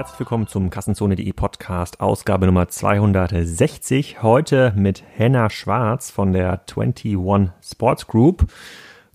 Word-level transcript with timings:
Herzlich 0.00 0.20
willkommen 0.20 0.46
zum 0.46 0.70
Kassenzone.de 0.70 1.30
Podcast, 1.34 2.00
Ausgabe 2.00 2.46
Nummer 2.46 2.68
260. 2.68 4.22
Heute 4.22 4.72
mit 4.74 5.04
Henna 5.06 5.50
Schwarz 5.50 6.10
von 6.10 6.32
der 6.32 6.62
21 6.74 7.18
Sports 7.62 8.06
Group 8.06 8.50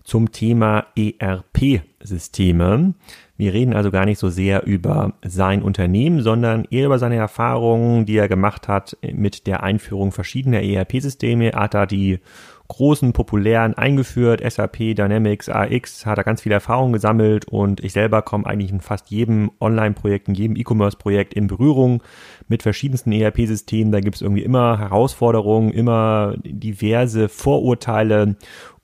zum 0.04 0.30
Thema 0.30 0.86
ERP-Systeme. 0.94 2.94
Wir 3.36 3.52
reden 3.52 3.74
also 3.74 3.90
gar 3.90 4.04
nicht 4.04 4.20
so 4.20 4.28
sehr 4.28 4.64
über 4.64 5.14
sein 5.24 5.64
Unternehmen, 5.64 6.22
sondern 6.22 6.64
eher 6.70 6.86
über 6.86 7.00
seine 7.00 7.16
Erfahrungen, 7.16 8.06
die 8.06 8.16
er 8.16 8.28
gemacht 8.28 8.68
hat 8.68 8.96
mit 9.02 9.48
der 9.48 9.64
Einführung 9.64 10.12
verschiedener 10.12 10.62
ERP-Systeme. 10.62 11.50
Hat 11.50 11.74
er 11.74 11.88
die 11.88 12.20
großen, 12.68 13.12
populären 13.12 13.74
eingeführt, 13.74 14.40
SAP, 14.48 14.94
Dynamics, 14.94 15.48
AX, 15.48 16.06
hat 16.06 16.18
er 16.18 16.24
ganz 16.24 16.42
viel 16.42 16.52
Erfahrung 16.52 16.92
gesammelt 16.92 17.46
und 17.46 17.82
ich 17.82 17.92
selber 17.92 18.22
komme 18.22 18.46
eigentlich 18.46 18.70
in 18.70 18.80
fast 18.80 19.10
jedem 19.10 19.50
Online-Projekt, 19.60 20.28
in 20.28 20.34
jedem 20.34 20.56
E-Commerce-Projekt 20.56 21.34
in 21.34 21.46
Berührung 21.46 22.02
mit 22.48 22.62
verschiedensten 22.62 23.12
ERP-Systemen. 23.12 23.92
Da 23.92 24.00
gibt 24.00 24.16
es 24.16 24.22
irgendwie 24.22 24.42
immer 24.42 24.78
Herausforderungen, 24.78 25.70
immer 25.70 26.34
diverse 26.44 27.28
Vorurteile 27.28 28.36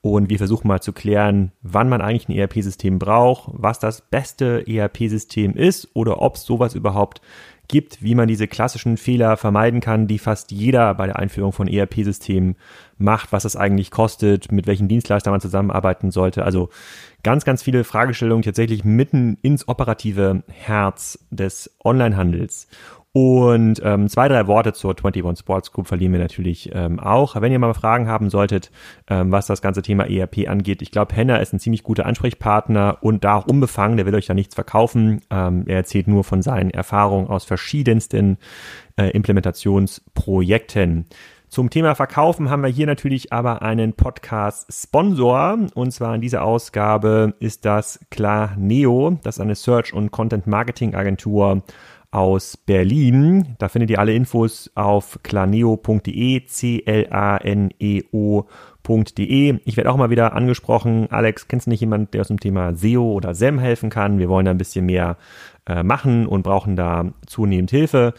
und 0.05 0.29
wir 0.29 0.37
versuchen 0.37 0.67
mal 0.67 0.81
zu 0.81 0.91
klären, 0.91 1.53
wann 1.61 1.87
man 1.87 2.01
eigentlich 2.01 2.27
ein 2.27 2.37
ERP-System 2.37 2.99
braucht, 2.99 3.49
was 3.53 3.79
das 3.79 4.01
beste 4.01 4.67
ERP-System 4.67 5.55
ist 5.55 5.89
oder 5.93 6.21
ob 6.21 6.35
es 6.35 6.43
sowas 6.43 6.75
überhaupt 6.75 7.21
gibt, 7.67 8.03
wie 8.03 8.15
man 8.15 8.27
diese 8.27 8.47
klassischen 8.47 8.97
Fehler 8.97 9.37
vermeiden 9.37 9.79
kann, 9.79 10.07
die 10.07 10.19
fast 10.19 10.51
jeder 10.51 10.93
bei 10.95 11.07
der 11.07 11.17
Einführung 11.17 11.53
von 11.53 11.67
ERP-Systemen 11.67 12.55
macht, 12.97 13.31
was 13.31 13.43
das 13.43 13.55
eigentlich 13.55 13.89
kostet, 13.89 14.51
mit 14.51 14.67
welchen 14.67 14.87
Dienstleistern 14.87 15.31
man 15.31 15.41
zusammenarbeiten 15.41 16.11
sollte. 16.11 16.43
Also 16.43 16.69
ganz, 17.23 17.45
ganz 17.45 17.63
viele 17.63 17.83
Fragestellungen 17.83 18.43
tatsächlich 18.43 18.83
mitten 18.83 19.37
ins 19.41 19.67
operative 19.67 20.43
Herz 20.49 21.19
des 21.31 21.73
Onlinehandels. 21.83 22.67
Und 23.15 23.79
ähm, 23.83 24.09
zwei, 24.09 24.27
drei 24.27 24.47
Worte 24.47 24.73
zur 24.73 24.95
21 24.97 25.41
Sports 25.41 25.71
Group 25.71 25.87
verlieren 25.87 26.13
wir 26.13 26.19
natürlich 26.19 26.71
ähm, 26.73 26.99
auch. 26.99 27.39
Wenn 27.39 27.51
ihr 27.51 27.59
mal 27.59 27.75
Fragen 27.75 28.07
haben 28.07 28.31
solltet, 28.31 28.71
ähm, 29.07 29.31
was 29.31 29.45
das 29.45 29.61
ganze 29.61 29.83
Thema 29.83 30.09
ERP 30.09 30.49
angeht, 30.49 30.81
ich 30.81 30.89
glaube, 30.89 31.15
Henna 31.15 31.37
ist 31.37 31.53
ein 31.53 31.59
ziemlich 31.59 31.83
guter 31.83 32.07
Ansprechpartner 32.07 32.97
und 33.01 33.23
da 33.23 33.35
auch 33.35 33.45
unbefangen, 33.45 33.97
der 33.97 34.07
will 34.07 34.15
euch 34.15 34.25
da 34.25 34.33
nichts 34.33 34.55
verkaufen. 34.55 35.21
Ähm, 35.29 35.65
er 35.67 35.77
erzählt 35.77 36.07
nur 36.07 36.23
von 36.23 36.41
seinen 36.41 36.71
Erfahrungen 36.71 37.27
aus 37.27 37.45
verschiedensten 37.45 38.39
äh, 38.97 39.11
Implementationsprojekten. 39.11 41.05
Zum 41.49 41.69
Thema 41.69 41.93
Verkaufen 41.93 42.49
haben 42.49 42.63
wir 42.63 42.69
hier 42.69 42.87
natürlich 42.87 43.31
aber 43.31 43.61
einen 43.61 43.93
Podcast-Sponsor. 43.93 45.67
Und 45.75 45.91
zwar 45.91 46.15
in 46.15 46.21
dieser 46.21 46.43
Ausgabe 46.43 47.35
ist 47.39 47.65
das 47.65 47.99
Klar 48.09 48.55
Neo. 48.57 49.19
Das 49.21 49.35
ist 49.35 49.39
eine 49.39 49.53
Search- 49.53 49.93
und 49.93 50.09
Content-Marketing-Agentur 50.09 51.61
aus 52.13 52.57
Berlin. 52.57 53.55
Da 53.57 53.67
findet 53.69 53.89
ihr 53.89 53.99
alle 53.99 54.13
Infos 54.13 54.69
auf 54.75 55.19
claneo.de, 55.23 56.45
C-L-A-N-E-O.de. 56.45 57.09
Ich 59.65 59.77
werde 59.77 59.91
auch 59.91 59.97
mal 59.97 60.11
wieder 60.11 60.33
angesprochen. 60.33 61.07
Alex, 61.09 61.47
kennst 61.47 61.65
du 61.65 61.71
nicht 61.71 61.81
jemanden, 61.81 62.11
der 62.11 62.21
aus 62.21 62.27
dem 62.27 62.39
Thema 62.39 62.75
SEO 62.75 63.13
oder 63.13 63.33
SEM 63.33 63.57
helfen 63.57 63.89
kann? 63.89 64.19
Wir 64.19 64.29
wollen 64.29 64.45
da 64.45 64.51
ein 64.51 64.59
bisschen 64.59 64.85
mehr 64.85 65.17
äh, 65.65 65.81
machen 65.81 66.27
und 66.27 66.43
brauchen 66.43 66.75
da 66.75 67.11
zunehmend 67.25 67.71
Hilfe. 67.71 68.13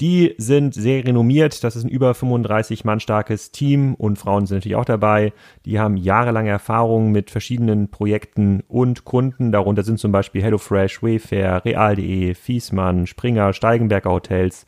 Die 0.00 0.34
sind 0.38 0.74
sehr 0.74 1.04
renommiert. 1.04 1.62
Das 1.62 1.76
ist 1.76 1.84
ein 1.84 1.88
über 1.88 2.14
35 2.14 2.84
Mann 2.84 3.00
starkes 3.00 3.52
Team 3.52 3.94
und 3.94 4.18
Frauen 4.18 4.46
sind 4.46 4.58
natürlich 4.58 4.76
auch 4.76 4.84
dabei. 4.84 5.32
Die 5.64 5.78
haben 5.78 5.96
jahrelange 5.96 6.50
Erfahrung 6.50 7.12
mit 7.12 7.30
verschiedenen 7.30 7.88
Projekten 7.88 8.62
und 8.66 9.04
Kunden. 9.04 9.52
Darunter 9.52 9.84
sind 9.84 9.98
zum 9.98 10.12
Beispiel 10.12 10.42
HelloFresh, 10.42 11.02
Wayfair, 11.02 11.64
Real.de, 11.64 12.34
Fiesmann, 12.34 13.06
Springer, 13.06 13.52
Steigenberger 13.52 14.10
Hotels 14.10 14.66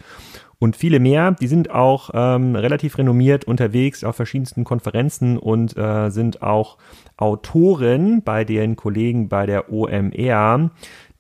und 0.59 0.77
viele 0.77 1.01
mehr. 1.01 1.33
Die 1.33 1.47
sind 1.47 1.71
auch 1.71 2.11
ähm, 2.15 2.57
relativ 2.57 2.99
renommiert 2.99 3.45
unterwegs 3.45 4.05
auf 4.05 4.17
verschiedensten 4.17 4.65
Konferenzen 4.65 5.39
und 5.39 5.77
äh, 5.77 6.11
sind 6.11 6.43
auch 6.43 6.79
Autoren 7.17 8.23
bei 8.23 8.45
den 8.45 8.77
Kollegen 8.77 9.29
bei 9.29 9.47
der 9.47 9.73
OMR. 9.73 10.71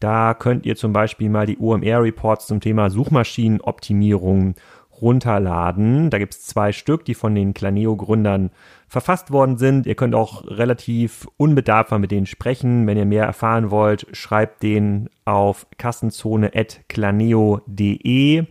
Da 0.01 0.35
könnt 0.35 0.67
ihr 0.67 0.77
zum 0.77 0.93
Beispiel 0.93 1.31
mal 1.31 1.47
die 1.47 1.59
OMR-Reports 1.59 2.47
zum 2.47 2.61
Thema 2.61 2.91
Suchmaschinenoptimierung 2.91 4.55
runterladen. 5.01 6.11
Da 6.11 6.19
gibt 6.19 6.35
es 6.35 6.45
zwei 6.47 6.73
Stück, 6.73 7.05
die 7.05 7.15
von 7.15 7.33
den 7.35 7.55
Claneo-Gründern 7.55 8.51
verfasst 8.89 9.31
worden 9.31 9.57
sind. 9.59 9.87
Ihr 9.87 9.95
könnt 9.95 10.15
auch 10.15 10.47
relativ 10.47 11.29
unbedarft 11.37 11.91
mal 11.91 11.99
mit 11.99 12.13
denen 12.13 12.25
sprechen. 12.27 12.87
Wenn 12.87 12.97
ihr 12.97 13.05
mehr 13.05 13.25
erfahren 13.25 13.71
wollt, 13.71 14.07
schreibt 14.13 14.63
den 14.63 15.11
auf 15.25 15.67
kassenzone.claneo.de 15.77 18.45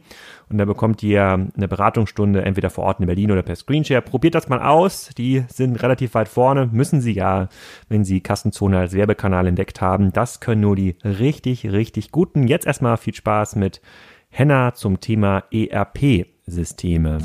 und 0.50 0.58
da 0.58 0.66
bekommt 0.66 1.02
ihr 1.04 1.50
eine 1.56 1.68
Beratungsstunde 1.68 2.44
entweder 2.44 2.70
vor 2.70 2.86
Ort 2.86 3.00
in 3.00 3.08
Berlin 3.08 3.32
oder 3.32 3.42
per 3.42 3.56
Screenshare. 3.56 4.02
Probiert 4.02 4.36
das 4.36 4.48
mal 4.50 4.62
aus. 4.62 5.10
Die 5.18 5.44
sind 5.48 5.82
relativ 5.82 6.14
weit 6.14 6.28
vorne. 6.28 6.70
Müssen 6.72 7.02
sie 7.02 7.14
ja, 7.14 7.50
wenn 7.90 8.04
sie 8.04 8.22
Kassenzone 8.22 8.80
als 8.80 8.94
Werbekanal 8.94 9.48
entdeckt 9.48 9.82
haben. 9.82 10.14
Das 10.14 10.40
können 10.40 10.62
nur 10.62 10.76
die 10.76 10.96
richtig, 11.04 11.72
richtig 11.72 12.12
guten. 12.12 12.48
Jetzt 12.48 12.68
erstmal 12.68 12.98
viel 12.98 13.16
Spaß 13.16 13.56
mit 13.56 13.82
Henna 14.30 14.74
zum 14.74 15.00
Thema 15.00 15.44
ERP-Systeme. 15.52 17.20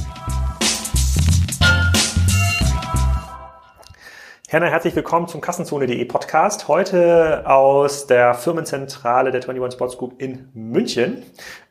Herna, 4.50 4.66
herzlich 4.66 4.96
willkommen 4.96 5.28
zum 5.28 5.40
Kassenzone.de 5.40 6.04
Podcast. 6.06 6.66
Heute 6.66 7.46
aus 7.46 8.08
der 8.08 8.34
Firmenzentrale 8.34 9.30
der 9.30 9.42
21 9.42 9.76
Sports 9.76 9.96
Group 9.96 10.20
in 10.20 10.48
München. 10.54 11.22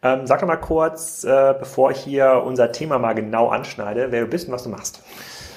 Ähm, 0.02 0.26
sag 0.26 0.40
doch 0.40 0.48
mal 0.48 0.56
kurz, 0.56 1.26
äh, 1.26 1.56
bevor 1.60 1.92
ich 1.92 1.98
hier 1.98 2.42
unser 2.46 2.72
Thema 2.72 2.98
mal 2.98 3.16
genau 3.16 3.50
anschneide, 3.50 4.14
wer 4.14 4.22
du 4.22 4.28
bist 4.28 4.48
und 4.48 4.54
was 4.54 4.64
du 4.64 4.70
machst. 4.70 5.04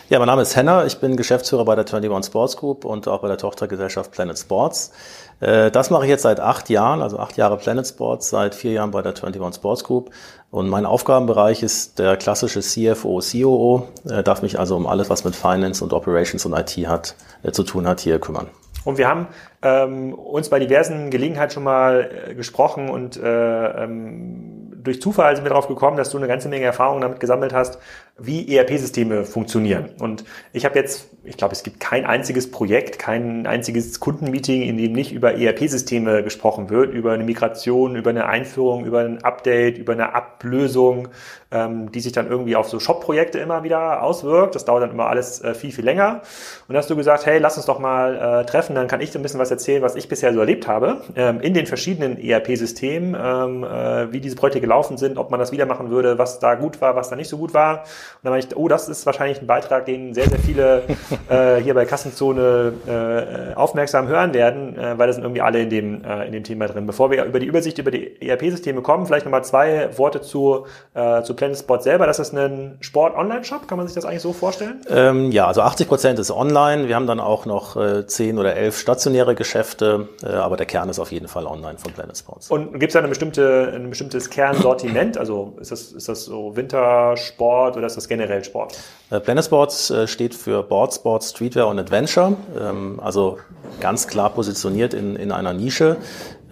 Ja, 0.08 0.18
mein 0.18 0.26
Name 0.26 0.42
ist 0.42 0.56
Henner. 0.56 0.84
Ich 0.84 0.98
bin 0.98 1.16
Geschäftsführer 1.16 1.64
bei 1.64 1.74
der 1.74 1.84
21 1.84 2.30
Sports 2.30 2.56
Group 2.56 2.84
und 2.84 3.08
auch 3.08 3.20
bei 3.20 3.28
der 3.28 3.38
Tochtergesellschaft 3.38 4.10
Planet 4.10 4.38
Sports. 4.38 4.92
Äh, 5.40 5.70
das 5.70 5.90
mache 5.90 6.04
ich 6.04 6.10
jetzt 6.10 6.22
seit 6.22 6.40
acht 6.40 6.68
Jahren, 6.68 7.02
also 7.02 7.18
acht 7.18 7.36
Jahre 7.36 7.56
Planet 7.56 7.86
Sports, 7.86 8.28
seit 8.28 8.54
vier 8.54 8.72
Jahren 8.72 8.90
bei 8.90 9.00
der 9.00 9.12
21 9.12 9.56
Sports 9.56 9.84
Group. 9.84 10.10
Und 10.50 10.68
mein 10.68 10.86
Aufgabenbereich 10.86 11.62
ist 11.62 11.98
der 11.98 12.16
klassische 12.16 12.60
CFO, 12.60 13.20
COO, 13.20 13.88
äh, 14.08 14.22
darf 14.22 14.42
mich 14.42 14.58
also 14.58 14.76
um 14.76 14.86
alles, 14.86 15.08
was 15.08 15.24
mit 15.24 15.36
Finance 15.36 15.82
und 15.82 15.92
Operations 15.92 16.44
und 16.44 16.52
IT 16.52 16.76
hat, 16.88 17.14
äh, 17.42 17.52
zu 17.52 17.62
tun 17.62 17.86
hat, 17.86 18.00
hier 18.00 18.18
kümmern. 18.18 18.48
Und 18.84 18.98
wir 18.98 19.08
haben 19.08 19.28
ähm, 19.62 20.12
uns 20.14 20.48
bei 20.48 20.58
diversen 20.58 21.10
Gelegenheiten 21.10 21.52
schon 21.52 21.62
mal 21.62 22.10
äh, 22.28 22.34
gesprochen 22.34 22.90
und 22.90 23.16
äh, 23.16 23.84
ähm, 23.84 24.71
durch 24.82 25.00
Zufall 25.00 25.36
sind 25.36 25.44
wir 25.44 25.50
darauf 25.50 25.68
gekommen, 25.68 25.96
dass 25.96 26.10
du 26.10 26.18
eine 26.18 26.28
ganze 26.28 26.48
Menge 26.48 26.64
Erfahrung 26.64 27.00
damit 27.00 27.20
gesammelt 27.20 27.52
hast, 27.52 27.78
wie 28.18 28.54
ERP-Systeme 28.54 29.24
funktionieren. 29.24 29.90
Und 29.98 30.24
ich 30.52 30.64
habe 30.64 30.78
jetzt, 30.78 31.08
ich 31.24 31.36
glaube, 31.36 31.52
es 31.52 31.62
gibt 31.62 31.80
kein 31.80 32.04
einziges 32.04 32.50
Projekt, 32.50 32.98
kein 32.98 33.46
einziges 33.46 34.00
Kundenmeeting, 34.00 34.62
in 34.62 34.76
dem 34.76 34.92
nicht 34.92 35.12
über 35.12 35.34
ERP-Systeme 35.34 36.22
gesprochen 36.22 36.70
wird, 36.70 36.92
über 36.92 37.12
eine 37.12 37.24
Migration, 37.24 37.96
über 37.96 38.10
eine 38.10 38.26
Einführung, 38.26 38.84
über 38.84 39.00
ein 39.00 39.22
Update, 39.24 39.78
über 39.78 39.92
eine 39.92 40.14
Ablösung, 40.14 41.08
ähm, 41.52 41.92
die 41.92 42.00
sich 42.00 42.12
dann 42.12 42.28
irgendwie 42.28 42.56
auf 42.56 42.68
so 42.68 42.80
Shop-Projekte 42.80 43.38
immer 43.38 43.62
wieder 43.62 44.02
auswirkt. 44.02 44.54
Das 44.54 44.64
dauert 44.64 44.82
dann 44.82 44.90
immer 44.90 45.06
alles 45.06 45.42
äh, 45.42 45.54
viel, 45.54 45.72
viel 45.72 45.84
länger. 45.84 46.22
Und 46.68 46.76
hast 46.76 46.90
du 46.90 46.96
gesagt, 46.96 47.26
hey, 47.26 47.38
lass 47.38 47.56
uns 47.56 47.66
doch 47.66 47.78
mal 47.78 48.42
äh, 48.42 48.46
treffen, 48.46 48.74
dann 48.74 48.88
kann 48.88 49.00
ich 49.00 49.12
so 49.12 49.18
ein 49.18 49.22
bisschen 49.22 49.40
was 49.40 49.50
erzählen, 49.50 49.82
was 49.82 49.96
ich 49.96 50.08
bisher 50.08 50.32
so 50.32 50.40
erlebt 50.40 50.66
habe, 50.66 51.02
ähm, 51.16 51.40
in 51.40 51.54
den 51.54 51.66
verschiedenen 51.66 52.18
ERP-Systemen, 52.18 53.16
ähm, 53.20 53.64
äh, 53.64 54.12
wie 54.12 54.20
diese 54.20 54.36
Projekte 54.36 54.60
gelaufen 54.60 54.96
sind, 54.96 55.18
ob 55.18 55.30
man 55.30 55.40
das 55.40 55.52
wieder 55.52 55.66
machen 55.66 55.90
würde, 55.90 56.18
was 56.18 56.38
da 56.38 56.54
gut 56.54 56.80
war, 56.80 56.96
was 56.96 57.10
da 57.10 57.16
nicht 57.16 57.28
so 57.28 57.38
gut 57.38 57.54
war. 57.54 57.80
Und 57.80 57.86
dann 58.24 58.32
meine 58.32 58.44
ich, 58.44 58.56
oh, 58.56 58.68
das 58.68 58.88
ist 58.88 59.06
wahrscheinlich 59.06 59.40
ein 59.40 59.46
Beitrag, 59.46 59.86
den 59.86 60.14
sehr, 60.14 60.28
sehr 60.28 60.38
viele 60.38 60.82
äh, 61.28 61.56
hier 61.56 61.74
bei 61.74 61.84
Kassenzone 61.84 62.72
äh, 62.86 63.54
aufmerksam 63.54 64.08
hören 64.08 64.34
werden, 64.34 64.76
äh, 64.76 64.98
weil 64.98 65.06
das 65.06 65.16
sind 65.16 65.24
irgendwie 65.24 65.42
alle 65.42 65.60
in 65.62 65.70
dem, 65.70 66.04
äh, 66.04 66.26
in 66.26 66.32
dem 66.32 66.44
Thema 66.44 66.66
drin. 66.66 66.86
Bevor 66.86 67.10
wir 67.10 67.24
über 67.24 67.40
die 67.40 67.46
Übersicht 67.46 67.78
über 67.78 67.90
die 67.90 68.20
ERP-Systeme 68.20 68.82
kommen, 68.82 69.06
vielleicht 69.06 69.26
nochmal 69.26 69.44
zwei 69.44 69.90
Worte 69.98 70.20
zu, 70.20 70.66
äh, 70.94 71.22
zu 71.22 71.34
Planet 71.42 71.82
selber. 71.82 72.06
Das 72.06 72.18
ist 72.18 72.32
ein 72.32 72.76
Sport-Online-Shop, 72.80 73.66
kann 73.66 73.78
man 73.78 73.86
sich 73.86 73.94
das 73.94 74.04
eigentlich 74.04 74.22
so 74.22 74.32
vorstellen? 74.32 74.80
Ähm, 74.88 75.32
ja, 75.32 75.46
also 75.46 75.62
80 75.62 75.88
Prozent 75.88 76.18
ist 76.18 76.30
online. 76.30 76.86
Wir 76.86 76.94
haben 76.94 77.06
dann 77.06 77.18
auch 77.18 77.46
noch 77.46 77.76
äh, 77.76 78.06
10 78.06 78.38
oder 78.38 78.54
11 78.54 78.78
stationäre 78.78 79.34
Geschäfte, 79.34 80.08
äh, 80.22 80.28
aber 80.28 80.56
der 80.56 80.66
Kern 80.66 80.88
ist 80.88 80.98
auf 80.98 81.10
jeden 81.10 81.28
Fall 81.28 81.46
online 81.46 81.78
von 81.78 81.92
Planet 81.92 82.16
Sports. 82.16 82.50
Und 82.50 82.78
gibt 82.78 82.90
es 82.90 82.92
da 82.92 83.00
eine 83.00 83.08
bestimmte, 83.08 83.72
ein 83.74 83.90
bestimmtes 83.90 84.30
Kernsortiment? 84.30 85.18
Also 85.18 85.56
ist 85.60 85.72
das, 85.72 85.92
ist 85.92 86.08
das 86.08 86.24
so 86.24 86.54
Wintersport 86.54 87.76
oder 87.76 87.86
ist 87.86 87.96
das 87.96 88.08
generell 88.08 88.44
Sport? 88.44 88.78
Äh, 89.10 89.20
Planet 89.20 89.44
Sports 89.44 89.90
äh, 89.90 90.06
steht 90.06 90.34
für 90.34 90.62
Board, 90.62 90.94
Sport, 90.94 91.24
Streetwear 91.24 91.66
und 91.68 91.78
Adventure, 91.78 92.36
ähm, 92.60 93.00
also 93.02 93.38
ganz 93.80 94.06
klar 94.06 94.30
positioniert 94.30 94.94
in, 94.94 95.16
in 95.16 95.32
einer 95.32 95.52
Nische. 95.52 95.96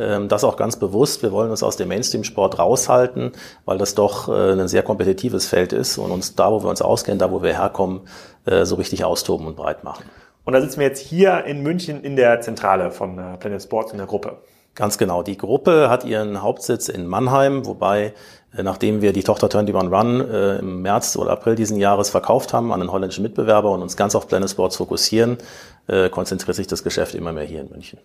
Ähm, 0.00 0.29
das 0.29 0.44
auch 0.44 0.56
ganz 0.56 0.76
bewusst. 0.76 1.23
Wir 1.23 1.31
wollen 1.31 1.50
uns 1.50 1.62
aus 1.62 1.76
dem 1.76 1.88
Mainstream-Sport 1.88 2.58
raushalten, 2.58 3.32
weil 3.67 3.76
das 3.76 3.94
doch 3.94 4.29
äh, 4.29 4.52
ein 4.52 4.69
sehr 4.69 4.82
kompetitives 4.82 5.47
Feld 5.47 5.73
ist 5.73 5.99
und 5.99 6.11
uns 6.11 6.35
da, 6.35 6.50
wo 6.50 6.62
wir 6.62 6.70
uns 6.70 6.81
auskennen, 6.81 7.19
da, 7.19 7.31
wo 7.31 7.43
wir 7.43 7.52
herkommen, 7.52 8.00
äh, 8.47 8.64
so 8.64 8.76
richtig 8.76 9.05
austoben 9.05 9.47
und 9.47 9.56
breit 9.56 9.85
machen. 9.85 10.05
Und 10.44 10.55
da 10.55 10.61
sitzen 10.61 10.81
wir 10.81 10.87
jetzt 10.87 11.00
hier 11.00 11.44
in 11.44 11.62
München 11.62 12.02
in 12.02 12.17
der 12.17 12.41
Zentrale 12.41 12.91
von 12.91 13.19
äh, 13.19 13.37
Planet 13.37 13.62
Sports 13.62 13.93
in 13.93 13.99
der 13.99 14.06
Gruppe. 14.06 14.38
Ganz 14.75 14.97
genau. 14.97 15.23
Die 15.23 15.37
Gruppe 15.37 15.91
hat 15.91 16.05
ihren 16.05 16.43
Hauptsitz 16.43 16.88
in 16.88 17.06
Mannheim, 17.06 17.67
wobei 17.67 18.14
nachdem 18.52 19.00
wir 19.00 19.12
die 19.12 19.23
Tochter 19.23 19.47
21 19.47 19.93
Run 19.93 20.20
äh, 20.20 20.58
im 20.58 20.82
März 20.82 21.17
oder 21.17 21.31
April 21.31 21.55
diesen 21.55 21.76
Jahres 21.76 22.11
verkauft 22.11 22.52
haben 22.52 22.73
an 22.73 22.81
einen 22.81 22.91
holländischen 22.91 23.23
Mitbewerber 23.23 23.70
und 23.70 23.82
uns 23.82 23.97
ganz 23.97 24.14
auf 24.14 24.26
Planet 24.26 24.50
Sports 24.50 24.76
fokussieren, 24.76 25.38
äh, 25.87 26.08
konzentriert 26.08 26.56
sich 26.56 26.67
das 26.67 26.82
Geschäft 26.82 27.14
immer 27.14 27.32
mehr 27.32 27.44
hier 27.44 27.61
in 27.61 27.70
München. 27.70 27.99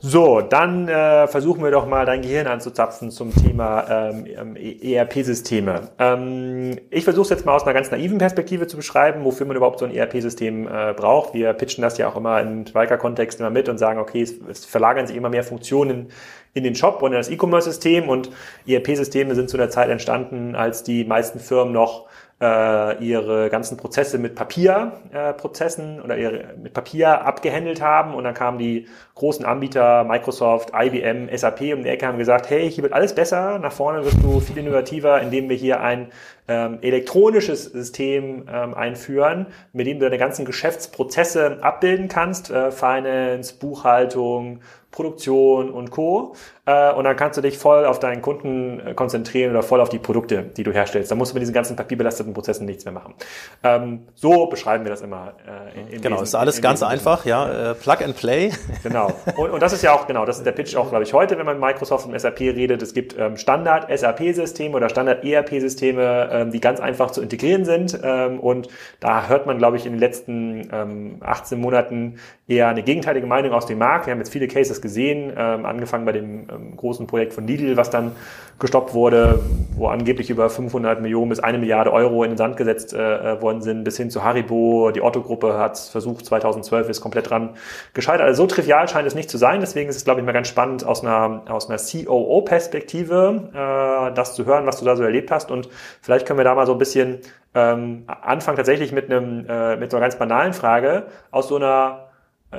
So, 0.00 0.40
dann 0.40 0.88
äh, 0.88 1.26
versuchen 1.26 1.62
wir 1.62 1.70
doch 1.70 1.86
mal 1.86 2.06
dein 2.06 2.22
Gehirn 2.22 2.46
anzuzapfen 2.46 3.10
zum 3.10 3.34
Thema 3.34 4.10
ähm, 4.10 4.56
ERP-Systeme. 4.56 5.88
Ähm, 5.98 6.78
ich 6.90 7.04
versuche 7.04 7.24
es 7.24 7.30
jetzt 7.30 7.46
mal 7.46 7.54
aus 7.54 7.64
einer 7.64 7.74
ganz 7.74 7.90
naiven 7.90 8.18
Perspektive 8.18 8.66
zu 8.66 8.76
beschreiben, 8.76 9.24
wofür 9.24 9.46
man 9.46 9.56
überhaupt 9.56 9.80
so 9.80 9.84
ein 9.84 9.94
ERP-System 9.94 10.66
äh, 10.66 10.94
braucht. 10.94 11.34
Wir 11.34 11.52
pitchen 11.52 11.82
das 11.82 11.98
ja 11.98 12.08
auch 12.08 12.16
immer 12.16 12.40
im 12.40 12.66
Schweiger-Kontext 12.66 13.40
immer 13.40 13.50
mit 13.50 13.68
und 13.68 13.78
sagen, 13.78 14.00
okay, 14.00 14.22
es, 14.22 14.34
es 14.48 14.64
verlagern 14.64 15.06
sich 15.06 15.16
immer 15.16 15.28
mehr 15.28 15.44
Funktionen 15.44 16.08
in 16.54 16.64
den 16.64 16.74
Shop 16.74 17.02
und 17.02 17.12
in 17.12 17.18
das 17.18 17.28
E-Commerce-System 17.28 18.08
und 18.08 18.30
ERP-Systeme 18.66 19.34
sind 19.34 19.50
zu 19.50 19.56
der 19.56 19.70
Zeit 19.70 19.90
entstanden, 19.90 20.54
als 20.54 20.82
die 20.84 21.04
meisten 21.04 21.40
Firmen 21.40 21.72
noch 21.72 22.06
äh, 22.40 23.04
ihre 23.04 23.48
ganzen 23.48 23.76
Prozesse 23.76 24.18
mit 24.18 24.34
Papierprozessen 24.34 25.98
äh, 25.98 26.02
oder 26.02 26.18
ihre, 26.18 26.54
mit 26.60 26.72
Papier 26.72 27.22
abgehandelt 27.22 27.80
haben. 27.80 28.14
Und 28.14 28.24
dann 28.24 28.34
kamen 28.34 28.58
die 28.58 28.86
großen 29.14 29.44
Anbieter, 29.44 30.04
Microsoft, 30.04 30.72
IBM, 30.74 31.28
SAP 31.34 31.60
um 31.74 31.84
die 31.84 31.88
Ecke, 31.88 32.06
haben 32.06 32.18
gesagt, 32.18 32.50
hey, 32.50 32.70
hier 32.70 32.82
wird 32.82 32.92
alles 32.92 33.14
besser, 33.14 33.58
nach 33.58 33.72
vorne 33.72 34.04
wirst 34.04 34.22
du 34.22 34.40
viel 34.40 34.58
innovativer, 34.58 35.20
indem 35.22 35.48
wir 35.48 35.56
hier 35.56 35.80
ein 35.80 36.08
ähm, 36.48 36.78
elektronisches 36.82 37.64
System 37.64 38.46
ähm, 38.52 38.74
einführen, 38.74 39.46
mit 39.72 39.86
dem 39.86 39.98
du 39.98 40.04
deine 40.04 40.18
ganzen 40.18 40.44
Geschäftsprozesse 40.44 41.58
abbilden 41.62 42.08
kannst, 42.08 42.50
äh, 42.50 42.70
Finance, 42.70 43.54
Buchhaltung, 43.58 44.60
Produktion 44.94 45.70
und 45.70 45.90
Co. 45.90 46.34
Äh, 46.66 46.92
und 46.92 47.04
dann 47.04 47.16
kannst 47.16 47.36
du 47.36 47.42
dich 47.42 47.58
voll 47.58 47.84
auf 47.84 48.00
deinen 48.00 48.22
Kunden 48.22 48.80
äh, 48.80 48.94
konzentrieren 48.94 49.50
oder 49.50 49.62
voll 49.62 49.80
auf 49.80 49.90
die 49.90 49.98
Produkte, 49.98 50.42
die 50.42 50.62
du 50.62 50.72
herstellst. 50.72 51.10
Da 51.10 51.14
musst 51.14 51.32
du 51.32 51.34
mit 51.34 51.42
diesen 51.42 51.52
ganzen 51.52 51.76
papierbelasteten 51.76 52.32
Prozessen 52.32 52.64
nichts 52.64 52.84
mehr 52.86 52.94
machen. 52.94 53.14
Ähm, 53.62 54.06
so 54.14 54.46
beschreiben 54.46 54.84
wir 54.84 54.90
das 54.90 55.02
immer. 55.02 55.34
Äh, 55.46 55.94
in, 55.94 56.00
genau, 56.00 56.16
Wesen, 56.16 56.24
ist 56.24 56.34
alles 56.34 56.62
ganz 56.62 56.80
Wesen. 56.80 56.90
einfach, 56.90 57.26
ja. 57.26 57.72
Äh, 57.72 57.74
Plug 57.74 58.02
and 58.02 58.16
Play. 58.16 58.50
Genau. 58.82 59.10
Und, 59.36 59.50
und 59.50 59.62
das 59.62 59.72
ist 59.72 59.82
ja 59.82 59.94
auch, 59.94 60.06
genau, 60.06 60.26
das 60.26 60.38
ist 60.38 60.44
der 60.44 60.52
Pitch 60.52 60.76
auch, 60.76 60.90
glaube 60.90 61.04
ich, 61.04 61.14
heute, 61.14 61.38
wenn 61.38 61.46
man 61.46 61.58
mit 61.58 61.64
Microsoft 61.64 62.06
und 62.06 62.18
SAP 62.18 62.40
redet. 62.40 62.82
Es 62.82 62.92
gibt 62.92 63.16
ähm, 63.18 63.36
Standard-SAP-Systeme 63.36 64.76
oder 64.76 64.90
Standard-ERP-Systeme, 64.90 66.28
ähm, 66.30 66.50
die 66.50 66.60
ganz 66.60 66.80
einfach 66.80 67.10
zu 67.10 67.22
integrieren 67.22 67.64
sind. 67.64 67.98
Ähm, 68.02 68.40
und 68.40 68.68
da 69.00 69.28
hört 69.28 69.46
man, 69.46 69.56
glaube 69.58 69.76
ich, 69.76 69.86
in 69.86 69.92
den 69.92 70.00
letzten 70.00 70.68
ähm, 70.70 71.16
18 71.20 71.58
Monaten 71.58 72.16
eher 72.46 72.68
eine 72.68 72.82
gegenteilige 72.82 73.26
Meinung 73.26 73.52
aus 73.52 73.66
dem 73.66 73.78
Markt. 73.78 74.06
Wir 74.06 74.12
haben 74.12 74.18
jetzt 74.18 74.32
viele 74.32 74.48
Cases 74.48 74.82
gesehen, 74.82 75.32
ähm, 75.36 75.64
angefangen 75.64 76.04
bei 76.04 76.12
dem 76.12 76.46
ähm, 76.54 76.76
großen 76.76 77.06
Projekt 77.06 77.32
von 77.32 77.46
Lidl, 77.46 77.76
was 77.76 77.90
dann 77.90 78.12
gestoppt 78.58 78.94
wurde, 78.94 79.40
wo 79.74 79.88
angeblich 79.88 80.30
über 80.30 80.48
500 80.48 81.00
Millionen 81.00 81.28
bis 81.28 81.40
eine 81.40 81.58
Milliarde 81.58 81.92
Euro 81.92 82.22
in 82.22 82.30
den 82.30 82.36
Sand 82.36 82.56
gesetzt 82.56 82.92
äh, 82.92 82.98
äh 83.32 83.42
worden 83.42 83.62
sind, 83.62 83.84
bis 83.84 83.96
hin 83.96 84.10
zu 84.10 84.22
Haribo. 84.22 84.92
Die 84.92 85.02
Otto-Gruppe 85.02 85.58
hat 85.58 85.78
versucht, 85.78 86.24
2012 86.24 86.88
ist 86.88 87.00
komplett 87.00 87.30
dran 87.30 87.50
gescheitert. 87.94 88.26
Also 88.26 88.44
so 88.44 88.46
trivial 88.46 88.88
scheint 88.88 89.06
es 89.08 89.14
nicht 89.14 89.28
zu 89.28 89.38
sein. 89.38 89.60
Deswegen 89.60 89.90
ist 89.90 89.96
es, 89.96 90.04
glaube 90.04 90.20
ich, 90.20 90.26
mal 90.26 90.32
ganz 90.32 90.48
spannend 90.48 90.84
aus 90.84 91.02
einer, 91.02 91.42
aus 91.48 91.68
einer 91.68 91.78
COO-Perspektive, 91.78 93.50
äh, 93.52 94.14
das 94.14 94.34
zu 94.34 94.46
hören, 94.46 94.66
was 94.66 94.78
du 94.78 94.84
da 94.84 94.96
so 94.96 95.02
erlebt 95.02 95.30
hast. 95.30 95.50
Und 95.50 95.68
vielleicht 96.00 96.26
können 96.26 96.38
wir 96.38 96.44
da 96.44 96.54
mal 96.54 96.66
so 96.66 96.72
ein 96.72 96.78
bisschen 96.78 97.18
ähm, 97.54 98.04
anfangen 98.06 98.56
tatsächlich 98.56 98.92
mit 98.92 99.10
einem 99.10 99.46
äh, 99.48 99.76
mit 99.76 99.90
so 99.90 99.96
einer 99.96 100.04
ganz 100.04 100.16
banalen 100.16 100.52
Frage 100.52 101.04
aus 101.30 101.48
so 101.48 101.56
einer 101.56 102.08
äh, 102.50 102.56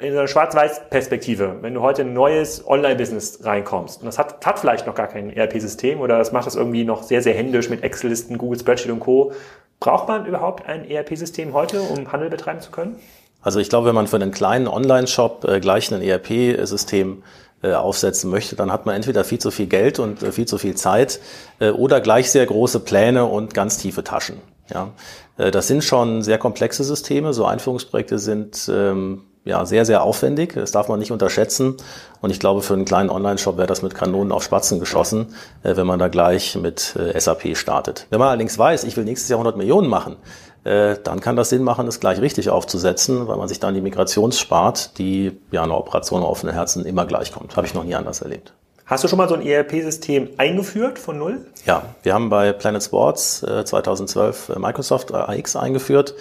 in 0.00 0.12
einer 0.12 0.26
Schwarz-Weiß-Perspektive, 0.26 1.58
wenn 1.60 1.74
du 1.74 1.82
heute 1.82 2.02
in 2.02 2.08
ein 2.08 2.14
neues 2.14 2.66
Online-Business 2.66 3.40
reinkommst 3.44 4.00
und 4.00 4.06
das 4.06 4.18
hat, 4.18 4.44
hat 4.44 4.58
vielleicht 4.58 4.86
noch 4.86 4.94
gar 4.94 5.08
kein 5.08 5.30
ERP-System 5.30 6.00
oder 6.00 6.18
das 6.18 6.32
macht 6.32 6.46
das 6.46 6.56
irgendwie 6.56 6.84
noch 6.84 7.02
sehr, 7.02 7.22
sehr 7.22 7.34
händisch 7.34 7.68
mit 7.68 7.82
Excel-Listen, 7.82 8.38
Google 8.38 8.58
Spreadsheet 8.58 8.90
und 8.90 9.00
Co. 9.00 9.32
Braucht 9.78 10.08
man 10.08 10.26
überhaupt 10.26 10.66
ein 10.66 10.88
ERP-System 10.88 11.52
heute, 11.54 11.80
um 11.80 12.12
Handel 12.12 12.30
betreiben 12.30 12.60
zu 12.60 12.70
können? 12.70 12.96
Also 13.42 13.58
ich 13.58 13.68
glaube, 13.68 13.88
wenn 13.88 13.94
man 13.94 14.06
für 14.06 14.16
einen 14.16 14.30
kleinen 14.30 14.68
Online-Shop 14.68 15.44
äh, 15.44 15.60
gleich 15.60 15.92
ein 15.92 16.02
ERP-System 16.02 17.22
äh, 17.62 17.72
aufsetzen 17.72 18.30
möchte, 18.30 18.56
dann 18.56 18.70
hat 18.70 18.86
man 18.86 18.94
entweder 18.94 19.24
viel 19.24 19.38
zu 19.38 19.50
viel 19.50 19.66
Geld 19.66 19.98
und 19.98 20.22
äh, 20.22 20.32
viel 20.32 20.46
zu 20.46 20.58
viel 20.58 20.74
Zeit 20.74 21.20
oder 21.58 22.00
gleich 22.00 22.30
sehr 22.30 22.46
große 22.46 22.80
Pläne 22.80 23.26
und 23.26 23.52
ganz 23.52 23.76
tiefe 23.76 24.02
Taschen. 24.02 24.40
Ja, 24.72 24.92
das 25.36 25.66
sind 25.66 25.82
schon 25.82 26.22
sehr 26.22 26.38
komplexe 26.38 26.84
Systeme. 26.84 27.32
So 27.34 27.44
Einführungsprojekte 27.44 28.18
sind 28.18 28.70
ähm, 28.72 29.24
ja, 29.44 29.64
sehr, 29.64 29.84
sehr 29.84 30.02
aufwendig. 30.02 30.52
Das 30.54 30.72
darf 30.72 30.88
man 30.88 30.98
nicht 30.98 31.12
unterschätzen. 31.12 31.76
Und 32.20 32.30
ich 32.30 32.40
glaube, 32.40 32.62
für 32.62 32.74
einen 32.74 32.84
kleinen 32.84 33.10
Online-Shop 33.10 33.56
wäre 33.56 33.66
das 33.66 33.82
mit 33.82 33.94
Kanonen 33.94 34.32
auf 34.32 34.42
Spatzen 34.42 34.80
geschossen, 34.80 35.34
äh, 35.62 35.76
wenn 35.76 35.86
man 35.86 35.98
da 35.98 36.08
gleich 36.08 36.56
mit 36.56 36.94
äh, 36.96 37.18
SAP 37.18 37.56
startet. 37.56 38.06
Wenn 38.10 38.18
man 38.18 38.28
allerdings 38.28 38.58
weiß, 38.58 38.84
ich 38.84 38.96
will 38.96 39.04
nächstes 39.04 39.28
Jahr 39.28 39.38
100 39.38 39.56
Millionen 39.56 39.88
machen, 39.88 40.16
äh, 40.64 40.96
dann 41.02 41.20
kann 41.20 41.36
das 41.36 41.48
Sinn 41.48 41.62
machen, 41.62 41.88
es 41.88 42.00
gleich 42.00 42.20
richtig 42.20 42.50
aufzusetzen, 42.50 43.28
weil 43.28 43.38
man 43.38 43.48
sich 43.48 43.60
dann 43.60 43.72
die 43.72 43.80
Migrations 43.80 44.38
spart, 44.38 44.98
die 44.98 45.40
ja 45.50 45.62
eine 45.62 45.74
Operation 45.74 46.22
auf 46.22 46.30
offenen 46.30 46.54
Herzen 46.54 46.84
immer 46.84 47.06
gleich 47.06 47.32
kommt. 47.32 47.56
Habe 47.56 47.66
ich 47.66 47.74
noch 47.74 47.84
nie 47.84 47.94
anders 47.94 48.20
erlebt. 48.20 48.52
Hast 48.84 49.04
du 49.04 49.08
schon 49.08 49.18
mal 49.18 49.28
so 49.28 49.36
ein 49.36 49.46
ERP-System 49.46 50.30
eingeführt 50.36 50.98
von 50.98 51.16
null? 51.16 51.46
Ja, 51.64 51.84
wir 52.02 52.12
haben 52.12 52.28
bei 52.28 52.52
Planet 52.52 52.82
Sports 52.82 53.38
2012 53.38 54.56
Microsoft 54.58 55.14
AX 55.14 55.54
eingeführt. 55.54 56.14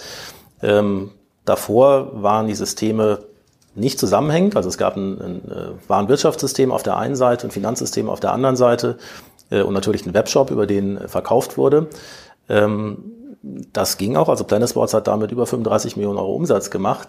Ähm, 0.62 1.12
Davor 1.50 2.22
waren 2.22 2.46
die 2.46 2.54
Systeme 2.54 3.24
nicht 3.74 3.98
zusammenhängend. 3.98 4.56
Also 4.56 4.69
es 4.69 4.78
gab 4.78 4.96
ein, 4.96 5.19
ein 5.19 5.51
äh, 5.51 5.69
Warenwirtschaftssystem 5.88 6.72
auf 6.72 6.84
der 6.84 6.96
einen 6.98 7.16
Seite, 7.16 7.48
ein 7.48 7.51
Finanzsystem 7.51 8.07
auf 8.07 8.19
der 8.19 8.34
anderen 8.34 8.56
Seite 8.56 9.00
äh, 9.50 9.63
und 9.63 9.74
natürlich 9.74 10.06
ein 10.06 10.13
Webshop, 10.13 10.51
über 10.51 10.68
den 10.68 11.07
verkauft 11.07 11.57
wurde. 11.57 11.88
Ähm, 12.50 13.16
das 13.42 13.98
ging 13.98 14.16
auch. 14.16 14.30
Also 14.30 14.44
Planet 14.44 14.69
Sports 14.69 14.94
hat 14.94 15.07
damit 15.07 15.31
über 15.31 15.48
35 15.48 15.98
Millionen 15.98 16.19
Euro 16.19 16.36
Umsatz 16.36 16.69
gemacht. 16.69 17.07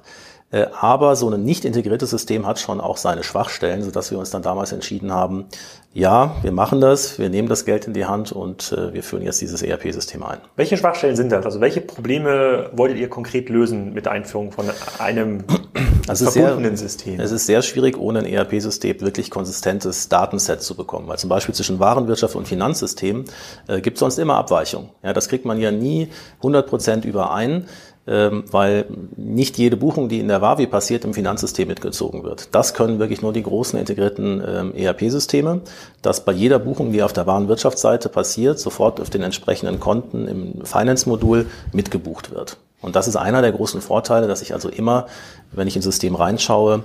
Äh, 0.53 0.67
aber 0.81 1.15
so 1.15 1.31
ein 1.31 1.45
nicht 1.45 1.65
integriertes 1.65 2.11
System 2.11 2.47
hat 2.47 2.59
schon 2.59 2.81
auch 2.81 2.97
seine 2.97 3.23
Schwachstellen, 3.23 3.83
sodass 3.83 4.11
wir 4.11 4.19
uns 4.19 4.31
dann 4.31 4.43
damals 4.43 4.73
entschieden 4.73 5.13
haben, 5.13 5.47
ja, 5.93 6.37
wir 6.43 6.53
machen 6.53 6.81
das, 6.81 7.19
wir 7.19 7.31
nehmen 7.31 7.49
das 7.49 7.65
Geld 7.65 7.87
in 7.87 7.95
die 7.95 8.05
Hand 8.05 8.31
und 8.31 8.73
äh, 8.73 8.93
wir 8.95 9.03
führen 9.03 9.23
jetzt 9.23 9.41
dieses 9.41 9.61
ERP-System 9.61 10.23
ein. 10.23 10.39
Welche 10.55 10.77
Schwachstellen 10.77 11.17
sind 11.17 11.33
das? 11.33 11.45
Also 11.45 11.61
welche 11.61 11.81
Probleme 11.81 12.71
wolltet 12.73 12.99
ihr 12.99 13.09
konkret 13.09 13.49
lösen 13.49 13.93
mit 13.93 14.07
der 14.07 14.13
Einführung 14.13 14.53
von 14.53 14.67
einem 14.99 15.45
also 16.09 16.31
verbundenen 16.31 16.77
sehr, 16.77 16.89
System? 16.89 17.19
Es 17.19 17.33
ist 17.33 17.47
sehr 17.47 17.63
schwierig, 17.63 17.99
ohne 17.99 18.21
ein 18.21 18.27
ERP-System 18.27 19.01
wirklich 19.01 19.31
konsistentes 19.31 20.09
Datenset 20.09 20.63
zu 20.63 20.77
bekommen. 20.77 21.09
Weil 21.09 21.19
zum 21.19 21.29
Beispiel 21.29 21.57
zwischen 21.57 21.81
Warenwirtschaft 21.81 22.37
und 22.37 22.47
Finanzsystem 22.47 23.25
äh, 23.67 23.81
gibt 23.81 23.97
es 23.97 24.01
sonst 24.01 24.19
immer 24.19 24.37
Abweichungen. 24.37 24.91
Ja, 25.03 25.13
das 25.13 25.29
kriegt 25.29 25.45
man 25.45 25.59
ja 25.59 25.73
nie 25.73 26.09
100 26.39 26.69
Prozent 26.69 27.05
überein 27.05 27.67
weil 28.07 28.87
nicht 29.17 29.59
jede 29.59 29.77
Buchung, 29.77 30.09
die 30.09 30.21
in 30.21 30.29
der 30.29 30.41
Wavi 30.41 30.67
passiert, 30.67 31.05
im 31.05 31.15
Finanzsystem 31.15 31.69
mitgezogen 31.69 32.25
wird. 32.25 32.55
Das 32.55 32.75
können 32.75 32.99
wirklich 32.99 33.23
nur 33.23 33.33
die 33.33 33.43
großen 33.43 33.79
integrierten 33.79 34.43
ähm, 34.47 34.75
ERP-Systeme, 34.75 35.61
dass 36.03 36.25
bei 36.25 36.33
jeder 36.33 36.59
Buchung, 36.59 36.93
die 36.93 37.03
auf 37.03 37.13
der 37.13 37.27
Warenwirtschaftsseite 37.27 38.09
passiert, 38.09 38.59
sofort 38.59 39.01
auf 39.01 39.11
den 39.11 39.23
entsprechenden 39.23 39.81
Konten 39.81 40.27
im 40.27 40.65
Finance-Modul 40.65 41.47
mitgebucht 41.73 42.33
wird. 42.33 42.57
Und 42.81 42.97
das 42.97 43.07
ist 43.07 43.17
einer 43.17 43.43
der 43.43 43.53
großen 43.53 43.81
Vorteile, 43.83 44.27
dass 44.27 44.43
ich 44.43 44.55
also 44.55 44.69
immer, 44.69 45.07
wenn 45.53 45.69
ich 45.69 45.77
ins 45.77 45.85
System 45.85 46.15
reinschaue, 46.15 46.85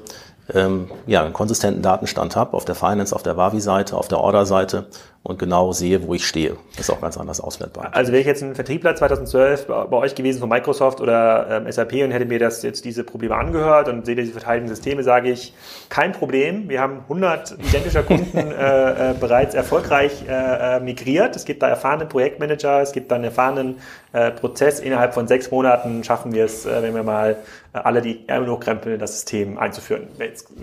ähm, 0.53 0.91
ja, 1.07 1.23
einen 1.23 1.33
konsistenten 1.33 1.81
Datenstand 1.81 2.35
habe 2.35 2.53
auf 2.53 2.65
der 2.65 2.75
Finance, 2.75 3.15
auf 3.15 3.23
der 3.23 3.37
Wavi-Seite, 3.37 3.97
auf 3.97 4.07
der 4.07 4.19
Order-Seite 4.19 4.87
und 5.25 5.39
genau 5.39 5.71
sehe, 5.71 6.07
wo 6.07 6.13
ich 6.13 6.25
stehe. 6.25 6.55
Das 6.77 6.87
ist 6.87 6.89
auch 6.91 7.01
ganz 7.01 7.17
anders 7.17 7.41
auswertbar. 7.41 7.89
Also 7.93 8.11
wäre 8.11 8.21
ich 8.21 8.27
jetzt 8.27 8.43
ein 8.43 8.53
Vertriebler 8.53 8.95
2012 8.95 9.65
bei 9.65 9.97
euch 9.97 10.13
gewesen 10.13 10.39
von 10.39 10.47
Microsoft 10.47 11.01
oder 11.01 11.63
ähm, 11.65 11.71
SAP 11.71 11.93
und 11.93 12.11
hätte 12.11 12.25
mir 12.25 12.37
das 12.37 12.61
jetzt 12.61 12.85
diese 12.85 13.03
Probleme 13.03 13.35
angehört 13.35 13.89
und 13.89 14.05
sehe 14.05 14.15
diese 14.15 14.33
verteilten 14.33 14.67
Systeme, 14.67 15.01
sage 15.01 15.31
ich, 15.31 15.55
kein 15.89 16.11
Problem. 16.11 16.69
Wir 16.69 16.79
haben 16.79 16.99
100 17.01 17.53
identischer 17.53 18.03
Kunden 18.03 18.37
äh, 18.51 19.11
äh, 19.11 19.13
bereits 19.19 19.55
erfolgreich 19.55 20.25
äh, 20.29 20.77
äh, 20.77 20.79
migriert. 20.79 21.35
Es 21.35 21.45
gibt 21.45 21.63
da 21.63 21.69
erfahrene 21.69 22.05
Projektmanager, 22.05 22.81
es 22.81 22.91
gibt 22.91 23.09
da 23.09 23.15
einen 23.15 23.23
erfahrenen 23.23 23.77
äh, 24.13 24.29
Prozess. 24.29 24.79
Innerhalb 24.79 25.15
von 25.15 25.27
sechs 25.27 25.49
Monaten 25.49 26.03
schaffen 26.03 26.33
wir 26.33 26.45
es, 26.45 26.67
äh, 26.67 26.83
wenn 26.83 26.93
wir 26.93 27.01
mal 27.01 27.37
äh, 27.73 27.79
alle 27.79 28.03
die 28.03 28.27
Ärmel 28.27 28.51
hochkrempeln, 28.51 28.99
das 28.99 29.13
System 29.13 29.57
einzuführen. 29.57 30.07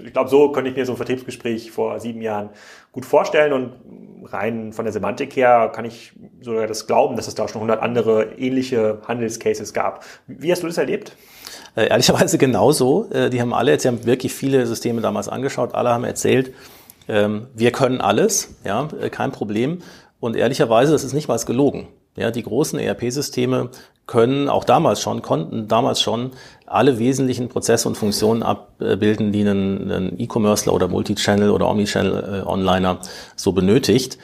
Ich 0.04 0.12
glaube, 0.12 0.30
so 0.30 0.52
könnte 0.52 0.70
ich 0.70 0.76
mir 0.76 0.86
so 0.86 0.92
ein 0.92 0.96
Vertriebsgespräch 0.96 1.72
vor 1.72 1.98
sieben 1.98 2.22
Jahren 2.22 2.50
gut 2.92 3.06
vorstellen 3.06 3.52
und 3.52 3.72
rein 4.24 4.72
von 4.72 4.84
der 4.84 4.92
Semantik 4.92 5.34
her 5.34 5.70
kann 5.74 5.84
ich 5.84 6.12
sogar 6.40 6.66
das 6.66 6.86
glauben, 6.86 7.16
dass 7.16 7.26
es 7.26 7.34
da 7.34 7.48
schon 7.48 7.62
100 7.62 7.82
andere 7.82 8.34
ähnliche 8.38 9.00
Handelscases 9.08 9.72
gab. 9.72 10.04
Wie 10.26 10.52
hast 10.52 10.62
du 10.62 10.66
das 10.66 10.78
erlebt? 10.78 11.16
Äh, 11.74 11.88
ehrlicherweise 11.88 12.38
genauso. 12.38 13.10
Äh, 13.10 13.30
die 13.30 13.40
haben 13.40 13.52
alle, 13.52 13.72
jetzt 13.72 13.86
haben 13.86 14.04
wirklich 14.04 14.32
viele 14.32 14.66
Systeme 14.66 15.00
damals 15.00 15.28
angeschaut, 15.28 15.74
alle 15.74 15.90
haben 15.90 16.04
erzählt, 16.04 16.52
ähm, 17.08 17.48
wir 17.54 17.72
können 17.72 18.00
alles, 18.00 18.54
ja, 18.64 18.88
äh, 19.00 19.10
kein 19.10 19.32
Problem. 19.32 19.78
Und 20.20 20.36
ehrlicherweise, 20.36 20.92
das 20.92 21.02
ist 21.02 21.14
nicht 21.14 21.28
mal 21.28 21.38
gelogen. 21.38 21.88
Ja, 22.14 22.30
die 22.30 22.42
großen 22.42 22.78
ERP-Systeme 22.78 23.70
können 24.06 24.48
auch 24.48 24.64
damals 24.64 25.00
schon, 25.00 25.22
konnten 25.22 25.66
damals 25.66 26.00
schon 26.00 26.32
alle 26.72 26.98
wesentlichen 26.98 27.48
Prozesse 27.48 27.88
und 27.88 27.96
Funktionen 27.96 28.42
abbilden, 28.42 29.32
die 29.32 29.42
ein, 29.42 30.18
E-Commercer 30.18 30.72
oder 30.72 30.88
Multichannel 30.88 31.50
oder 31.50 31.68
Omnichannel-Onliner 31.68 32.98
so 33.36 33.52
benötigt. 33.52 34.18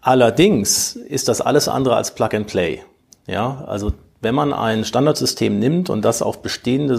Allerdings 0.00 0.96
ist 0.96 1.28
das 1.28 1.40
alles 1.40 1.68
andere 1.68 1.96
als 1.96 2.14
Plug 2.14 2.28
and 2.34 2.46
Play. 2.46 2.82
Ja, 3.26 3.64
also 3.66 3.92
wenn 4.24 4.34
man 4.34 4.52
ein 4.52 4.84
Standardsystem 4.84 5.58
nimmt 5.58 5.90
und 5.90 6.04
das 6.04 6.22
auf 6.22 6.42
bestehende, 6.42 6.98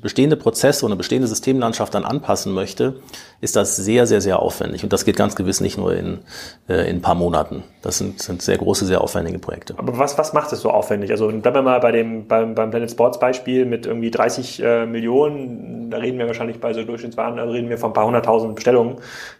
bestehende 0.00 0.36
Prozesse 0.36 0.86
und 0.86 0.92
eine 0.92 0.96
bestehende 0.96 1.28
Systemlandschaft 1.28 1.94
dann 1.94 2.04
anpassen 2.04 2.54
möchte, 2.54 2.94
ist 3.40 3.56
das 3.56 3.76
sehr, 3.76 4.06
sehr, 4.06 4.20
sehr 4.20 4.40
aufwendig. 4.40 4.82
Und 4.82 4.92
das 4.92 5.04
geht 5.04 5.16
ganz 5.16 5.36
gewiss 5.36 5.60
nicht 5.60 5.76
nur 5.76 5.94
in, 5.94 6.20
äh, 6.68 6.88
in 6.88 6.96
ein 6.96 7.02
paar 7.02 7.14
Monaten. 7.14 7.64
Das 7.82 7.98
sind, 7.98 8.22
sind 8.22 8.40
sehr 8.42 8.56
große, 8.56 8.86
sehr 8.86 9.00
aufwendige 9.02 9.38
Projekte. 9.38 9.74
Aber 9.76 9.98
was, 9.98 10.16
was 10.16 10.32
macht 10.32 10.52
es 10.52 10.60
so 10.60 10.70
aufwendig? 10.70 11.10
Also 11.10 11.28
bleiben 11.28 11.54
wir 11.54 11.62
mal 11.62 11.80
bei 11.80 11.92
dem, 11.92 12.26
beim, 12.26 12.54
beim 12.54 12.70
Planet 12.70 12.90
Sports 12.90 13.18
Beispiel 13.18 13.66
mit 13.66 13.84
irgendwie 13.84 14.10
30 14.10 14.62
äh, 14.62 14.86
Millionen. 14.86 15.90
Da 15.90 15.98
reden 15.98 16.18
wir 16.18 16.26
wahrscheinlich 16.26 16.60
bei 16.60 16.72
so 16.72 16.82
Durchschnittswaren, 16.84 17.36
da 17.36 17.44
reden 17.44 17.68
wir 17.68 17.78
von 17.78 17.90
ein 17.90 17.94
paar 17.94 18.06
hunderttausend 18.06 18.54
Bestellungen, 18.54 18.96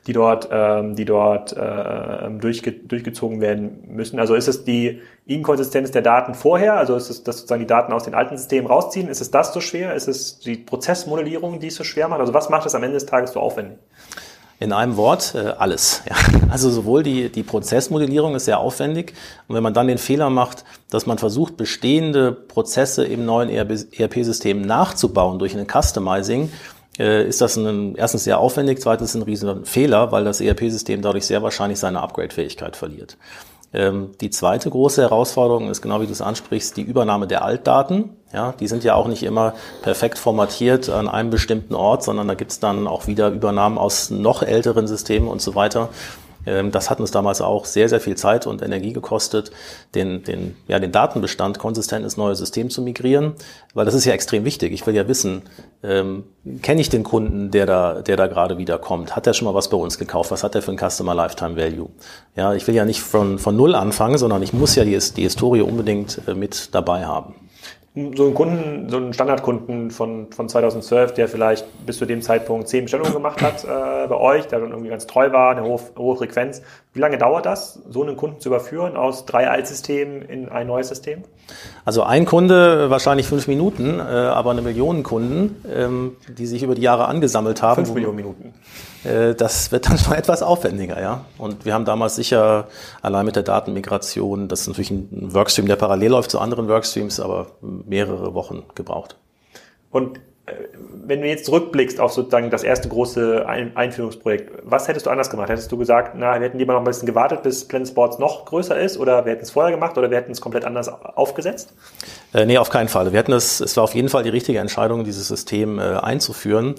die 0.06 0.12
dort, 0.12 0.48
ähm, 0.50 0.94
die 0.94 1.04
dort 1.04 1.56
äh, 1.56 2.30
durchge 2.38 2.72
durchgezogen 2.72 3.40
werden 3.40 3.84
müssen. 3.88 4.18
Also 4.18 4.34
ist 4.34 4.48
es 4.48 4.64
die 4.64 5.00
Inkonsistenz 5.26 5.90
der 5.90 6.02
Daten 6.02 6.34
vorher? 6.34 6.75
Also 6.75 6.95
ist 6.96 7.10
es, 7.10 7.22
dass 7.22 7.36
sozusagen 7.36 7.60
die 7.60 7.66
Daten 7.66 7.92
aus 7.92 8.04
den 8.04 8.14
alten 8.14 8.36
Systemen 8.36 8.66
rausziehen? 8.66 9.08
Ist 9.08 9.20
es 9.20 9.30
das 9.30 9.52
so 9.52 9.60
schwer? 9.60 9.94
Ist 9.94 10.08
es 10.08 10.38
die 10.40 10.56
Prozessmodellierung, 10.56 11.60
die 11.60 11.68
es 11.68 11.76
so 11.76 11.84
schwer 11.84 12.08
macht? 12.08 12.20
Also 12.20 12.34
was 12.34 12.48
macht 12.48 12.66
es 12.66 12.74
am 12.74 12.82
Ende 12.82 12.94
des 12.94 13.06
Tages 13.06 13.32
so 13.32 13.40
aufwendig? 13.40 13.78
In 14.58 14.72
einem 14.72 14.96
Wort, 14.96 15.34
äh, 15.34 15.52
alles. 15.58 16.02
Ja. 16.08 16.16
Also 16.50 16.70
sowohl 16.70 17.02
die, 17.02 17.28
die 17.30 17.42
Prozessmodellierung 17.42 18.34
ist 18.36 18.44
sehr 18.44 18.58
aufwendig 18.58 19.12
und 19.48 19.56
wenn 19.56 19.62
man 19.62 19.74
dann 19.74 19.88
den 19.88 19.98
Fehler 19.98 20.30
macht, 20.30 20.64
dass 20.90 21.06
man 21.06 21.18
versucht, 21.18 21.56
bestehende 21.56 22.32
Prozesse 22.32 23.04
im 23.04 23.26
neuen 23.26 23.50
ERP-System 23.50 24.62
nachzubauen 24.62 25.38
durch 25.38 25.56
ein 25.56 25.66
Customizing, 25.66 26.50
äh, 26.98 27.26
ist 27.26 27.40
das 27.40 27.56
ein, 27.56 27.96
erstens 27.96 28.24
sehr 28.24 28.38
aufwendig, 28.38 28.80
zweitens 28.80 29.14
ein 29.14 29.22
riesen 29.22 29.64
Fehler, 29.64 30.12
weil 30.12 30.24
das 30.24 30.40
ERP-System 30.40 31.02
dadurch 31.02 31.26
sehr 31.26 31.42
wahrscheinlich 31.42 31.78
seine 31.78 32.00
Upgrade-Fähigkeit 32.00 32.76
verliert. 32.76 33.16
Ähm, 33.76 34.12
die 34.23 34.30
zweite 34.30 34.71
große 34.71 35.02
Herausforderung 35.02 35.68
ist 35.68 35.83
genau 35.83 36.00
wie 36.00 36.06
du 36.06 36.12
es 36.12 36.23
ansprichst, 36.23 36.76
die 36.76 36.83
Übernahme 36.83 37.26
der 37.26 37.45
Altdaten. 37.45 38.16
Ja, 38.33 38.52
die 38.59 38.68
sind 38.68 38.85
ja 38.85 38.95
auch 38.95 39.06
nicht 39.06 39.23
immer 39.23 39.54
perfekt 39.83 40.18
formatiert 40.18 40.88
an 40.88 41.09
einem 41.09 41.30
bestimmten 41.30 41.75
Ort, 41.75 42.02
sondern 42.02 42.26
da 42.26 42.35
gibt 42.35 42.52
es 42.52 42.61
dann 42.61 42.87
auch 42.87 43.06
wieder 43.06 43.28
Übernahmen 43.28 43.78
aus 43.78 44.11
noch 44.11 44.42
älteren 44.42 44.87
Systemen 44.87 45.28
und 45.28 45.42
so 45.42 45.54
weiter. 45.54 45.90
Ähm, 46.46 46.70
das 46.70 46.88
hat 46.88 47.00
uns 47.00 47.10
damals 47.10 47.40
auch 47.40 47.64
sehr, 47.64 47.88
sehr 47.88 48.00
viel 48.00 48.16
Zeit 48.16 48.46
und 48.46 48.62
Energie 48.62 48.92
gekostet, 48.92 49.50
den, 49.94 50.22
den, 50.22 50.56
ja, 50.68 50.78
den 50.78 50.92
Datenbestand 50.92 51.58
konsistent 51.58 52.04
ins 52.04 52.16
neue 52.16 52.34
System 52.34 52.70
zu 52.70 52.82
migrieren, 52.82 53.34
weil 53.74 53.84
das 53.84 53.94
ist 53.94 54.04
ja 54.04 54.12
extrem 54.12 54.44
wichtig. 54.44 54.72
Ich 54.72 54.86
will 54.86 54.94
ja 54.94 55.08
wissen, 55.08 55.42
ähm, 55.82 56.24
kenne 56.62 56.80
ich 56.80 56.88
den 56.88 57.02
Kunden, 57.02 57.50
der 57.50 57.66
da, 57.66 58.02
der 58.02 58.16
da 58.16 58.26
gerade 58.28 58.58
wieder 58.58 58.78
kommt? 58.78 59.16
Hat 59.16 59.26
er 59.26 59.34
schon 59.34 59.46
mal 59.46 59.54
was 59.54 59.68
bei 59.68 59.76
uns 59.76 59.98
gekauft? 59.98 60.30
Was 60.30 60.44
hat 60.44 60.54
er 60.54 60.62
für 60.62 60.72
ein 60.72 60.78
Customer 60.78 61.14
Lifetime 61.14 61.56
Value? 61.56 61.88
Ja, 62.36 62.54
ich 62.54 62.66
will 62.66 62.74
ja 62.74 62.84
nicht 62.84 63.00
von, 63.00 63.38
von 63.38 63.56
Null 63.56 63.74
anfangen, 63.74 64.18
sondern 64.18 64.42
ich 64.42 64.52
muss 64.52 64.74
ja 64.76 64.84
die, 64.84 64.98
die 65.16 65.22
Historie 65.22 65.60
unbedingt 65.60 66.20
äh, 66.26 66.34
mit 66.34 66.74
dabei 66.74 67.06
haben 67.06 67.34
so 68.14 68.26
einen 68.26 68.34
Kunden, 68.34 68.90
so 68.90 68.98
einen 68.98 69.14
Standardkunden 69.14 69.90
von, 69.90 70.30
von 70.30 70.50
2012, 70.50 71.14
der 71.14 71.28
vielleicht 71.28 71.86
bis 71.86 71.96
zu 71.96 72.04
dem 72.04 72.20
Zeitpunkt 72.20 72.68
zehn 72.68 72.84
Bestellungen 72.84 73.14
gemacht 73.14 73.40
hat 73.40 73.64
äh, 73.64 74.06
bei 74.06 74.14
euch, 74.14 74.46
der 74.48 74.60
dann 74.60 74.70
irgendwie 74.70 74.90
ganz 74.90 75.06
treu 75.06 75.32
war, 75.32 75.52
eine 75.52 75.62
hohe, 75.64 75.80
hohe 75.96 76.16
Frequenz. 76.16 76.60
Wie 76.92 77.00
lange 77.00 77.16
dauert 77.16 77.46
das, 77.46 77.80
so 77.88 78.02
einen 78.02 78.18
Kunden 78.18 78.38
zu 78.38 78.50
überführen 78.50 78.96
aus 78.96 79.24
drei 79.24 79.48
Altsystemen 79.48 80.20
in 80.20 80.50
ein 80.50 80.66
neues 80.66 80.88
System? 80.88 81.22
Also 81.86 82.02
ein 82.02 82.26
Kunde 82.26 82.90
wahrscheinlich 82.90 83.28
fünf 83.28 83.48
Minuten, 83.48 83.98
äh, 83.98 84.02
aber 84.02 84.50
eine 84.50 84.60
Million 84.60 85.02
Kunden, 85.02 85.56
ähm, 85.74 86.16
die 86.28 86.46
sich 86.46 86.62
über 86.62 86.74
die 86.74 86.82
Jahre 86.82 87.06
angesammelt 87.06 87.62
haben. 87.62 87.76
Fünf 87.76 87.94
Millionen 87.94 88.16
Minuten. 88.16 88.52
Äh, 89.06 89.34
das 89.34 89.72
wird 89.72 89.88
dann 89.88 89.98
schon 89.98 90.14
etwas 90.14 90.42
aufwendiger, 90.42 91.00
ja. 91.00 91.25
Und 91.38 91.64
wir 91.64 91.75
haben 91.75 91.84
damals 91.84 92.16
sicher 92.16 92.68
allein 93.02 93.26
mit 93.26 93.36
der 93.36 93.42
Datenmigration, 93.42 94.48
das 94.48 94.62
ist 94.62 94.68
natürlich 94.68 94.90
ein 94.90 95.34
Workstream, 95.34 95.66
der 95.66 95.76
parallel 95.76 96.10
läuft 96.10 96.30
zu 96.30 96.40
anderen 96.40 96.68
Workstreams, 96.68 97.20
aber 97.20 97.46
mehrere 97.60 98.34
Wochen 98.34 98.64
gebraucht. 98.75 99.16
Und 99.90 100.18
äh, 100.46 100.52
wenn 101.08 101.20
du 101.20 101.28
jetzt 101.28 101.44
zurückblickst 101.44 102.00
auf 102.00 102.12
sozusagen 102.12 102.50
das 102.50 102.64
erste 102.64 102.88
große 102.88 103.46
Einführungsprojekt, 103.46 104.50
was 104.64 104.88
hättest 104.88 105.06
du 105.06 105.10
anders 105.10 105.30
gemacht? 105.30 105.48
Hättest 105.48 105.70
du 105.70 105.76
gesagt, 105.76 106.16
na, 106.16 106.34
wir 106.40 106.46
hätten 106.46 106.58
lieber 106.58 106.72
noch 106.72 106.80
ein 106.80 106.84
bisschen 106.84 107.06
gewartet, 107.06 107.44
bis 107.44 107.66
Planet 107.68 107.88
Sports 107.88 108.18
noch 108.18 108.44
größer 108.44 108.78
ist 108.78 108.98
oder 108.98 109.25
wir 109.25 109.32
hätten 109.32 109.44
es 109.44 109.52
vorher 109.52 109.70
gemacht 109.70 109.96
oder 109.96 110.10
wir 110.10 110.16
hätten 110.16 110.32
es 110.32 110.40
komplett 110.40 110.64
anders 110.64 110.88
aufgesetzt? 110.88 111.75
Äh, 112.34 112.44
nee, 112.44 112.58
auf 112.58 112.70
keinen 112.70 112.88
Fall. 112.88 113.12
Wir 113.12 113.20
hätten 113.20 113.32
es, 113.32 113.60
es 113.60 113.76
war 113.76 113.84
auf 113.84 113.94
jeden 113.94 114.08
Fall 114.08 114.25
die 114.25 114.30
richtige 114.30 114.58
Entscheidung, 114.58 115.04
dieses 115.04 115.28
System 115.28 115.78
äh, 115.78 115.82
einzuführen. 115.82 116.75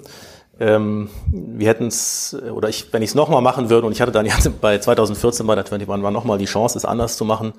Ähm, 0.60 1.08
wir 1.30 1.68
hätten 1.68 1.86
es, 1.86 2.36
oder 2.52 2.68
ich, 2.68 2.92
wenn 2.92 3.02
ich 3.02 3.10
es 3.10 3.14
nochmal 3.14 3.42
machen 3.42 3.70
würde, 3.70 3.86
und 3.86 3.92
ich 3.92 4.00
hatte 4.00 4.12
dann 4.12 4.26
jetzt 4.26 4.60
bei 4.60 4.78
2014 4.78 5.46
bei 5.46 5.54
der 5.54 5.64
21 5.64 5.88
war 6.02 6.10
nochmal 6.10 6.38
die 6.38 6.46
Chance, 6.46 6.78
es 6.78 6.84
anders 6.84 7.16
zu 7.16 7.24
machen, 7.24 7.52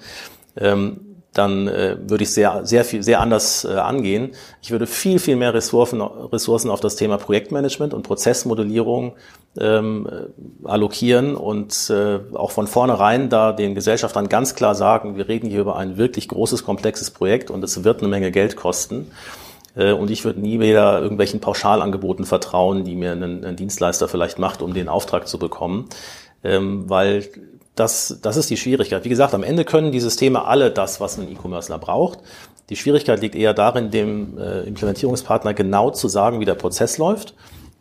ähm, 0.57 1.09
dann 1.33 1.67
äh, 1.67 1.97
würde 2.07 2.23
ich 2.23 2.33
sehr, 2.33 2.65
sehr 2.65 2.83
viel, 2.83 3.03
sehr 3.03 3.21
anders 3.21 3.63
äh, 3.63 3.73
angehen. 3.73 4.31
Ich 4.63 4.71
würde 4.71 4.87
viel, 4.87 5.19
viel 5.19 5.35
mehr 5.35 5.53
Ressourcen, 5.53 6.01
Ressourcen 6.01 6.71
auf 6.71 6.79
das 6.79 6.95
Thema 6.95 7.17
Projektmanagement 7.17 7.93
und 7.93 8.01
Prozessmodellierung 8.01 9.13
ähm, 9.59 10.07
äh, 10.07 10.67
allokieren 10.67 11.35
und 11.35 11.91
äh, 11.91 12.19
auch 12.33 12.51
von 12.51 12.65
vornherein 12.65 13.29
da 13.29 13.51
den 13.51 13.75
Gesellschaftern 13.75 14.27
ganz 14.27 14.55
klar 14.55 14.73
sagen, 14.73 15.17
wir 15.17 15.27
reden 15.27 15.49
hier 15.49 15.61
über 15.61 15.75
ein 15.75 15.97
wirklich 15.97 16.27
großes, 16.27 16.63
komplexes 16.63 17.11
Projekt 17.11 17.51
und 17.51 17.63
es 17.63 17.83
wird 17.83 17.99
eine 17.99 18.09
Menge 18.09 18.31
Geld 18.31 18.55
kosten. 18.55 19.11
Äh, 19.79 19.93
und 19.93 20.11
ich 20.11 20.25
würde 20.25 20.41
nie 20.41 20.59
wieder 20.59 21.01
irgendwelchen 21.01 21.39
Pauschalangeboten 21.39 22.25
vertrauen, 22.25 22.83
die 22.83 22.95
mir 22.95 23.13
ein, 23.13 23.55
Dienstleister 23.55 24.07
vielleicht 24.07 24.37
macht, 24.37 24.61
um 24.61 24.73
den 24.73 24.89
Auftrag 24.89 25.27
zu 25.27 25.39
bekommen. 25.39 25.87
Ähm, 26.43 26.89
weil 26.89 27.27
das, 27.75 28.19
das 28.21 28.35
ist 28.35 28.49
die 28.49 28.57
Schwierigkeit. 28.57 29.05
Wie 29.05 29.09
gesagt, 29.09 29.33
am 29.33 29.43
Ende 29.43 29.63
können 29.63 29.91
die 29.91 30.01
Systeme 30.01 30.45
alle 30.45 30.69
das, 30.69 30.99
was 30.99 31.17
ein 31.17 31.31
E-Commercer 31.31 31.79
braucht. 31.79 32.19
Die 32.69 32.75
Schwierigkeit 32.75 33.21
liegt 33.21 33.35
eher 33.35 33.53
darin, 33.53 33.89
dem 33.89 34.37
äh, 34.37 34.61
Implementierungspartner 34.61 35.53
genau 35.53 35.89
zu 35.89 36.07
sagen, 36.07 36.39
wie 36.39 36.45
der 36.45 36.55
Prozess 36.55 36.97
läuft 36.97 37.33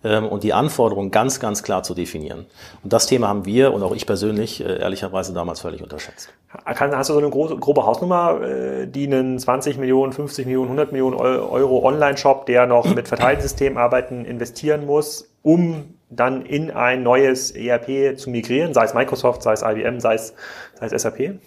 und 0.02 0.45
die 0.45 0.52
Anforderungen 0.52 1.11
ganz, 1.11 1.40
ganz 1.40 1.62
klar 1.62 1.83
zu 1.83 1.95
definieren. 1.95 2.47
Und 2.85 2.93
das 2.93 3.07
Thema 3.07 3.28
haben 3.28 3.45
wir 3.45 3.73
und 3.73 3.83
auch 3.83 3.95
ich 3.95 4.07
persönlich 4.07 4.64
äh, 4.64 4.78
ehrlicherweise 4.78 5.33
damals 5.33 5.61
völlig 5.61 5.83
unterschätzt. 5.83 6.31
Hast 6.64 7.11
du 7.11 7.14
so 7.14 7.19
eine 7.19 7.31
grobe 7.31 7.85
Hausnummer, 7.85 8.40
äh, 8.40 8.87
die 8.87 9.07
einen 9.07 9.38
20 9.38 9.76
Millionen, 9.78 10.12
50 10.12 10.47
Millionen, 10.47 10.69
100 10.69 10.93
Millionen 10.93 11.17
Euro 11.17 11.85
Online-Shop, 11.85 12.47
der 12.47 12.67
noch 12.67 12.95
mit 12.95 13.09
Verteilsystemen 13.09 13.76
arbeiten, 13.76 14.25
investieren 14.25 14.87
muss, 14.87 15.28
um 15.43 15.95
dann 16.11 16.47
in 16.47 16.71
ein 16.71 17.02
neues 17.02 17.50
ERP 17.50 18.19
zu 18.19 18.31
migrieren, 18.31 18.73
sei 18.73 18.85
es 18.85 18.95
Microsoft, 18.95 19.43
sei 19.43 19.52
es 19.52 19.62
IBM, 19.62 20.00
sei 20.00 20.14
es, 20.14 20.35
sei 20.78 20.87
es 20.87 21.02
SAP? 21.02 21.38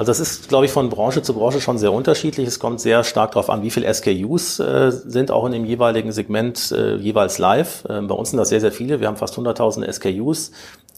Also 0.00 0.12
das 0.12 0.20
ist, 0.20 0.48
glaube 0.48 0.64
ich, 0.64 0.72
von 0.72 0.88
Branche 0.88 1.20
zu 1.20 1.34
Branche 1.34 1.60
schon 1.60 1.76
sehr 1.76 1.92
unterschiedlich. 1.92 2.48
Es 2.48 2.58
kommt 2.58 2.80
sehr 2.80 3.04
stark 3.04 3.32
darauf 3.32 3.50
an, 3.50 3.62
wie 3.62 3.70
viele 3.70 3.92
SKUs 3.92 4.58
äh, 4.58 4.90
sind 4.90 5.30
auch 5.30 5.44
in 5.44 5.52
dem 5.52 5.66
jeweiligen 5.66 6.10
Segment 6.10 6.72
äh, 6.72 6.96
jeweils 6.96 7.36
live. 7.36 7.84
Ähm, 7.86 8.06
bei 8.06 8.14
uns 8.14 8.30
sind 8.30 8.38
das 8.38 8.48
sehr, 8.48 8.62
sehr 8.62 8.72
viele. 8.72 9.00
Wir 9.00 9.08
haben 9.08 9.18
fast 9.18 9.36
100.000 9.36 9.92
SKUs. 9.92 10.52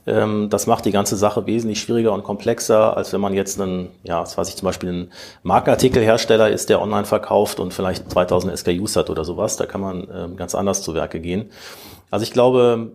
Ähm, 0.06 0.50
das 0.50 0.68
macht 0.68 0.85
die 0.85 0.92
ganze 0.92 1.16
Sache 1.16 1.47
wesentlich 1.47 1.80
schwieriger 1.80 2.12
und 2.12 2.23
komplexer, 2.23 2.97
als 2.97 3.12
wenn 3.12 3.21
man 3.21 3.35
jetzt 3.35 3.61
einen, 3.61 3.88
ja, 4.04 4.23
was 4.23 4.38
weiß 4.38 4.49
ich, 4.50 4.54
zum 4.54 4.66
Beispiel 4.66 4.90
ein 4.90 5.12
Markenartikelhersteller 5.42 6.50
ist, 6.50 6.68
der 6.68 6.80
online 6.80 7.04
verkauft 7.04 7.59
und 7.59 7.75
vielleicht 7.75 8.09
2000 8.09 8.56
SKUs 8.56 8.94
hat 8.94 9.11
oder 9.11 9.25
sowas. 9.25 9.56
Da 9.56 9.66
kann 9.66 9.80
man 9.80 10.06
ähm, 10.14 10.37
ganz 10.37 10.54
anders 10.54 10.80
zu 10.80 10.94
Werke 10.94 11.18
gehen. 11.18 11.50
Also 12.12 12.23
ich 12.23 12.30
glaube, 12.30 12.92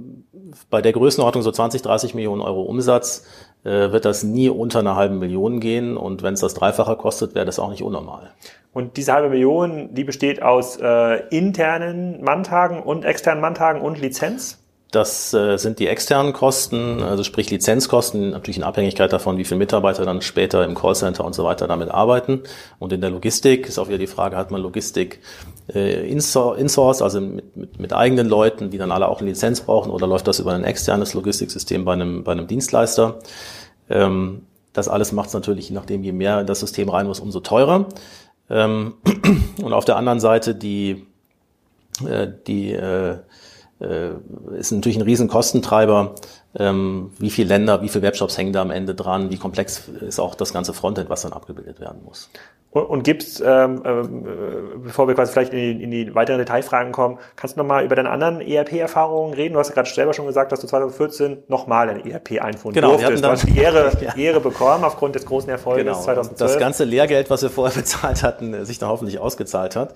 bei 0.69 0.81
der 0.81 0.93
Größenordnung 0.93 1.43
so 1.43 1.51
20, 1.51 1.81
30 1.81 2.13
Millionen 2.13 2.41
Euro 2.41 2.61
Umsatz 2.61 3.23
wird 3.67 4.05
das 4.05 4.24
nie 4.24 4.50
unter 4.50 4.79
einer 4.79 4.95
halben 4.95 5.19
Million 5.19 5.59
gehen 5.59 5.97
und 5.97 6.24
wenn 6.24 6.33
es 6.33 6.41
das 6.41 6.53
Dreifache 6.53 6.95
kostet, 6.95 7.36
wäre 7.36 7.45
das 7.45 7.59
auch 7.59 7.69
nicht 7.69 7.83
unnormal. 7.83 8.31
Und 8.74 8.97
diese 8.97 9.13
halbe 9.13 9.29
Million, 9.29 9.93
die 9.93 10.03
besteht 10.03 10.41
aus 10.41 10.77
äh, 10.77 11.27
internen 11.29 12.24
Manntagen 12.24 12.81
und 12.81 13.05
externen 13.05 13.41
Manntagen 13.41 13.81
und 13.81 14.00
Lizenz? 14.00 14.63
Das 14.91 15.34
äh, 15.34 15.58
sind 15.58 15.79
die 15.79 15.88
externen 15.88 16.32
Kosten, 16.32 17.03
also 17.03 17.24
sprich 17.24 17.50
Lizenzkosten, 17.50 18.29
natürlich 18.29 18.58
in 18.58 18.63
Abhängigkeit 18.63 19.12
davon, 19.12 19.38
wie 19.38 19.44
viele 19.44 19.58
Mitarbeiter 19.58 20.06
dann 20.06 20.22
später 20.22 20.63
im 20.63 20.75
Callcenter 20.75 21.25
und 21.25 21.36
so 21.36 21.44
weiter 21.44 21.67
damit 21.67 21.91
arbeiten. 21.91 22.44
Und 22.79 22.94
in 22.94 23.01
der 23.01 23.10
Logistik 23.10 23.67
ist 23.67 23.79
auch 23.79 23.89
wieder 23.89 23.98
die 23.98 24.08
Frage, 24.08 24.38
hat 24.38 24.50
man 24.50 24.62
Logistik 24.62 25.20
äh, 25.74 26.10
insource, 26.10 27.01
also 27.01 27.20
mit, 27.20 27.58
mit, 27.58 27.79
mit 27.79 27.94
eigenen 27.94 28.29
Leuten, 28.29 28.70
die 28.70 28.77
dann 28.77 28.94
alle 28.94 29.10
auch 29.10 29.20
eine 29.20 29.29
Lizenz 29.29 29.60
brauchen, 29.60 29.91
oder 29.91 30.08
läuft 30.08 30.27
das 30.27 30.39
über 30.39 30.53
ein 30.53 30.63
externes 30.63 31.13
Logistiksystem 31.13 31.84
bei 31.84 31.94
einem, 31.94 32.24
bei 32.24 32.32
einem 32.32 32.48
Dienstleister? 32.48 33.20
Ähm, 33.89 34.44
das 34.72 34.88
alles 34.88 35.12
macht 35.12 35.27
es 35.27 35.34
natürlich, 35.34 35.67
je 35.67 35.75
nachdem, 35.75 36.03
je 36.03 36.13
mehr 36.13 36.46
das 36.46 36.62
System 36.62 36.88
rein 36.88 37.08
muss, 37.08 37.20
umso 37.20 37.41
teurer. 37.41 37.88
Ähm, 38.50 38.94
und 39.62 39.74
auf 39.74 39.84
der 39.84 39.98
anderen 39.98 40.22
Seite 40.22 40.56
die, 40.56 41.06
äh, 42.08 42.27
die 42.48 42.72
äh, 42.72 43.17
ist 43.79 44.72
natürlich 44.72 44.98
ein 44.98 45.03
riesen 45.03 45.27
Kostentreiber, 45.27 46.15
wie 46.54 47.30
viele 47.30 47.50
Länder, 47.50 47.84
wie 47.84 47.89
viele 47.89 48.01
Webshops 48.01 48.38
hängen 48.38 48.51
da 48.51 48.62
am 48.62 48.72
Ende 48.72 48.96
dran, 48.96 49.30
wie 49.30 49.38
komplex 49.38 49.88
ist 50.01 50.20
auch 50.20 50.34
das 50.34 50.54
ganze 50.54 50.74
Frontend, 50.74 51.08
was 51.10 51.22
dann 51.22 51.34
abgebildet 51.34 51.80
werden 51.80 52.01
muss. 52.04 52.30
Und, 52.72 52.84
und 52.84 53.04
gibt 53.04 53.24
es, 53.24 53.39
ähm, 53.39 53.82
äh, 53.86 54.77
bevor 54.84 55.08
wir 55.08 55.16
quasi 55.16 55.32
vielleicht 55.32 55.54
in 55.54 55.80
die, 55.80 55.84
in 55.84 55.92
die 55.92 56.16
weiteren 56.16 56.38
Detailfragen 56.38 56.92
kommen, 56.92 57.18
kannst 57.36 57.56
du 57.56 57.62
nochmal 57.62 57.86
über 57.86 57.96
deine 57.96 58.10
anderen 58.10 58.42
ERP-Erfahrungen 58.42 59.34
reden? 59.34 59.54
Du 59.54 59.60
hast 59.60 59.70
ja 59.70 59.74
gerade 59.74 59.89
selber 59.89 60.13
schon 60.13 60.27
gesagt, 60.27 60.51
dass 60.51 60.60
du 60.60 60.68
2014 60.68 61.44
nochmal 61.48 61.89
ein 61.89 62.06
ERP 62.06 62.42
einführen 62.42 62.74
genau, 62.74 62.98
durftest. 62.98 63.24
Du 63.24 63.30
hast 63.30 63.48
die 63.48 63.58
Ehre, 63.58 63.92
ja. 64.01 64.16
Ehre 64.16 64.42
bekommen 64.42 64.84
aufgrund 64.84 65.16
des 65.16 65.25
großen 65.25 65.50
Erfolges 65.50 65.86
genau. 65.86 66.01
2012. 66.01 66.51
Das 66.51 66.60
ganze 66.60 66.84
Lehrgeld, 66.84 67.30
was 67.30 67.42
wir 67.42 67.50
vorher 67.50 67.75
bezahlt 67.80 68.22
hatten, 68.22 68.66
sich 68.66 68.80
dann 68.80 68.89
hoffentlich 68.89 69.20
ausgezahlt 69.20 69.75
hat. 69.75 69.94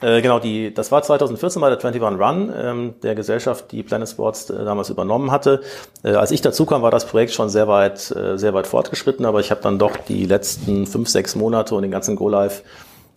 Äh, 0.00 0.20
genau, 0.20 0.38
die, 0.38 0.72
das 0.72 0.92
war 0.92 1.02
2014 1.02 1.60
bei 1.60 1.70
der 1.70 1.78
21 1.78 2.20
Run, 2.20 2.52
ähm, 2.56 2.94
der 3.02 3.14
Gesellschaft, 3.14 3.72
die 3.72 3.82
Planet 3.82 4.08
Sports 4.08 4.48
äh, 4.50 4.64
damals 4.64 4.90
übernommen 4.90 5.30
hatte. 5.32 5.60
Äh, 6.02 6.10
als 6.12 6.30
ich 6.30 6.40
dazu 6.40 6.66
kam, 6.66 6.82
war 6.82 6.90
das 6.90 7.06
Projekt 7.06 7.32
schon 7.32 7.48
sehr 7.48 7.68
weit, 7.68 8.10
äh, 8.12 8.38
sehr 8.38 8.54
weit 8.54 8.66
fortgeschritten, 8.66 9.24
aber 9.24 9.40
ich 9.40 9.50
habe 9.50 9.60
dann 9.62 9.78
doch 9.78 9.96
die 9.96 10.26
letzten 10.26 10.86
fünf, 10.86 11.08
sechs 11.08 11.34
Monate 11.34 11.74
und 11.74 11.82
den 11.82 11.90
ganzen 11.90 12.16
Go-Live 12.16 12.62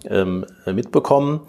ähm, 0.10 0.46
mitbekommen. 0.66 1.42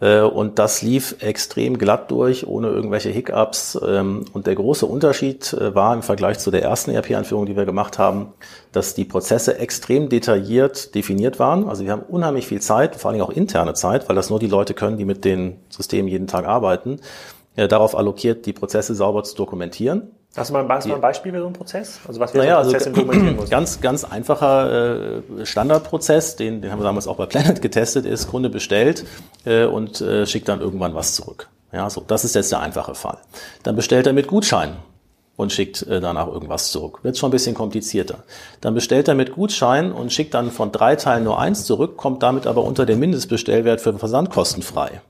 Äh, 0.00 0.20
und 0.20 0.58
das 0.58 0.82
lief 0.82 1.16
extrem 1.20 1.78
glatt 1.78 2.10
durch, 2.10 2.46
ohne 2.46 2.68
irgendwelche 2.68 3.08
Hiccups. 3.08 3.78
Ähm, 3.86 4.26
und 4.34 4.46
der 4.46 4.56
große 4.56 4.84
Unterschied 4.84 5.56
war 5.58 5.94
im 5.94 6.02
Vergleich 6.02 6.38
zu 6.38 6.50
der 6.50 6.62
ersten 6.62 6.90
ERP-Einführung, 6.90 7.46
die 7.46 7.56
wir 7.56 7.64
gemacht 7.64 7.98
haben, 7.98 8.34
dass 8.72 8.94
die 8.94 9.04
Prozesse 9.04 9.58
extrem 9.58 10.10
detailliert 10.10 10.94
definiert 10.94 11.38
waren. 11.38 11.68
Also 11.68 11.84
wir 11.84 11.92
haben 11.92 12.02
unheimlich 12.02 12.46
viel 12.46 12.60
Zeit, 12.60 12.96
vor 12.96 13.10
allem 13.10 13.22
auch 13.22 13.30
interne 13.30 13.72
Zeit, 13.72 14.08
weil 14.08 14.16
das 14.16 14.28
nur 14.28 14.38
die 14.38 14.48
Leute 14.48 14.74
können, 14.74 14.98
die 14.98 15.06
mit 15.06 15.24
den 15.24 15.56
Systemen 15.70 16.08
jeden 16.08 16.26
Tag 16.26 16.44
arbeiten, 16.46 17.00
darauf 17.56 17.96
allokiert, 17.96 18.46
die 18.46 18.52
Prozesse 18.52 18.96
sauber 18.96 19.22
zu 19.22 19.36
dokumentieren. 19.36 20.10
Hast 20.36 20.50
du 20.50 20.54
mal, 20.54 20.68
hast 20.68 20.84
du 20.84 20.88
mal 20.88 20.96
ein 20.96 21.00
Beispiel 21.00 21.32
für 21.32 21.38
so 21.38 21.46
einen 21.46 21.54
Prozess? 21.54 22.00
Also 22.08 22.18
was 22.18 22.34
wir 22.34 22.42
naja, 22.42 22.64
so 22.64 22.70
Prozess 22.70 22.88
also, 22.88 23.00
implementieren 23.00 23.36
muss? 23.36 23.50
Ganz, 23.50 23.80
ganz 23.80 24.04
einfacher 24.04 25.20
äh, 25.40 25.46
Standardprozess, 25.46 26.36
den, 26.36 26.60
den 26.60 26.72
haben 26.72 26.80
wir 26.80 26.84
damals 26.84 27.06
auch 27.06 27.16
bei 27.16 27.26
Planet 27.26 27.62
getestet, 27.62 28.04
ist 28.04 28.28
Kunde 28.28 28.50
bestellt 28.50 29.04
äh, 29.44 29.64
und 29.64 30.00
äh, 30.00 30.26
schickt 30.26 30.48
dann 30.48 30.60
irgendwann 30.60 30.94
was 30.94 31.14
zurück. 31.14 31.48
Ja, 31.72 31.88
so, 31.88 32.02
das 32.06 32.24
ist 32.24 32.34
jetzt 32.34 32.50
der 32.50 32.60
einfache 32.60 32.94
Fall. 32.94 33.18
Dann 33.62 33.76
bestellt 33.76 34.06
er 34.06 34.12
mit 34.12 34.26
Gutschein 34.26 34.76
und 35.36 35.52
schickt 35.52 35.82
äh, 35.82 36.00
danach 36.00 36.28
irgendwas 36.28 36.70
zurück. 36.70 37.00
Wird 37.02 37.16
schon 37.18 37.28
ein 37.28 37.32
bisschen 37.32 37.54
komplizierter. 37.54 38.24
Dann 38.60 38.74
bestellt 38.74 39.08
er 39.08 39.14
mit 39.14 39.32
Gutschein 39.32 39.92
und 39.92 40.12
schickt 40.12 40.34
dann 40.34 40.50
von 40.50 40.72
drei 40.72 40.96
Teilen 40.96 41.24
nur 41.24 41.38
eins 41.38 41.64
zurück, 41.64 41.96
kommt 41.96 42.22
damit 42.22 42.46
aber 42.46 42.64
unter 42.64 42.86
den 42.86 42.98
Mindestbestellwert 42.98 43.80
für 43.80 43.96
Versandkosten 43.96 44.62
frei. 44.62 45.00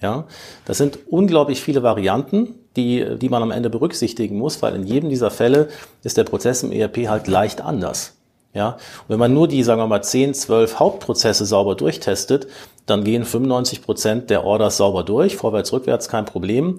Ja, 0.00 0.24
das 0.64 0.78
sind 0.78 0.98
unglaublich 1.08 1.62
viele 1.62 1.84
Varianten, 1.84 2.56
die, 2.76 3.18
die 3.18 3.28
man 3.28 3.42
am 3.42 3.50
Ende 3.50 3.70
berücksichtigen 3.70 4.38
muss, 4.38 4.62
weil 4.62 4.74
in 4.74 4.86
jedem 4.86 5.10
dieser 5.10 5.30
Fälle 5.30 5.68
ist 6.02 6.16
der 6.16 6.24
Prozess 6.24 6.62
im 6.62 6.72
ERP 6.72 7.08
halt 7.08 7.28
leicht 7.28 7.60
anders. 7.60 8.14
Ja, 8.54 8.72
und 8.72 9.08
wenn 9.08 9.18
man 9.18 9.32
nur 9.32 9.48
die, 9.48 9.62
sagen 9.62 9.80
wir 9.80 9.86
mal, 9.86 10.02
10, 10.02 10.34
12 10.34 10.78
Hauptprozesse 10.78 11.46
sauber 11.46 11.74
durchtestet, 11.74 12.48
dann 12.84 13.02
gehen 13.02 13.24
95 13.24 13.82
Prozent 13.82 14.30
der 14.30 14.44
Orders 14.44 14.76
sauber 14.76 15.04
durch, 15.04 15.36
vorwärts, 15.36 15.72
rückwärts 15.72 16.08
kein 16.08 16.26
Problem. 16.26 16.78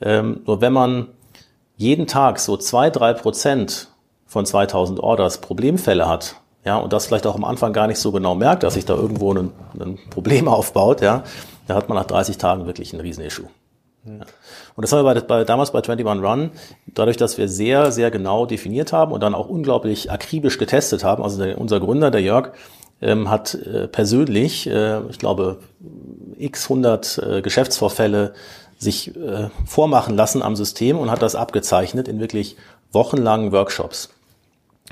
Ähm, 0.00 0.40
nur 0.46 0.60
wenn 0.60 0.72
man 0.72 1.08
jeden 1.76 2.08
Tag 2.08 2.40
so 2.40 2.56
zwei, 2.56 2.90
drei 2.90 3.12
Prozent 3.12 3.88
von 4.26 4.46
2000 4.46 4.98
Orders 4.98 5.38
Problemfälle 5.38 6.08
hat, 6.08 6.36
ja, 6.64 6.76
und 6.78 6.92
das 6.92 7.06
vielleicht 7.06 7.26
auch 7.26 7.34
am 7.34 7.44
Anfang 7.44 7.72
gar 7.72 7.86
nicht 7.86 7.98
so 7.98 8.12
genau 8.12 8.34
merkt, 8.34 8.62
dass 8.62 8.74
sich 8.74 8.84
da 8.84 8.94
irgendwo 8.94 9.32
ein, 9.32 9.52
ein 9.78 9.98
Problem 10.10 10.48
aufbaut, 10.48 11.02
ja, 11.02 11.22
da 11.66 11.74
hat 11.74 11.88
man 11.88 11.98
nach 11.98 12.06
30 12.06 12.38
Tagen 12.38 12.66
wirklich 12.66 12.92
ein 12.92 13.00
Riesenissue. 13.00 13.46
Und 14.04 14.26
das 14.76 14.92
haben 14.92 15.04
wir 15.04 15.14
bei, 15.14 15.20
bei, 15.20 15.44
damals 15.44 15.70
bei 15.70 15.78
21 15.78 16.06
Run, 16.24 16.50
dadurch, 16.86 17.16
dass 17.16 17.38
wir 17.38 17.48
sehr, 17.48 17.92
sehr 17.92 18.10
genau 18.10 18.46
definiert 18.46 18.92
haben 18.92 19.12
und 19.12 19.22
dann 19.22 19.34
auch 19.34 19.48
unglaublich 19.48 20.10
akribisch 20.10 20.58
getestet 20.58 21.04
haben. 21.04 21.22
Also 21.22 21.42
der, 21.42 21.58
unser 21.58 21.78
Gründer, 21.78 22.10
der 22.10 22.20
Jörg, 22.20 22.50
ähm, 23.00 23.30
hat 23.30 23.54
äh, 23.54 23.88
persönlich, 23.88 24.68
äh, 24.68 25.00
ich 25.08 25.18
glaube, 25.18 25.58
x 26.36 26.64
100 26.64 27.18
äh, 27.18 27.42
Geschäftsvorfälle 27.42 28.34
sich 28.78 29.16
äh, 29.16 29.48
vormachen 29.66 30.16
lassen 30.16 30.42
am 30.42 30.56
System 30.56 30.98
und 30.98 31.10
hat 31.10 31.22
das 31.22 31.36
abgezeichnet 31.36 32.08
in 32.08 32.20
wirklich 32.20 32.56
wochenlangen 32.92 33.52
Workshops. 33.52 34.10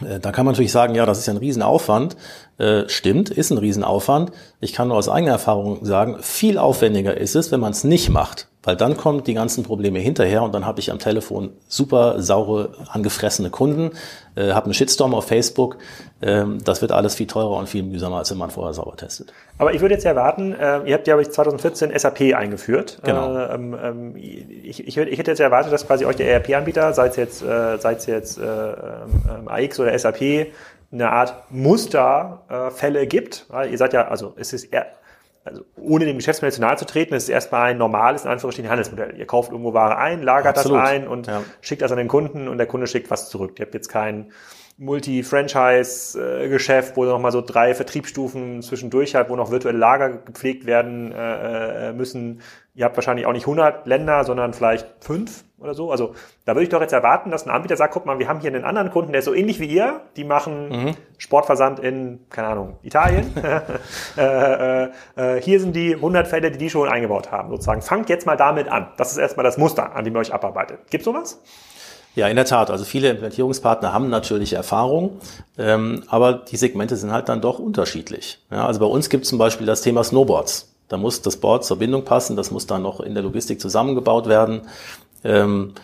Äh, 0.05 0.21
da 0.21 0.33
kann 0.33 0.45
man 0.45 0.53
natürlich 0.53 0.73
sagen, 0.73 0.95
ja, 0.95 1.07
das 1.07 1.19
ist 1.19 1.27
ja 1.27 1.35
ein 1.35 1.39
Riesenaufwand. 1.39 2.17
Äh, 2.61 2.91
stimmt, 2.91 3.31
ist 3.31 3.51
ein 3.51 3.57
Riesenaufwand. 3.57 4.33
Ich 4.61 4.75
kann 4.75 4.89
nur 4.89 4.99
aus 4.99 5.09
eigener 5.09 5.33
Erfahrung 5.33 5.83
sagen, 5.83 6.19
viel 6.21 6.59
aufwendiger 6.59 7.17
ist 7.17 7.35
es, 7.35 7.51
wenn 7.51 7.61
man 7.61 7.73
es 7.73 7.85
nicht 7.85 8.11
macht. 8.11 8.49
Weil 8.63 8.77
dann 8.77 8.99
kommen 8.99 9.25
die 9.25 9.33
ganzen 9.33 9.65
Probleme 9.65 9.99
hinterher 9.99 10.43
und 10.43 10.55
dann 10.55 10.67
habe 10.67 10.81
ich 10.81 10.91
am 10.91 10.99
Telefon 10.99 11.55
super 11.67 12.21
saure, 12.21 12.73
angefressene 12.91 13.49
Kunden, 13.49 13.93
äh, 14.35 14.53
habe 14.53 14.67
einen 14.67 14.75
Shitstorm 14.75 15.15
auf 15.15 15.29
Facebook. 15.29 15.79
Ähm, 16.21 16.59
das 16.63 16.83
wird 16.83 16.93
alles 16.93 17.15
viel 17.15 17.27
teurer 17.27 17.57
und 17.57 17.71
viel 17.71 17.83
mühsamer, 17.83 18.19
als 18.19 18.31
wenn 18.31 18.37
man 18.37 18.51
vorher 18.51 18.75
sauber 18.75 18.95
testet. 18.95 19.33
Aber 19.57 19.73
ich 19.73 19.81
würde 19.81 19.95
jetzt 19.95 20.05
erwarten, 20.05 20.53
äh, 20.53 20.81
ihr 20.85 20.93
habt 20.93 21.07
ja 21.09 21.19
2014 21.19 21.99
SAP 21.99 22.35
eingeführt. 22.35 22.99
Genau. 23.03 23.35
Äh, 23.35 23.55
ähm, 23.55 23.77
ähm, 23.83 24.17
ich, 24.17 24.87
ich, 24.87 24.99
ich, 24.99 25.19
hätte 25.19 25.31
jetzt 25.31 25.41
erwartet, 25.41 25.73
dass 25.73 25.87
quasi 25.87 26.05
euch 26.05 26.17
der 26.17 26.31
ERP-Anbieter, 26.31 26.93
sei 26.93 27.07
es 27.07 27.17
jetzt, 27.17 27.43
äh, 27.43 27.79
sei 27.79 27.95
es 27.95 28.05
jetzt 28.05 28.37
äh, 28.37 28.43
ähm, 28.43 29.49
AX 29.49 29.81
oder 29.81 29.99
SAP, 29.99 30.49
eine 30.93 31.11
Art 31.11 31.51
Musterfälle 31.51 33.07
gibt. 33.07 33.47
Ihr 33.71 33.79
seid 33.79 33.93
ja, 33.93 34.09
also 34.09 34.35
es 34.37 34.53
ist 34.53 34.65
eher 34.65 34.87
also 35.45 35.63
ohne 35.77 36.05
dem 36.05 36.17
Geschäftsmodell 36.19 36.53
zu 36.53 36.61
nahe 36.61 36.77
zu 36.77 36.85
treten, 36.85 37.15
ist 37.15 37.23
es 37.25 37.31
erstmal 37.31 37.71
ein 37.71 37.79
normales, 37.79 38.25
in 38.25 38.31
Anführungsstrichen, 38.31 38.71
Handelsmodell. 38.71 39.17
Ihr 39.17 39.27
kauft 39.27 39.51
irgendwo 39.53 39.73
Ware 39.73 39.97
ein, 39.97 40.23
lagert 40.23 40.59
Absolut. 40.59 40.81
das 40.81 40.89
ein 40.89 41.09
und 41.09 41.29
ja. 41.29 41.43
schickt 41.61 41.83
das 41.83 41.93
an 41.93 41.99
den 41.99 42.09
Kunden 42.09 42.49
und 42.49 42.59
der 42.59 42.67
Kunde 42.67 42.87
schickt 42.87 43.11
was 43.11 43.31
zurück. 43.31 43.59
Ihr 43.59 43.65
habt 43.65 43.75
jetzt 43.75 43.89
kein 43.89 44.33
Multi-Franchise-Geschäft, 44.77 46.97
wo 46.97 47.05
nochmal 47.05 47.33
so 47.33 47.41
drei 47.43 47.75
Vertriebsstufen 47.75 48.63
zwischendurch 48.63 49.15
hat, 49.15 49.31
wo 49.31 49.37
noch 49.37 49.51
virtuelle 49.51 49.79
Lager 49.79 50.11
gepflegt 50.11 50.67
werden 50.67 51.13
äh, 51.13 51.89
äh 51.89 51.93
müssen. 51.93 52.41
Ihr 52.75 52.87
habt 52.87 52.97
wahrscheinlich 52.97 53.27
auch 53.27 53.33
nicht 53.33 53.45
100 53.45 53.87
Länder, 53.87 54.25
sondern 54.25 54.55
vielleicht 54.55 54.89
fünf 55.01 55.45
oder 55.61 55.75
so. 55.75 55.91
Also 55.91 56.15
da 56.45 56.55
würde 56.55 56.65
ich 56.65 56.69
doch 56.69 56.81
jetzt 56.81 56.93
erwarten, 56.93 57.31
dass 57.31 57.47
ein 57.47 57.51
Anbieter 57.51 57.77
sagt, 57.77 57.95
guck 57.95 58.07
mal, 58.07 58.19
wir 58.19 58.29
haben 58.29 58.41
hier 58.41 58.53
einen 58.53 58.65
anderen 58.65 58.91
Kunden, 58.91 59.13
der 59.13 59.21
ist 59.21 59.27
so 59.27 59.35
ähnlich 59.35 59.61
wie 59.61 59.67
ihr. 59.67 60.01
Die 60.17 60.25
machen 60.25 60.69
mhm. 60.69 60.95
Sportversand 61.19 61.79
in, 61.79 62.21
keine 62.31 62.49
Ahnung, 62.49 62.79
Italien. 62.83 63.33
äh, 64.17 64.85
äh, 64.85 64.91
äh, 65.17 65.41
hier 65.41 65.61
sind 65.61 65.77
die 65.77 65.95
100 65.95 66.27
Fälle, 66.27 66.51
die 66.51 66.59
die 66.59 66.71
schon 66.71 66.89
eingebaut 66.89 67.31
haben, 67.31 67.51
sozusagen. 67.51 67.83
Fangt 67.83 68.09
jetzt 68.09 68.27
mal 68.27 68.37
damit 68.37 68.69
an. 68.69 68.89
Das 68.97 69.13
ist 69.13 69.19
erstmal 69.19 69.45
das 69.45 69.59
Muster, 69.59 69.95
an 69.95 70.05
dem 70.05 70.15
ihr 70.15 70.21
euch 70.21 70.33
abarbeitet. 70.33 70.91
Gibt 70.91 71.05
sowas? 71.05 71.41
Ja, 72.17 72.27
in 72.27 72.37
der 72.37 72.45
Tat. 72.45 72.71
Also 72.71 72.85
viele 72.85 73.09
Implementierungspartner 73.11 73.93
haben 73.93 74.09
natürlich 74.09 74.55
Erfahrung, 74.55 75.21
ähm, 75.59 76.03
aber 76.09 76.33
die 76.33 76.57
Segmente 76.57 76.97
sind 76.97 77.13
halt 77.13 77.29
dann 77.29 77.41
doch 77.41 77.59
unterschiedlich. 77.59 78.41
Ja, 78.51 78.67
also 78.67 78.81
bei 78.81 78.87
uns 78.87 79.11
gibt 79.11 79.25
es 79.25 79.31
zum 79.31 79.39
Beispiel 79.39 79.67
das 79.67 79.83
Thema 79.83 80.03
Snowboards. 80.03 80.75
Da 80.89 80.97
muss 80.97 81.23
das 81.23 81.37
Board 81.37 81.65
zur 81.65 81.79
Bindung 81.79 82.05
passen, 82.05 82.35
das 82.35 82.51
muss 82.51 82.67
dann 82.67 82.83
noch 82.83 82.99
in 82.99 83.15
der 83.15 83.23
Logistik 83.23 83.61
zusammengebaut 83.61 84.29
werden. 84.29 84.63
Ähm, 85.25 85.75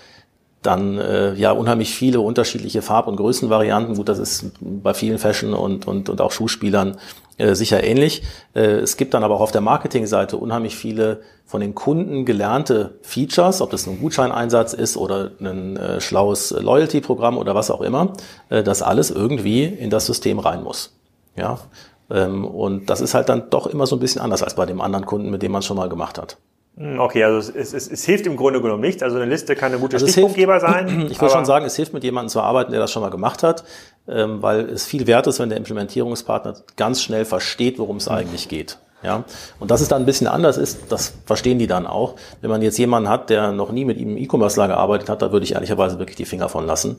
dann 0.63 0.99
äh, 0.99 1.35
ja 1.35 1.53
unheimlich 1.53 1.95
viele 1.95 2.21
unterschiedliche 2.21 2.83
Farb- 2.83 3.07
und 3.07 3.17
Größenvarianten. 3.17 3.95
Gut, 3.95 4.09
das 4.09 4.19
ist 4.19 4.47
bei 4.61 4.95
vielen 4.95 5.19
Fashion- 5.19 5.55
und, 5.55 5.87
und, 5.87 6.09
und 6.09 6.21
auch 6.21 6.33
Schuhspielern 6.33 6.97
äh, 7.39 7.55
sicher 7.55 7.85
ähnlich. 7.85 8.23
Äh, 8.55 8.79
es 8.79 8.97
gibt 8.97 9.15
dann 9.15 9.23
aber 9.23 9.37
auch 9.37 9.41
auf 9.41 9.53
der 9.53 9.61
Marketingseite 9.61 10.37
unheimlich 10.37 10.77
viele 10.77 11.21
von 11.45 11.61
den 11.61 11.75
Kunden 11.75 12.25
gelernte 12.25 12.99
Features, 13.03 13.61
ob 13.61 13.71
das 13.71 13.87
ein 13.87 14.01
Gutscheineinsatz 14.01 14.73
ist 14.73 14.97
oder 14.97 15.31
ein 15.41 15.77
äh, 15.77 16.01
schlaues 16.01 16.51
Loyalty-Programm 16.51 17.39
oder 17.39 17.55
was 17.55 17.71
auch 17.71 17.83
immer, 17.83 18.15
äh, 18.49 18.63
das 18.63 18.83
alles 18.83 19.11
irgendwie 19.11 19.65
in 19.65 19.91
das 19.91 20.07
System 20.07 20.39
rein 20.39 20.65
muss. 20.65 20.97
Ja, 21.37 21.59
ähm, 22.11 22.45
und 22.45 22.91
das 22.91 23.01
ist 23.01 23.15
halt 23.15 23.29
dann 23.29 23.51
doch 23.51 23.67
immer 23.67 23.87
so 23.87 23.97
ein 23.97 24.01
bisschen 24.01 24.23
anders 24.23 24.43
als 24.43 24.55
bei 24.55 24.67
dem 24.67 24.81
anderen 24.81 25.07
Kunden, 25.07 25.31
mit 25.31 25.43
dem 25.43 25.53
man 25.53 25.61
es 25.61 25.67
schon 25.67 25.77
mal 25.77 25.89
gemacht 25.89 26.19
hat. 26.19 26.39
Hm, 26.77 27.01
okay, 27.01 27.25
also 27.25 27.53
es, 27.53 27.73
es, 27.73 27.89
es 27.91 28.05
hilft 28.05 28.27
im 28.27 28.37
Grunde 28.37 28.61
genommen 28.61 28.83
nicht. 28.83 29.03
Also 29.03 29.17
eine 29.17 29.27
Liste 29.27 29.57
kann 29.57 29.73
eine 29.73 29.81
gute 29.81 29.97
also 29.97 30.07
Stichpunktgeber 30.07 30.61
sein. 30.61 31.07
Ich 31.11 31.21
würde 31.21 31.33
schon 31.33 31.45
sagen, 31.45 31.65
es 31.65 31.77
hilft 31.77 31.95
mit 31.95 32.05
jemandem 32.05 32.29
zu 32.29 32.41
arbeiten, 32.41 32.73
der 32.73 32.81
das 32.81 32.91
schon 32.91 33.03
mal 33.03 33.11
gemacht 33.11 33.43
hat, 33.43 33.65
ähm, 34.09 34.43
weil 34.43 34.69
es 34.69 34.85
viel 34.85 35.07
wert 35.07 35.27
ist, 35.27 35.39
wenn 35.39 35.49
der 35.49 35.59
Implementierungspartner 35.59 36.55
ganz 36.77 37.03
schnell 37.03 37.25
versteht, 37.25 37.79
worum 37.79 37.97
es 37.97 38.09
eigentlich 38.09 38.49
geht. 38.49 38.79
Ja, 39.03 39.25
und 39.61 39.71
dass 39.71 39.83
es 39.83 39.89
dann 39.89 40.03
ein 40.03 40.07
bisschen 40.07 40.27
anders 40.27 40.57
ist, 40.57 40.91
das 40.91 41.13
verstehen 41.27 41.59
die 41.59 41.67
dann 41.67 41.87
auch. 41.87 42.17
Wenn 42.41 42.51
man 42.51 42.63
jetzt 42.63 42.79
jemanden 42.79 43.09
hat, 43.09 43.31
der 43.31 43.53
noch 43.53 43.71
nie 43.71 43.85
mit 43.85 43.99
ihm 43.99 44.11
im 44.11 44.17
E-Commerce-Lager 44.17 44.75
gearbeitet 44.75 45.09
hat, 45.09 45.23
da 45.23 45.33
würde 45.33 45.45
ich 45.45 45.53
ehrlicherweise 45.53 45.99
wirklich 45.99 46.17
die 46.17 46.25
Finger 46.25 46.49
von 46.49 46.67
lassen, 46.67 46.97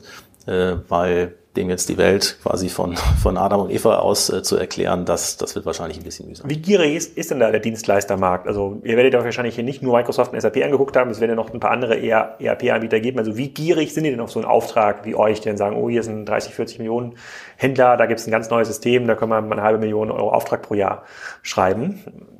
äh, 0.48 0.76
weil 0.88 1.34
dem 1.56 1.68
jetzt 1.70 1.88
die 1.88 1.98
Welt 1.98 2.38
quasi 2.42 2.68
von, 2.68 2.96
von 3.22 3.36
Adam 3.36 3.60
und 3.62 3.70
Eva 3.70 3.96
aus 3.96 4.30
äh, 4.30 4.42
zu 4.42 4.56
erklären, 4.56 5.04
das, 5.04 5.36
das 5.36 5.54
wird 5.54 5.66
wahrscheinlich 5.66 5.98
ein 5.98 6.04
bisschen 6.04 6.28
mühsam. 6.28 6.48
Wie 6.48 6.58
gierig 6.58 6.94
ist, 6.94 7.16
ist 7.16 7.30
denn 7.30 7.40
da 7.40 7.50
der 7.50 7.60
Dienstleistermarkt? 7.60 8.46
Also 8.46 8.80
ihr 8.84 8.96
werdet 8.96 9.14
ja 9.14 9.22
wahrscheinlich 9.22 9.56
hier 9.56 9.64
nicht 9.64 9.82
nur 9.82 9.96
Microsoft 9.96 10.32
und 10.32 10.40
SAP 10.40 10.56
angeguckt 10.62 10.96
haben, 10.96 11.10
es 11.10 11.20
werden 11.20 11.30
ja 11.30 11.36
noch 11.36 11.52
ein 11.52 11.60
paar 11.60 11.72
andere 11.72 12.00
ERP-Anbieter 12.00 13.00
geben. 13.00 13.18
Also 13.18 13.36
wie 13.36 13.48
gierig 13.48 13.92
sind 13.92 14.04
die 14.04 14.10
denn 14.10 14.20
auf 14.20 14.30
so 14.30 14.38
einen 14.38 14.48
Auftrag 14.48 15.04
wie 15.04 15.14
euch, 15.14 15.40
die 15.40 15.48
dann 15.48 15.58
sagen, 15.58 15.76
oh, 15.76 15.90
hier 15.90 16.02
sind 16.02 16.26
30, 16.26 16.54
40 16.54 16.78
Millionen 16.78 17.14
Händler, 17.56 17.96
da 17.96 18.06
gibt 18.06 18.20
es 18.20 18.26
ein 18.26 18.30
ganz 18.30 18.48
neues 18.50 18.68
System, 18.68 19.06
da 19.06 19.14
können 19.14 19.30
wir 19.30 19.38
eine 19.38 19.62
halbe 19.62 19.78
Million 19.78 20.10
Euro 20.10 20.30
Auftrag 20.30 20.62
pro 20.62 20.74
Jahr 20.74 21.04
schreiben 21.42 22.37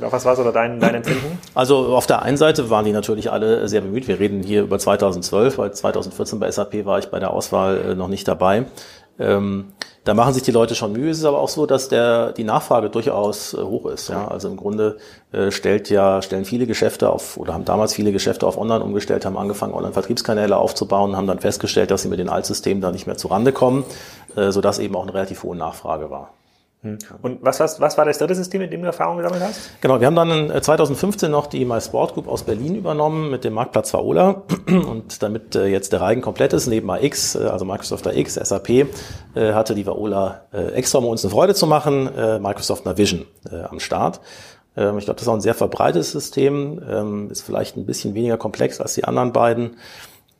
Was 0.00 0.24
war 0.24 0.34
so 0.34 0.50
dein, 0.50 0.80
dein 0.80 0.96
Empfinden? 0.96 1.38
Also 1.54 1.94
auf 1.94 2.06
der 2.06 2.22
einen 2.22 2.36
Seite 2.36 2.70
waren 2.70 2.84
die 2.84 2.92
natürlich 2.92 3.30
alle 3.30 3.68
sehr 3.68 3.80
bemüht. 3.80 4.08
Wir 4.08 4.18
reden 4.18 4.42
hier 4.42 4.62
über 4.62 4.78
2012, 4.78 5.58
weil 5.58 5.72
2014 5.72 6.40
bei 6.40 6.50
SAP 6.50 6.84
war 6.84 6.98
ich 6.98 7.06
bei 7.06 7.20
der 7.20 7.32
Auswahl 7.32 7.78
äh, 7.78 7.94
noch 7.94 8.08
nicht 8.08 8.26
dabei. 8.26 8.66
Ähm, 9.18 9.72
da 10.04 10.14
machen 10.14 10.34
sich 10.34 10.42
die 10.42 10.50
Leute 10.50 10.74
schon 10.74 10.92
Mühe. 10.92 11.10
Es 11.10 11.18
ist 11.18 11.24
aber 11.24 11.38
auch 11.38 11.48
so, 11.48 11.64
dass 11.64 11.88
der, 11.88 12.32
die 12.32 12.42
Nachfrage 12.42 12.90
durchaus 12.90 13.54
äh, 13.54 13.58
hoch 13.58 13.86
ist. 13.86 14.08
Ja? 14.08 14.26
Also 14.26 14.48
im 14.48 14.56
Grunde 14.56 14.96
äh, 15.30 15.52
stellt 15.52 15.90
ja, 15.90 16.22
stellen 16.22 16.44
viele 16.44 16.66
Geschäfte 16.66 17.08
auf 17.10 17.36
oder 17.36 17.54
haben 17.54 17.64
damals 17.64 17.94
viele 17.94 18.10
Geschäfte 18.10 18.46
auf 18.46 18.58
Online 18.58 18.82
umgestellt, 18.82 19.24
haben 19.24 19.36
angefangen, 19.36 19.74
Online-Vertriebskanäle 19.74 20.56
aufzubauen, 20.56 21.16
haben 21.16 21.28
dann 21.28 21.38
festgestellt, 21.38 21.92
dass 21.92 22.02
sie 22.02 22.08
mit 22.08 22.18
den 22.18 22.28
Altsystemen 22.28 22.80
da 22.80 22.90
nicht 22.90 23.06
mehr 23.06 23.16
zurande 23.16 23.52
kommen, 23.52 23.84
äh, 24.34 24.50
sodass 24.50 24.80
eben 24.80 24.96
auch 24.96 25.02
eine 25.02 25.14
relativ 25.14 25.44
hohe 25.44 25.56
Nachfrage 25.56 26.10
war. 26.10 26.30
Hm. 26.82 26.98
Und 27.22 27.38
was, 27.42 27.60
was, 27.60 27.80
was 27.80 27.96
war 27.96 28.04
das 28.04 28.18
dritte 28.18 28.34
System, 28.34 28.60
mit 28.60 28.72
dem 28.72 28.80
du 28.80 28.86
Erfahrung 28.86 29.16
gesammelt 29.16 29.42
hast? 29.42 29.80
Genau, 29.80 30.00
wir 30.00 30.06
haben 30.08 30.16
dann 30.16 30.62
2015 30.62 31.30
noch 31.30 31.46
die 31.46 31.64
My 31.64 31.80
Sport 31.80 32.14
Group 32.14 32.26
aus 32.26 32.42
Berlin 32.42 32.74
übernommen 32.74 33.30
mit 33.30 33.44
dem 33.44 33.54
Marktplatz 33.54 33.94
Vaola. 33.94 34.42
Und 34.66 35.22
damit 35.22 35.54
äh, 35.54 35.66
jetzt 35.66 35.92
der 35.92 36.00
Reigen 36.00 36.22
komplett 36.22 36.52
ist, 36.52 36.66
neben 36.66 36.90
AX, 36.90 37.36
äh, 37.36 37.44
also 37.44 37.64
Microsoft 37.64 38.06
AX, 38.08 38.34
SAP, 38.34 38.68
äh, 38.70 38.86
hatte 39.34 39.74
die 39.74 39.86
Vaola 39.86 40.42
extra, 40.52 40.98
um 40.98 41.06
uns 41.06 41.24
eine 41.24 41.30
Freude 41.30 41.54
zu 41.54 41.66
machen, 41.66 42.04
Microsoft 42.40 42.84
Navision 42.84 43.24
am 43.50 43.80
Start. 43.80 44.20
Ähm, 44.76 44.98
ich 44.98 45.04
glaube, 45.04 45.16
das 45.16 45.22
ist 45.22 45.28
auch 45.28 45.34
ein 45.34 45.40
sehr 45.40 45.54
verbreitetes 45.54 46.12
System, 46.12 46.80
ähm, 46.88 47.30
ist 47.30 47.42
vielleicht 47.42 47.76
ein 47.76 47.86
bisschen 47.86 48.14
weniger 48.14 48.36
komplex 48.36 48.80
als 48.80 48.94
die 48.94 49.04
anderen 49.04 49.32
beiden 49.32 49.76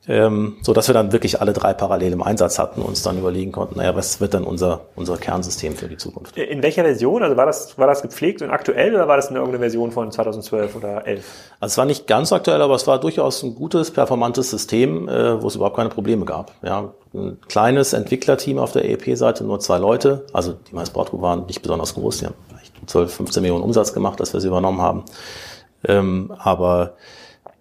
ähm, 0.08 0.56
so 0.62 0.72
dass 0.72 0.88
wir 0.88 0.94
dann 0.94 1.12
wirklich 1.12 1.40
alle 1.40 1.52
drei 1.52 1.74
parallel 1.74 2.12
im 2.12 2.22
Einsatz 2.22 2.58
hatten 2.58 2.80
und 2.80 2.88
uns 2.88 3.02
dann 3.02 3.18
überlegen 3.18 3.52
konnten, 3.52 3.78
naja, 3.78 3.94
was 3.94 4.20
wird 4.20 4.34
dann 4.34 4.42
unser, 4.42 4.80
unser 4.96 5.16
Kernsystem 5.16 5.76
für 5.76 5.86
die 5.86 5.96
Zukunft? 5.96 6.36
In 6.36 6.62
welcher 6.62 6.82
Version? 6.82 7.22
Also 7.22 7.36
war 7.36 7.46
das, 7.46 7.78
war 7.78 7.86
das 7.86 8.02
gepflegt 8.02 8.42
und 8.42 8.50
aktuell 8.50 8.94
oder 8.94 9.06
war 9.06 9.16
das 9.16 9.30
in 9.30 9.36
irgendeine 9.36 9.60
Version 9.60 9.92
von 9.92 10.10
2012 10.10 10.74
oder 10.74 11.06
11? 11.06 11.24
Also 11.60 11.72
es 11.72 11.78
war 11.78 11.84
nicht 11.84 12.08
ganz 12.08 12.32
aktuell, 12.32 12.62
aber 12.62 12.74
es 12.74 12.86
war 12.88 12.98
durchaus 12.98 13.44
ein 13.44 13.54
gutes, 13.54 13.92
performantes 13.92 14.50
System, 14.50 15.08
äh, 15.08 15.40
wo 15.40 15.46
es 15.46 15.54
überhaupt 15.54 15.76
keine 15.76 15.90
Probleme 15.90 16.24
gab. 16.24 16.52
Ja, 16.62 16.92
ein 17.14 17.38
kleines 17.46 17.92
Entwicklerteam 17.92 18.58
auf 18.58 18.72
der 18.72 18.84
EEP-Seite, 18.84 19.44
nur 19.44 19.60
zwei 19.60 19.78
Leute. 19.78 20.26
Also 20.32 20.52
die 20.52 20.74
meisten 20.74 20.94
Group 20.94 21.22
waren 21.22 21.46
nicht 21.46 21.62
besonders 21.62 21.94
groß, 21.94 22.18
die 22.18 22.26
haben 22.26 22.34
vielleicht 22.48 22.72
12, 22.90 23.14
15 23.14 23.42
Millionen 23.42 23.62
Umsatz 23.62 23.92
gemacht, 23.92 24.18
dass 24.18 24.32
wir 24.32 24.40
sie 24.40 24.48
übernommen 24.48 24.80
haben. 24.80 25.04
Ähm, 25.86 26.32
aber 26.38 26.94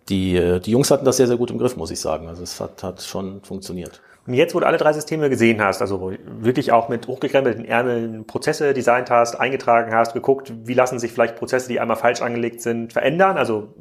die, 0.10 0.36
äh, 0.36 0.60
die 0.60 0.72
Jungs 0.72 0.92
hatten 0.92 1.06
das 1.06 1.18
sehr, 1.18 1.28
sehr 1.28 1.38
gut 1.38 1.52
im 1.52 1.58
Griff, 1.58 1.78
muss 1.78 1.92
ich 1.92 2.00
sagen. 2.00 2.28
Also 2.28 2.44
es 2.44 2.60
hat, 2.60 2.84
hat 2.84 3.02
schon 3.02 3.42
funktioniert. 3.44 4.02
Und 4.28 4.36
jetzt, 4.36 4.54
wo 4.54 4.60
du 4.60 4.68
alle 4.68 4.78
drei 4.78 4.94
Systeme 4.94 5.30
gesehen 5.30 5.62
hast, 5.64 5.82
also 5.82 6.14
wirklich 6.40 6.72
auch 6.72 6.90
mit 6.90 7.08
hochgekrempelten 7.08 7.66
Ärmeln 7.66 8.26
Prozesse 8.26 8.74
designt 8.74 9.10
hast, 9.10 9.36
eingetragen 9.36 9.94
hast, 9.94 10.14
geguckt, 10.14 10.54
wie 10.64 10.76
lassen 10.76 11.00
sich 11.00 11.12
vielleicht 11.12 11.36
Prozesse, 11.38 11.68
die 11.68 11.80
einmal 11.80 11.98
falsch 11.98 12.22
angelegt 12.22 12.62
sind, 12.62 12.94
verändern, 12.94 13.38
also 13.38 13.74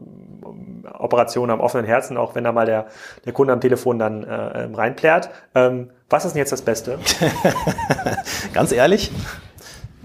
ähm, 0.42 0.86
Operationen 0.98 1.50
am 1.50 1.60
offenen 1.60 1.84
Herzen, 1.84 2.16
auch 2.16 2.34
wenn 2.34 2.44
da 2.44 2.52
mal 2.52 2.64
der, 2.64 2.86
der 3.26 3.34
Kunde 3.34 3.52
am 3.52 3.60
Telefon 3.60 3.98
dann 3.98 4.24
äh, 4.24 4.64
ähm, 4.64 4.74
reinplärt. 4.74 5.28
Ähm, 5.54 5.90
was 6.08 6.24
ist 6.24 6.32
denn 6.32 6.38
jetzt 6.38 6.52
das 6.52 6.62
Beste? 6.62 6.98
Ganz 8.54 8.72
ehrlich, 8.72 9.10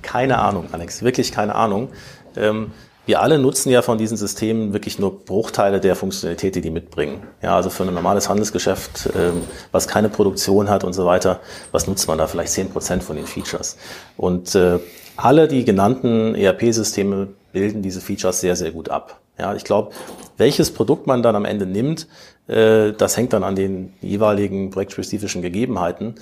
keine 0.01 0.39
Ahnung, 0.39 0.67
Alex, 0.73 1.01
wirklich 1.01 1.31
keine 1.31 1.55
Ahnung. 1.55 1.89
Ähm, 2.35 2.71
wir 3.05 3.21
alle 3.21 3.37
nutzen 3.37 3.69
ja 3.69 3.81
von 3.81 3.97
diesen 3.97 4.17
Systemen 4.17 4.73
wirklich 4.73 4.99
nur 4.99 5.23
Bruchteile 5.23 5.79
der 5.79 5.95
Funktionalität, 5.95 6.55
die 6.55 6.61
die 6.61 6.71
mitbringen. 6.71 7.21
Ja, 7.41 7.55
also 7.55 7.69
für 7.69 7.83
ein 7.83 7.93
normales 7.93 8.29
Handelsgeschäft, 8.29 9.09
ähm, 9.15 9.43
was 9.71 9.87
keine 9.87 10.09
Produktion 10.09 10.69
hat 10.69 10.83
und 10.83 10.93
so 10.93 11.05
weiter, 11.05 11.39
was 11.71 11.87
nutzt 11.87 12.07
man 12.07 12.17
da? 12.17 12.27
Vielleicht 12.27 12.53
zehn 12.53 12.69
Prozent 12.69 13.03
von 13.03 13.15
den 13.15 13.25
Features. 13.25 13.77
Und 14.17 14.55
äh, 14.55 14.79
alle 15.17 15.47
die 15.47 15.63
genannten 15.63 16.35
ERP-Systeme 16.35 17.27
bilden 17.53 17.81
diese 17.81 18.01
Features 18.01 18.41
sehr, 18.41 18.55
sehr 18.55 18.71
gut 18.71 18.89
ab. 18.89 19.21
Ja, 19.37 19.55
ich 19.55 19.63
glaube, 19.63 19.91
welches 20.37 20.71
Produkt 20.71 21.07
man 21.07 21.21
dann 21.21 21.35
am 21.35 21.45
Ende 21.45 21.65
nimmt, 21.65 22.07
äh, 22.47 22.91
das 22.93 23.17
hängt 23.17 23.33
dann 23.33 23.43
an 23.43 23.55
den 23.55 23.93
jeweiligen 24.01 24.69
projektspezifischen 24.69 25.41
Gegebenheiten. 25.41 26.15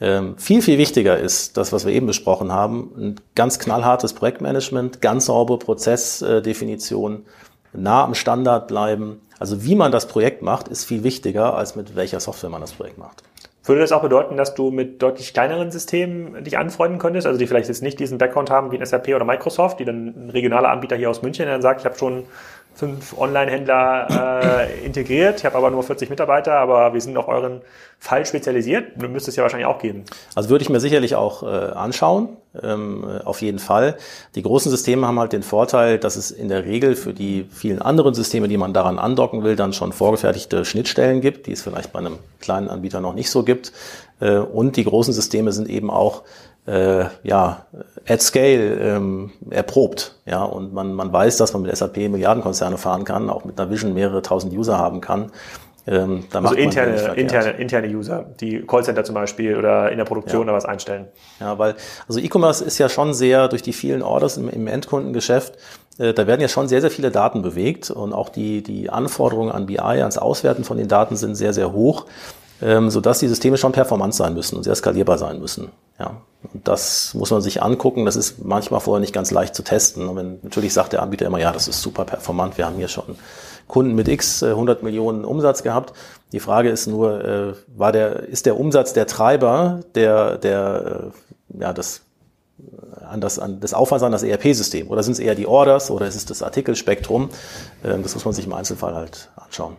Ähm, 0.00 0.38
viel, 0.38 0.62
viel 0.62 0.78
wichtiger 0.78 1.18
ist 1.18 1.56
das, 1.56 1.72
was 1.72 1.84
wir 1.84 1.92
eben 1.92 2.06
besprochen 2.06 2.52
haben, 2.52 2.92
ein 2.96 3.20
ganz 3.34 3.58
knallhartes 3.58 4.12
Projektmanagement, 4.12 5.00
ganz 5.00 5.26
saubere 5.26 5.58
Prozessdefinition, 5.58 7.26
nah 7.72 8.04
am 8.04 8.14
Standard 8.14 8.68
bleiben. 8.68 9.20
Also 9.40 9.64
wie 9.64 9.74
man 9.74 9.90
das 9.90 10.06
Projekt 10.06 10.42
macht, 10.42 10.68
ist 10.68 10.84
viel 10.84 11.02
wichtiger, 11.02 11.56
als 11.56 11.74
mit 11.74 11.96
welcher 11.96 12.20
Software 12.20 12.50
man 12.50 12.60
das 12.60 12.72
Projekt 12.72 12.98
macht. 12.98 13.22
Würde 13.64 13.82
das 13.82 13.92
auch 13.92 14.00
bedeuten, 14.00 14.38
dass 14.38 14.54
du 14.54 14.70
mit 14.70 15.02
deutlich 15.02 15.34
kleineren 15.34 15.70
Systemen 15.70 16.42
dich 16.42 16.56
anfreunden 16.56 16.98
könntest, 16.98 17.26
also 17.26 17.38
die 17.38 17.46
vielleicht 17.46 17.68
jetzt 17.68 17.82
nicht 17.82 18.00
diesen 18.00 18.16
Background 18.16 18.50
haben 18.50 18.72
wie 18.72 18.78
ein 18.78 18.86
SAP 18.86 19.08
oder 19.08 19.26
Microsoft, 19.26 19.78
die 19.78 19.84
dann 19.84 20.06
ein 20.06 20.30
regionaler 20.30 20.70
Anbieter 20.70 20.96
hier 20.96 21.10
aus 21.10 21.20
München 21.20 21.44
dann 21.44 21.60
sagt, 21.60 21.80
ich 21.80 21.84
habe 21.84 21.98
schon 21.98 22.24
fünf 22.74 23.18
Online-Händler 23.18 24.62
äh, 24.62 24.84
integriert. 24.86 25.40
Ich 25.40 25.44
habe 25.44 25.56
aber 25.56 25.70
nur 25.70 25.82
40 25.82 26.08
Mitarbeiter, 26.08 26.54
aber 26.54 26.94
wir 26.94 27.00
sind 27.02 27.18
auf 27.18 27.28
euren 27.28 27.60
Fall 28.00 28.24
spezialisiert. 28.24 28.92
Du 28.96 29.08
müsstest 29.08 29.30
es 29.30 29.36
ja 29.36 29.42
wahrscheinlich 29.42 29.66
auch 29.66 29.80
geben. 29.80 30.04
Also 30.34 30.50
würde 30.50 30.62
ich 30.62 30.70
mir 30.70 30.78
sicherlich 30.78 31.16
auch 31.16 31.42
äh, 31.42 31.46
anschauen, 31.46 32.28
ähm, 32.62 33.04
auf 33.24 33.42
jeden 33.42 33.58
Fall. 33.58 33.96
Die 34.36 34.42
großen 34.42 34.70
Systeme 34.70 35.06
haben 35.06 35.18
halt 35.18 35.32
den 35.32 35.42
Vorteil, 35.42 35.98
dass 35.98 36.14
es 36.14 36.30
in 36.30 36.48
der 36.48 36.64
Regel 36.64 36.94
für 36.94 37.12
die 37.12 37.46
vielen 37.50 37.82
anderen 37.82 38.14
Systeme, 38.14 38.46
die 38.46 38.56
man 38.56 38.72
daran 38.72 39.00
andocken 39.00 39.42
will, 39.42 39.56
dann 39.56 39.72
schon 39.72 39.92
vorgefertigte 39.92 40.64
Schnittstellen 40.64 41.20
gibt, 41.20 41.46
die 41.46 41.52
es 41.52 41.62
vielleicht 41.62 41.92
bei 41.92 41.98
einem 41.98 42.18
kleinen 42.40 42.68
Anbieter 42.68 43.00
noch 43.00 43.14
nicht 43.14 43.30
so 43.30 43.42
gibt. 43.42 43.72
Äh, 44.20 44.38
und 44.38 44.76
die 44.76 44.84
großen 44.84 45.12
Systeme 45.12 45.50
sind 45.50 45.68
eben 45.68 45.90
auch 45.90 46.22
äh, 46.68 47.06
ja, 47.22 47.66
at 48.06 48.22
scale 48.22 48.74
ähm, 48.74 49.32
erprobt. 49.50 50.16
Ja, 50.26 50.44
und 50.44 50.72
man, 50.72 50.94
man 50.94 51.12
weiß, 51.12 51.38
dass 51.38 51.52
man 51.52 51.62
mit 51.62 51.76
SAP 51.76 51.96
Milliardenkonzerne 51.96 52.76
fahren 52.76 53.04
kann, 53.04 53.30
auch 53.30 53.44
mit 53.44 53.58
einer 53.58 53.70
Vision 53.70 53.94
mehrere 53.94 54.22
tausend 54.22 54.52
User 54.52 54.78
haben 54.78 55.00
kann. 55.00 55.32
Ähm, 55.90 56.24
da 56.30 56.40
also 56.40 56.54
interne, 56.54 57.14
interne, 57.14 57.50
interne 57.52 57.88
User, 57.88 58.26
die 58.40 58.60
Callcenter 58.60 59.04
zum 59.04 59.14
Beispiel 59.14 59.56
oder 59.56 59.90
in 59.90 59.96
der 59.96 60.04
Produktion 60.04 60.42
ja. 60.42 60.48
oder 60.48 60.52
was 60.54 60.66
einstellen. 60.66 61.06
Ja, 61.40 61.58
weil 61.58 61.76
also 62.06 62.20
E-Commerce 62.20 62.62
ist 62.62 62.76
ja 62.78 62.90
schon 62.90 63.14
sehr 63.14 63.48
durch 63.48 63.62
die 63.62 63.72
vielen 63.72 64.02
Orders 64.02 64.36
im, 64.36 64.50
im 64.50 64.66
Endkundengeschäft, 64.66 65.54
äh, 65.98 66.12
da 66.12 66.26
werden 66.26 66.42
ja 66.42 66.48
schon 66.48 66.68
sehr, 66.68 66.82
sehr 66.82 66.90
viele 66.90 67.10
Daten 67.10 67.40
bewegt 67.40 67.90
und 67.90 68.12
auch 68.12 68.28
die, 68.28 68.62
die 68.62 68.90
Anforderungen 68.90 69.50
an 69.50 69.64
BI, 69.64 69.78
ans 69.78 70.18
Auswerten 70.18 70.64
von 70.64 70.76
den 70.76 70.88
Daten 70.88 71.16
sind 71.16 71.36
sehr, 71.36 71.54
sehr 71.54 71.72
hoch 71.72 72.04
ähm, 72.62 72.90
sodass 72.90 73.18
die 73.18 73.28
Systeme 73.28 73.56
schon 73.56 73.72
performant 73.72 74.14
sein 74.14 74.34
müssen 74.34 74.56
und 74.56 74.64
sehr 74.64 74.74
skalierbar 74.74 75.18
sein 75.18 75.40
müssen. 75.40 75.70
Ja, 75.98 76.22
und 76.52 76.66
das 76.66 77.14
muss 77.14 77.30
man 77.30 77.42
sich 77.42 77.62
angucken. 77.62 78.04
Das 78.04 78.16
ist 78.16 78.44
manchmal 78.44 78.80
vorher 78.80 79.00
nicht 79.00 79.12
ganz 79.12 79.30
leicht 79.30 79.54
zu 79.54 79.62
testen. 79.62 80.08
Und 80.08 80.16
wenn, 80.16 80.38
natürlich 80.42 80.72
sagt 80.72 80.92
der 80.92 81.02
Anbieter 81.02 81.26
immer, 81.26 81.38
ja, 81.38 81.52
das 81.52 81.68
ist 81.68 81.82
super 81.82 82.04
performant. 82.04 82.56
Wir 82.58 82.66
haben 82.66 82.76
hier 82.76 82.88
schon 82.88 83.16
Kunden 83.66 83.94
mit 83.94 84.08
X 84.08 84.42
100 84.42 84.80
äh, 84.80 84.84
Millionen 84.84 85.24
Umsatz 85.24 85.62
gehabt. 85.62 85.92
Die 86.32 86.40
Frage 86.40 86.70
ist 86.70 86.86
nur, 86.86 87.24
äh, 87.24 87.52
war 87.76 87.92
der, 87.92 88.28
ist 88.28 88.46
der 88.46 88.58
Umsatz 88.58 88.92
der 88.92 89.06
Treiber, 89.06 89.80
der, 89.94 90.38
der, 90.38 91.10
äh, 91.56 91.60
ja, 91.60 91.72
das 91.72 92.02
an 93.08 93.20
das, 93.20 93.38
an 93.38 93.60
das 93.60 93.72
Aufwands 93.72 94.02
an 94.02 94.12
das 94.12 94.22
ERP-System? 94.22 94.88
Oder 94.88 95.02
sind 95.02 95.12
es 95.12 95.18
eher 95.18 95.34
die 95.34 95.46
Orders 95.46 95.90
oder 95.90 96.06
ist 96.06 96.16
es 96.16 96.26
das 96.26 96.42
Artikelspektrum? 96.42 97.30
Ähm, 97.84 98.02
das 98.02 98.14
muss 98.14 98.24
man 98.24 98.34
sich 98.34 98.46
im 98.46 98.52
Einzelfall 98.52 98.94
halt 98.94 99.30
anschauen. 99.36 99.76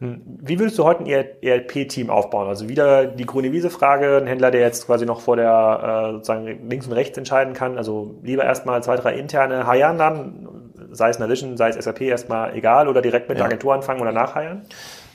Wie 0.00 0.60
würdest 0.60 0.78
du 0.78 0.84
heute 0.84 1.02
ein 1.02 1.06
ERP-Team 1.06 2.08
aufbauen? 2.08 2.46
Also 2.46 2.68
wieder 2.68 3.06
die 3.06 3.26
grüne 3.26 3.50
Wiese-Frage, 3.50 4.18
ein 4.18 4.28
Händler, 4.28 4.52
der 4.52 4.60
jetzt 4.60 4.86
quasi 4.86 5.04
noch 5.04 5.20
vor 5.20 5.34
der 5.34 6.10
äh, 6.10 6.12
sozusagen 6.12 6.68
links 6.68 6.86
und 6.86 6.92
rechts 6.92 7.18
entscheiden 7.18 7.52
kann. 7.52 7.76
Also 7.76 8.14
lieber 8.22 8.44
erstmal 8.44 8.80
zwei, 8.82 8.94
drei 8.94 9.14
interne 9.14 9.66
heiern 9.66 9.98
dann, 9.98 10.48
sei 10.92 11.10
es 11.10 11.18
Navision, 11.18 11.56
sei 11.56 11.70
es 11.70 11.84
SAP, 11.84 12.02
erstmal 12.02 12.54
egal 12.56 12.86
oder 12.86 13.02
direkt 13.02 13.28
mit 13.28 13.38
ja. 13.38 13.44
der 13.44 13.46
Agentur 13.46 13.74
anfangen 13.74 14.00
oder 14.00 14.12
nachheiern? 14.12 14.66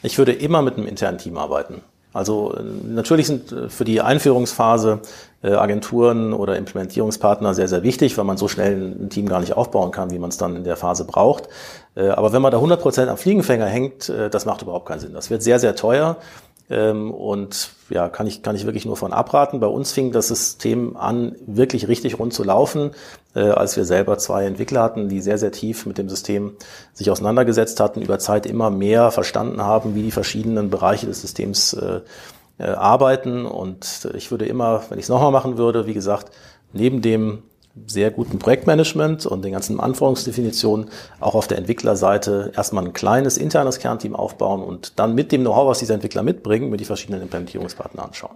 Ich 0.02 0.17
würde 0.17 0.34
immer 0.34 0.62
mit 0.62 0.76
einem 0.76 0.88
internen 0.88 1.17
Team 1.17 1.38
arbeiten. 1.38 1.82
Also 2.13 2.56
natürlich 2.88 3.28
sind 3.28 3.52
äh, 3.52 3.69
für 3.69 3.84
die 3.84 4.02
Einführungsphase 4.02 4.99
äh, 5.41 5.54
Agenturen 5.54 6.34
oder 6.34 6.58
Implementierungspartner 6.58 7.54
sehr, 7.54 7.67
sehr 7.67 7.84
wichtig, 7.84 8.17
weil 8.17 8.26
man 8.26 8.38
so 8.38 8.47
schnell 8.47 8.95
ein 8.99 9.10
Team 9.10 9.28
gar 9.28 9.39
nicht 9.39 9.54
aufbauen 9.54 9.91
kann, 9.91 10.12
wie 10.12 10.19
man 10.19 10.30
es 10.30 10.38
dann 10.38 10.56
in 10.56 10.63
der 10.63 10.78
Phase 10.78 11.06
braucht. 11.06 11.49
Äh, 11.95 12.10
aber 12.10 12.32
wenn 12.32 12.41
man 12.41 12.52
da 12.52 12.58
100 12.58 12.80
Prozent 12.80 13.10
am 13.10 13.17
Fliegenfänger 13.17 13.65
hängt, 13.65 14.10
das 14.10 14.45
macht 14.45 14.62
überhaupt 14.62 14.86
keinen 14.86 14.99
Sinn. 14.99 15.13
Das 15.13 15.30
wird 15.30 15.41
sehr, 15.43 15.60
sehr 15.60 15.76
teuer. 15.76 16.17
Ähm, 16.69 17.12
und 17.12 17.71
ja, 17.89 18.10
kann 18.10 18.28
ich, 18.28 18.41
kann 18.41 18.56
ich 18.56 18.65
wirklich 18.65 18.86
nur 18.86 18.95
von 18.95 19.13
abraten. 19.13 19.60
Bei 19.60 19.67
uns 19.67 19.91
fing 19.91 20.12
das 20.12 20.30
System 20.30 20.95
an, 20.95 21.36
wirklich 21.45 21.88
richtig 21.88 22.19
rund 22.19 22.34
zu 22.34 22.43
laufen, 22.43 22.91
äh, 23.36 23.50
als 23.50 23.78
wir 23.78 23.86
selber 23.86 24.17
zwei 24.17 24.46
Entwickler 24.46 24.82
hatten, 24.84 25.10
die 25.10 25.22
sehr, 25.22 25.38
sehr 25.38 25.52
tief 25.52 25.86
mit 25.86 25.98
dem 25.98 26.10
System 26.10 26.54
sich 26.93 27.10
auseinandergesetzt 27.10 27.80
hatten, 27.80 28.02
über 28.02 28.19
Zeit 28.19 28.46
immer 28.46 28.69
mehr 28.69 29.12
verstanden 29.12 29.62
haben, 29.62 29.96
wie 29.96 30.04
die 30.04 30.12
verschiedenen 30.12 30.69
Bereiche 30.69 31.06
des 31.06 31.22
Systems 31.22 31.74
äh, 31.74 32.02
äh, 32.60 32.63
arbeiten. 32.63 33.46
Und 33.46 34.08
ich 34.15 34.32
würde 34.32 34.46
immer, 34.46 34.84
wenn 34.89 35.00
ich 35.00 35.06
es 35.06 35.10
nochmal 35.10 35.32
machen 35.32 35.58
würde, 35.58 35.88
wie 35.88 35.93
gesagt, 35.93 36.32
neben 36.72 37.02
dem 37.02 37.43
sehr 37.88 38.12
guten 38.12 38.38
Projektmanagement 38.38 39.26
und 39.26 39.44
den 39.44 39.52
ganzen 39.52 39.80
Anforderungsdefinitionen 39.80 40.90
auch 41.20 41.34
auf 41.34 41.48
der 41.48 41.58
Entwicklerseite 41.58 42.52
erstmal 42.56 42.86
ein 42.86 42.94
kleines 42.94 43.38
internes 43.38 43.80
Kernteam 43.80 44.16
aufbauen 44.16 44.62
und 44.62 45.00
dann 45.00 45.16
mit 45.16 45.32
dem 45.32 45.42
Know-how, 45.42 45.68
was 45.68 45.80
diese 45.80 45.94
Entwickler 45.94 46.22
mitbringen, 46.22 46.70
mit 46.70 46.80
die 46.80 46.86
verschiedenen 46.86 47.24
Implementierungspartner 47.24 48.04
anschauen. 48.04 48.36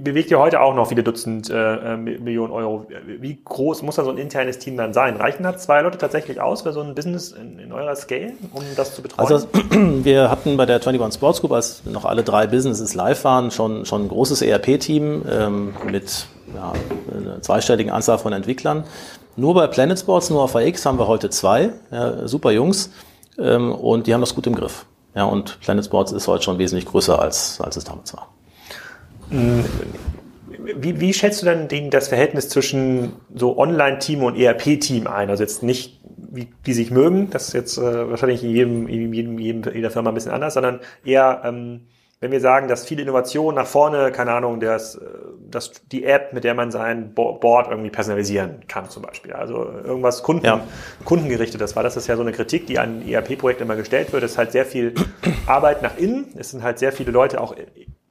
Bewegt 0.00 0.30
ihr 0.30 0.38
heute 0.38 0.60
auch 0.60 0.74
noch 0.74 0.88
viele 0.88 1.02
Dutzend 1.02 1.50
äh, 1.50 1.96
Millionen 1.96 2.52
Euro. 2.52 2.86
Wie 3.20 3.38
groß 3.42 3.82
muss 3.82 3.96
da 3.96 4.04
so 4.04 4.10
ein 4.10 4.18
internes 4.18 4.58
Team 4.58 4.76
dann 4.76 4.92
sein? 4.92 5.16
Reichen 5.16 5.44
da 5.44 5.56
zwei 5.56 5.80
Leute 5.80 5.96
tatsächlich 5.96 6.40
aus 6.40 6.62
für 6.62 6.72
so 6.72 6.82
ein 6.82 6.94
Business 6.94 7.32
in, 7.32 7.58
in 7.58 7.72
eurer 7.72 7.96
Scale, 7.96 8.34
um 8.52 8.62
das 8.76 8.94
zu 8.94 9.00
betreuen? 9.00 9.26
Also 9.26 9.48
wir 10.04 10.30
hatten 10.30 10.58
bei 10.58 10.66
der 10.66 10.76
21 10.76 11.18
Sports 11.18 11.40
Group, 11.40 11.52
als 11.52 11.82
noch 11.86 12.04
alle 12.04 12.22
drei 12.22 12.46
Businesses 12.46 12.94
live 12.94 13.24
waren, 13.24 13.50
schon, 13.50 13.86
schon 13.86 14.02
ein 14.02 14.08
großes 14.08 14.42
ERP-Team 14.42 15.22
ähm, 15.30 15.74
mit 15.90 16.26
ja, 16.54 16.72
einer 17.12 17.42
zweistelligen 17.42 17.92
Anzahl 17.92 18.18
von 18.18 18.32
Entwicklern. 18.32 18.84
Nur 19.36 19.54
bei 19.54 19.66
Planet 19.66 19.98
Sports, 19.98 20.30
nur 20.30 20.42
auf 20.42 20.54
AX 20.54 20.86
haben 20.86 20.98
wir 20.98 21.08
heute 21.08 21.30
zwei, 21.30 21.70
ja, 21.90 22.28
super 22.28 22.52
Jungs, 22.52 22.90
ähm, 23.38 23.72
und 23.72 24.06
die 24.06 24.14
haben 24.14 24.20
das 24.20 24.34
gut 24.34 24.46
im 24.46 24.54
Griff. 24.54 24.86
Ja, 25.14 25.24
und 25.24 25.60
Planet 25.60 25.84
Sports 25.84 26.12
ist 26.12 26.28
heute 26.28 26.44
schon 26.44 26.58
wesentlich 26.58 26.86
größer, 26.86 27.20
als, 27.20 27.60
als 27.60 27.76
es 27.76 27.84
damals 27.84 28.14
war. 28.14 28.28
Wie, 29.30 31.00
wie 31.00 31.12
schätzt 31.12 31.42
du 31.42 31.46
denn 31.46 31.68
den, 31.68 31.90
das 31.90 32.08
Verhältnis 32.08 32.48
zwischen 32.48 33.12
so 33.34 33.58
Online-Team 33.58 34.22
und 34.22 34.36
ERP-Team 34.36 35.06
ein? 35.06 35.30
Also 35.30 35.42
jetzt 35.42 35.62
nicht, 35.62 36.00
wie 36.16 36.48
die 36.66 36.72
sich 36.72 36.90
mögen, 36.90 37.30
das 37.30 37.48
ist 37.48 37.54
jetzt 37.54 37.78
äh, 37.78 38.10
wahrscheinlich 38.10 38.42
in 38.42 38.50
jedem, 38.50 38.88
in 38.88 39.12
jedem, 39.12 39.38
jedem, 39.38 39.72
jeder 39.72 39.90
Firma 39.90 40.10
ein 40.10 40.14
bisschen 40.14 40.32
anders, 40.32 40.54
sondern 40.54 40.80
eher, 41.04 41.42
ähm, 41.44 41.82
wenn 42.20 42.32
wir 42.32 42.40
sagen, 42.40 42.68
dass 42.68 42.84
viele 42.84 43.02
Innovationen 43.02 43.56
nach 43.56 43.66
vorne, 43.66 44.10
keine 44.10 44.32
Ahnung, 44.32 44.58
das, 44.58 45.00
das, 45.54 45.72
die 45.90 46.04
App, 46.04 46.32
mit 46.32 46.44
der 46.44 46.54
man 46.54 46.70
sein 46.70 47.14
Board 47.14 47.68
irgendwie 47.70 47.90
personalisieren 47.90 48.66
kann 48.68 48.90
zum 48.90 49.02
Beispiel. 49.02 49.32
Also 49.32 49.64
irgendwas 49.84 50.22
Kunden, 50.22 50.46
ja. 50.46 50.60
kundengerichtetes 51.04 51.76
war. 51.76 51.82
Das 51.82 51.96
ist 51.96 52.06
ja 52.06 52.16
so 52.16 52.22
eine 52.22 52.32
Kritik, 52.32 52.66
die 52.66 52.78
an 52.78 53.06
ERP-Projekt 53.06 53.60
immer 53.60 53.76
gestellt 53.76 54.12
wird. 54.12 54.22
Es 54.22 54.32
ist 54.32 54.38
halt 54.38 54.52
sehr 54.52 54.66
viel 54.66 54.94
Arbeit 55.46 55.82
nach 55.82 55.96
innen. 55.96 56.34
Es 56.36 56.50
sind 56.50 56.62
halt 56.62 56.78
sehr 56.78 56.92
viele 56.92 57.10
Leute 57.10 57.40
auch 57.40 57.54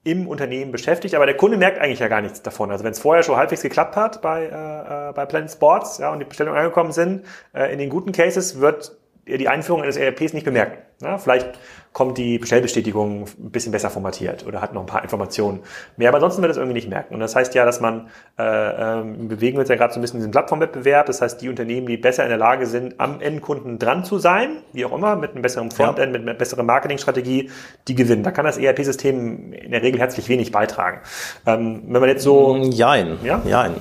im 0.04 0.28
Unternehmen 0.28 0.72
beschäftigt, 0.72 1.16
aber 1.16 1.26
der 1.26 1.38
Kunde 1.38 1.58
merkt 1.58 1.80
eigentlich 1.80 2.00
ja 2.00 2.10
gar 2.10 2.22
nichts 2.22 2.42
davon. 2.42 2.72
Also 2.72 2.84
wenn 2.84 2.92
es 2.92 3.00
vorher 3.00 3.24
schon 3.24 3.38
halbwegs 3.38 3.62
geklappt 3.62 3.96
hat 3.96 4.22
bei, 4.22 4.44
äh, 4.44 5.10
äh, 5.10 5.14
bei 5.14 5.26
Planet 5.26 5.52
Sports 5.52 5.98
ja, 5.98 6.12
und 6.12 6.20
die 6.20 6.26
Bestellungen 6.26 6.60
angekommen 6.60 6.92
sind, 6.92 7.26
äh, 7.54 7.72
in 7.72 7.80
den 7.80 7.90
guten 7.90 8.12
Cases 8.12 8.60
wird 8.60 8.98
die 9.28 9.48
Einführung 9.48 9.82
eines 9.82 9.98
ERPs 9.98 10.34
nicht 10.34 10.44
bemerken. 10.44 10.80
Ja, 11.02 11.18
vielleicht 11.18 11.60
kommt 11.92 12.18
die 12.18 12.40
Bestellbestätigung 12.40 13.26
ein 13.26 13.52
bisschen 13.52 13.72
besser 13.72 13.90
formatiert 13.90 14.46
oder 14.46 14.62
hat 14.62 14.74
noch 14.74 14.82
ein 14.82 14.88
paar 14.88 15.04
Informationen 15.04 15.62
mehr. 15.98 16.10
Aber 16.10 16.18
ansonsten 16.18 16.42
wird 16.42 16.52
es 16.52 16.58
irgendwie 16.58 16.74
nicht 16.74 16.90
merken. 16.90 17.14
Und 17.14 17.20
das 17.20 17.36
heißt 17.36 17.54
ja, 17.56 17.66
dass 17.66 17.82
man, 17.82 18.10
äh, 18.38 18.44
ähm, 18.44 19.28
bewegen 19.28 19.58
wir 19.58 19.62
uns 19.62 19.70
ja 19.70 19.76
gerade 19.76 19.94
so 19.94 20.00
ein 20.00 20.02
bisschen 20.02 20.18
in 20.18 20.22
diesem 20.22 20.32
Plattformwettbewerb. 20.32 21.06
Das 21.06 21.22
heißt, 21.22 21.42
die 21.42 21.50
Unternehmen, 21.50 21.88
die 21.88 21.98
besser 21.98 22.24
in 22.24 22.30
der 22.30 22.38
Lage 22.38 22.66
sind, 22.66 23.00
am 23.00 23.22
Endkunden 23.22 23.80
dran 23.80 24.06
zu 24.06 24.18
sein, 24.18 24.62
wie 24.72 24.86
auch 24.86 24.94
immer, 24.94 25.16
mit 25.16 25.32
einem 25.32 25.42
besseren 25.42 25.72
Frontend, 25.72 26.08
ja. 26.08 26.12
mit 26.20 26.22
einer 26.22 26.34
besseren 26.34 26.66
Marketingstrategie, 26.66 27.52
die 27.88 27.96
gewinnen. 27.96 28.24
Da 28.24 28.32
kann 28.32 28.46
das 28.46 28.58
ERP-System 28.58 29.54
in 29.54 29.72
der 29.72 29.84
Regel 29.84 30.00
herzlich 30.00 30.30
wenig 30.30 30.52
beitragen. 30.52 31.02
Ähm, 31.46 31.84
wenn 31.88 32.02
man 32.02 32.10
jetzt 32.10 32.24
so... 32.24 32.56
Jein. 32.58 33.20
Ja? 33.24 33.42
Jein. 33.46 33.76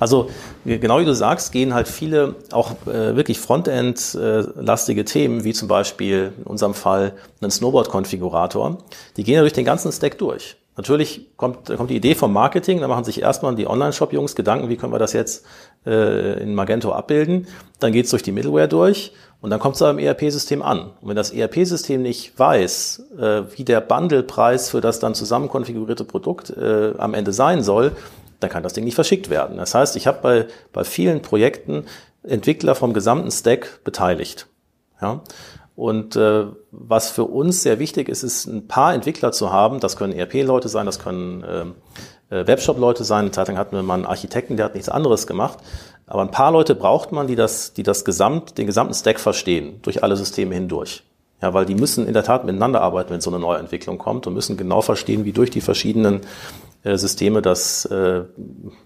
Also 0.00 0.28
genau 0.64 0.98
wie 0.98 1.04
du 1.04 1.14
sagst, 1.14 1.52
gehen 1.52 1.74
halt 1.74 1.88
viele 1.88 2.34
auch 2.52 2.72
äh, 2.86 3.16
wirklich 3.16 3.38
Frontend-lastige 3.38 5.02
äh, 5.02 5.04
Themen, 5.04 5.44
wie 5.44 5.52
zum 5.52 5.68
Beispiel 5.68 6.32
in 6.38 6.44
unserem 6.44 6.74
Fall 6.74 7.12
einen 7.40 7.50
Snowboard-Konfigurator, 7.50 8.78
die 9.16 9.24
gehen 9.24 9.34
ja 9.34 9.40
durch 9.40 9.52
den 9.52 9.64
ganzen 9.64 9.92
Stack 9.92 10.18
durch. 10.18 10.56
Natürlich 10.76 11.28
kommt, 11.36 11.66
kommt 11.76 11.90
die 11.90 11.96
Idee 11.96 12.16
vom 12.16 12.32
Marketing, 12.32 12.80
da 12.80 12.88
machen 12.88 13.04
sich 13.04 13.22
erstmal 13.22 13.54
die 13.54 13.68
Online-Shop-Jungs 13.68 14.34
Gedanken, 14.34 14.68
wie 14.68 14.76
können 14.76 14.92
wir 14.92 14.98
das 14.98 15.12
jetzt 15.12 15.46
äh, 15.86 16.42
in 16.42 16.54
Magento 16.54 16.92
abbilden. 16.92 17.46
Dann 17.78 17.92
geht's 17.92 18.10
durch 18.10 18.24
die 18.24 18.32
Middleware 18.32 18.66
durch 18.66 19.12
und 19.40 19.50
dann 19.50 19.60
kommt 19.60 19.76
es 19.76 19.82
im 19.82 19.98
ERP-System 19.98 20.62
an. 20.62 20.90
Und 21.00 21.08
wenn 21.10 21.16
das 21.16 21.30
ERP-System 21.30 22.02
nicht 22.02 22.36
weiß, 22.36 23.02
äh, 23.20 23.42
wie 23.56 23.62
der 23.62 23.82
Bundle-Preis 23.82 24.70
für 24.70 24.80
das 24.80 24.98
dann 24.98 25.14
zusammen 25.14 25.48
konfigurierte 25.48 26.04
Produkt 26.04 26.50
äh, 26.50 26.94
am 26.98 27.14
Ende 27.14 27.32
sein 27.32 27.62
soll, 27.62 27.92
dann 28.44 28.50
kann 28.50 28.62
das 28.62 28.74
Ding 28.74 28.84
nicht 28.84 28.94
verschickt 28.94 29.30
werden. 29.30 29.56
Das 29.56 29.74
heißt, 29.74 29.96
ich 29.96 30.06
habe 30.06 30.18
bei, 30.22 30.46
bei 30.72 30.84
vielen 30.84 31.22
Projekten 31.22 31.84
Entwickler 32.22 32.74
vom 32.74 32.92
gesamten 32.92 33.30
Stack 33.30 33.80
beteiligt. 33.84 34.46
Ja? 35.00 35.22
Und 35.76 36.14
äh, 36.14 36.46
was 36.70 37.10
für 37.10 37.24
uns 37.24 37.62
sehr 37.62 37.78
wichtig 37.78 38.08
ist, 38.08 38.22
ist 38.22 38.46
ein 38.46 38.68
paar 38.68 38.94
Entwickler 38.94 39.32
zu 39.32 39.52
haben. 39.52 39.80
Das 39.80 39.96
können 39.96 40.12
ERP-Leute 40.12 40.68
sein, 40.68 40.86
das 40.86 41.00
können 41.00 41.42
äh, 41.42 42.34
äh, 42.34 42.46
Webshop-Leute 42.46 43.02
sein. 43.04 43.20
Eine 43.20 43.30
Zeit 43.32 43.48
lang 43.48 43.58
hatten 43.58 43.74
wir 43.74 43.82
mal 43.82 43.94
einen 43.94 44.06
Architekten, 44.06 44.56
der 44.56 44.66
hat 44.66 44.74
nichts 44.74 44.88
anderes 44.88 45.26
gemacht. 45.26 45.58
Aber 46.06 46.22
ein 46.22 46.30
paar 46.30 46.52
Leute 46.52 46.74
braucht 46.74 47.12
man, 47.12 47.26
die 47.26 47.36
das, 47.36 47.72
die 47.72 47.82
das 47.82 48.04
Gesamt, 48.04 48.58
den 48.58 48.66
gesamten 48.66 48.94
Stack 48.94 49.18
verstehen, 49.18 49.80
durch 49.82 50.02
alle 50.02 50.16
Systeme 50.16 50.54
hindurch. 50.54 51.02
Ja, 51.42 51.52
weil 51.52 51.66
die 51.66 51.74
müssen 51.74 52.06
in 52.06 52.14
der 52.14 52.24
Tat 52.24 52.44
miteinander 52.44 52.80
arbeiten, 52.80 53.10
wenn 53.10 53.20
so 53.20 53.30
eine 53.30 53.38
neue 53.38 53.58
Entwicklung 53.58 53.98
kommt 53.98 54.26
und 54.26 54.34
müssen 54.34 54.56
genau 54.56 54.80
verstehen, 54.80 55.24
wie 55.24 55.32
durch 55.32 55.50
die 55.50 55.60
verschiedenen 55.60 56.20
Systeme 56.84 57.42
das, 57.42 57.86
äh, 57.86 58.24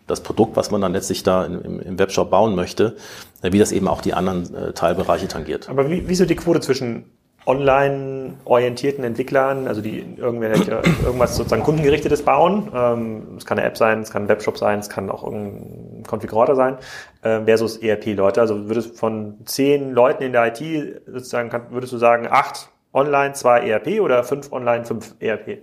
das 0.07 0.21
Produkt, 0.23 0.57
was 0.57 0.71
man 0.71 0.81
dann 0.81 0.93
letztlich 0.93 1.23
da 1.23 1.45
im, 1.45 1.81
im 1.81 1.99
Webshop 1.99 2.31
bauen 2.31 2.55
möchte, 2.55 2.97
äh, 3.43 3.53
wie 3.53 3.59
das 3.59 3.73
eben 3.73 3.89
auch 3.89 4.01
die 4.01 4.15
anderen 4.15 4.55
äh, 4.55 4.73
Teilbereiche 4.73 5.29
tangiert. 5.29 5.69
Aber 5.69 5.91
wie, 5.91 6.09
wie 6.09 6.15
so 6.15 6.25
die 6.25 6.37
Quote 6.37 6.61
zwischen 6.61 7.07
online 7.49 8.35
orientierten 8.45 9.05
Entwicklern, 9.05 9.69
also 9.69 9.81
die 9.81 10.05
irgendwelche, 10.17 10.83
irgendwas 11.03 11.35
sozusagen 11.35 11.63
kundengerichtetes 11.63 12.23
bauen. 12.23 12.71
Ähm, 12.75 13.37
es 13.39 13.47
kann 13.47 13.59
eine 13.59 13.67
App 13.67 13.79
sein, 13.79 14.01
es 14.01 14.11
kann 14.11 14.25
ein 14.25 14.29
Webshop 14.29 14.59
sein, 14.59 14.79
es 14.79 14.91
kann 14.91 15.09
auch 15.11 15.25
irgendein 15.25 16.05
Konfigurator 16.07 16.55
sein, 16.55 16.77
äh, 17.23 17.41
versus 17.45 17.79
ERP-Leute. 17.79 18.43
Also 18.43 18.69
würdest 18.69 18.99
von 18.99 19.39
zehn 19.47 19.93
Leuten 19.93 20.25
in 20.25 20.33
der 20.33 20.49
IT 20.49 21.03
sozusagen, 21.07 21.51
würdest 21.71 21.93
du 21.95 21.97
sagen, 21.97 22.29
acht 22.31 22.69
online, 22.93 23.33
zwei 23.33 23.61
ERP 23.61 24.01
oder 24.01 24.25
fünf 24.25 24.53
online, 24.53 24.85
fünf 24.85 25.15
ERP? 25.19 25.63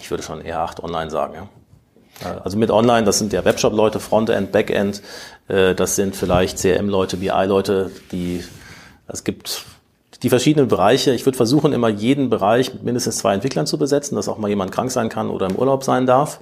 Ich 0.00 0.10
würde 0.10 0.24
schon 0.24 0.40
eher 0.40 0.58
acht 0.58 0.82
online 0.82 1.10
sagen, 1.10 1.34
ja. 1.34 1.48
Also 2.42 2.58
mit 2.58 2.70
Online, 2.70 3.04
das 3.04 3.18
sind 3.18 3.32
ja 3.32 3.44
Webshop-Leute, 3.44 4.00
Frontend, 4.00 4.52
Backend, 4.52 5.02
äh, 5.48 5.74
das 5.74 5.96
sind 5.96 6.14
vielleicht 6.14 6.58
CRM-Leute, 6.58 7.16
BI-Leute, 7.16 7.90
die, 8.12 8.44
es 9.08 9.24
gibt 9.24 9.64
die 10.22 10.28
verschiedenen 10.28 10.68
Bereiche. 10.68 11.12
Ich 11.12 11.24
würde 11.24 11.36
versuchen, 11.36 11.72
immer 11.72 11.88
jeden 11.88 12.28
Bereich 12.28 12.72
mit 12.74 12.82
mindestens 12.82 13.18
zwei 13.18 13.34
Entwicklern 13.34 13.66
zu 13.66 13.78
besetzen, 13.78 14.16
dass 14.16 14.28
auch 14.28 14.38
mal 14.38 14.48
jemand 14.48 14.72
krank 14.72 14.90
sein 14.90 15.08
kann 15.08 15.30
oder 15.30 15.46
im 15.46 15.56
Urlaub 15.56 15.82
sein 15.82 16.06
darf. 16.06 16.40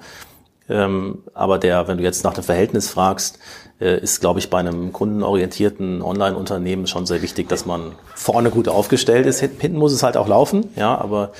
Ähm, 0.68 1.22
aber 1.32 1.58
der, 1.58 1.88
wenn 1.88 1.98
du 1.98 2.04
jetzt 2.04 2.24
nach 2.24 2.34
dem 2.34 2.44
Verhältnis 2.44 2.90
fragst, 2.90 3.38
äh, 3.80 4.00
ist, 4.00 4.20
glaube 4.20 4.38
ich, 4.38 4.50
bei 4.50 4.58
einem 4.58 4.92
kundenorientierten 4.92 6.02
Online-Unternehmen 6.02 6.86
schon 6.86 7.06
sehr 7.06 7.22
wichtig, 7.22 7.48
dass 7.48 7.64
man 7.64 7.92
vorne 8.14 8.50
gut 8.50 8.68
aufgestellt 8.68 9.26
ist. 9.26 9.40
Hinten 9.40 9.78
muss 9.78 9.92
es 9.92 10.02
halt 10.02 10.16
auch 10.16 10.28
laufen, 10.28 10.68
ja, 10.76 10.98
aber 10.98 11.32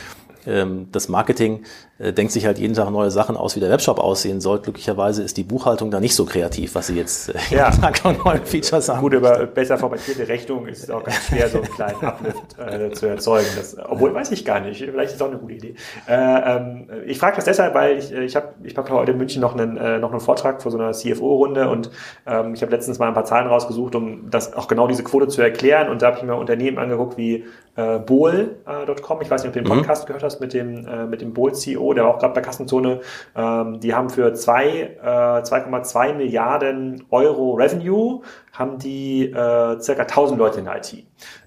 ähm, 0.46 0.88
das 0.92 1.08
Marketing 1.08 1.56
äh, 1.56 1.87
denkt 1.98 2.32
sich 2.32 2.46
halt 2.46 2.58
jeden 2.58 2.74
Tag 2.74 2.90
neue 2.90 3.10
Sachen 3.10 3.36
aus, 3.36 3.56
wie 3.56 3.60
der 3.60 3.70
Webshop 3.70 3.98
aussehen 3.98 4.40
soll. 4.40 4.60
Glücklicherweise 4.60 5.22
ist 5.22 5.36
die 5.36 5.42
Buchhaltung 5.42 5.90
da 5.90 5.98
nicht 5.98 6.14
so 6.14 6.24
kreativ, 6.24 6.74
was 6.74 6.86
sie 6.86 6.96
jetzt 6.96 7.30
äh, 7.30 7.38
ja. 7.50 7.70
jeden 7.70 7.82
Tag 7.82 8.24
neue 8.24 8.38
Features 8.44 8.88
haben. 8.88 9.00
Gut, 9.00 9.14
über 9.14 9.46
besser 9.46 9.78
formatierte 9.78 10.28
Rechnung 10.28 10.66
ist 10.66 10.84
es 10.84 10.90
auch 10.90 11.02
ganz 11.02 11.26
schwer, 11.26 11.48
so 11.48 11.58
einen 11.58 11.72
kleinen 11.72 12.00
Uplift 12.02 12.58
äh, 12.58 12.90
zu 12.92 13.06
erzeugen. 13.06 13.48
Das, 13.56 13.76
obwohl, 13.78 14.14
weiß 14.14 14.30
ich 14.30 14.44
gar 14.44 14.60
nicht. 14.60 14.78
Vielleicht 14.78 15.10
ist 15.10 15.16
es 15.16 15.22
auch 15.22 15.28
eine 15.28 15.38
gute 15.38 15.54
Idee. 15.54 15.74
Äh, 16.06 16.56
ähm, 16.56 16.88
ich 17.06 17.18
frage 17.18 17.36
das 17.36 17.46
deshalb, 17.46 17.74
weil 17.74 17.98
ich, 17.98 18.12
äh, 18.12 18.24
ich 18.24 18.36
habe 18.36 18.54
ich 18.62 18.76
hab 18.76 18.88
heute 18.90 19.12
in 19.12 19.18
München 19.18 19.40
noch 19.40 19.54
einen, 19.54 19.76
äh, 19.76 19.98
noch 19.98 20.10
einen 20.10 20.20
Vortrag 20.20 20.62
vor 20.62 20.70
so 20.70 20.78
einer 20.78 20.92
CFO-Runde 20.92 21.68
und 21.68 21.90
ähm, 22.26 22.54
ich 22.54 22.62
habe 22.62 22.72
letztens 22.72 22.98
mal 22.98 23.08
ein 23.08 23.14
paar 23.14 23.24
Zahlen 23.24 23.48
rausgesucht, 23.48 23.94
um 23.94 24.30
das 24.30 24.54
auch 24.54 24.68
genau 24.68 24.86
diese 24.86 25.02
Quote 25.02 25.28
zu 25.28 25.42
erklären. 25.42 25.88
Und 25.88 26.02
da 26.02 26.08
habe 26.08 26.18
ich 26.18 26.22
mir 26.22 26.36
Unternehmen 26.36 26.78
angeguckt 26.78 27.16
wie 27.16 27.44
äh, 27.76 27.98
Bohl.com. 27.98 29.22
Ich 29.22 29.30
weiß 29.30 29.42
nicht, 29.42 29.48
ob 29.48 29.54
du 29.54 29.62
den 29.62 29.72
mhm. 29.72 29.78
Podcast 29.78 30.04
mhm. 30.04 30.06
gehört 30.08 30.22
hast 30.24 30.40
mit 30.40 30.52
dem, 30.52 30.86
äh, 30.86 31.06
mit 31.06 31.20
dem 31.20 31.32
Bohl-CEO, 31.32 31.87
der 31.94 32.04
war 32.04 32.14
auch 32.14 32.18
gerade 32.18 32.34
bei 32.34 32.40
Kassenzone. 32.40 33.00
Ähm, 33.36 33.80
die 33.80 33.94
haben 33.94 34.10
für 34.10 34.32
zwei, 34.34 34.96
äh, 35.02 35.42
2,2 35.42 36.14
Milliarden 36.14 37.04
Euro 37.10 37.54
Revenue, 37.54 38.22
haben 38.52 38.78
die 38.78 39.26
äh, 39.26 39.80
circa 39.80 40.02
1000 40.02 40.38
Leute 40.38 40.58
in 40.60 40.64
der 40.66 40.78
IT. 40.78 41.04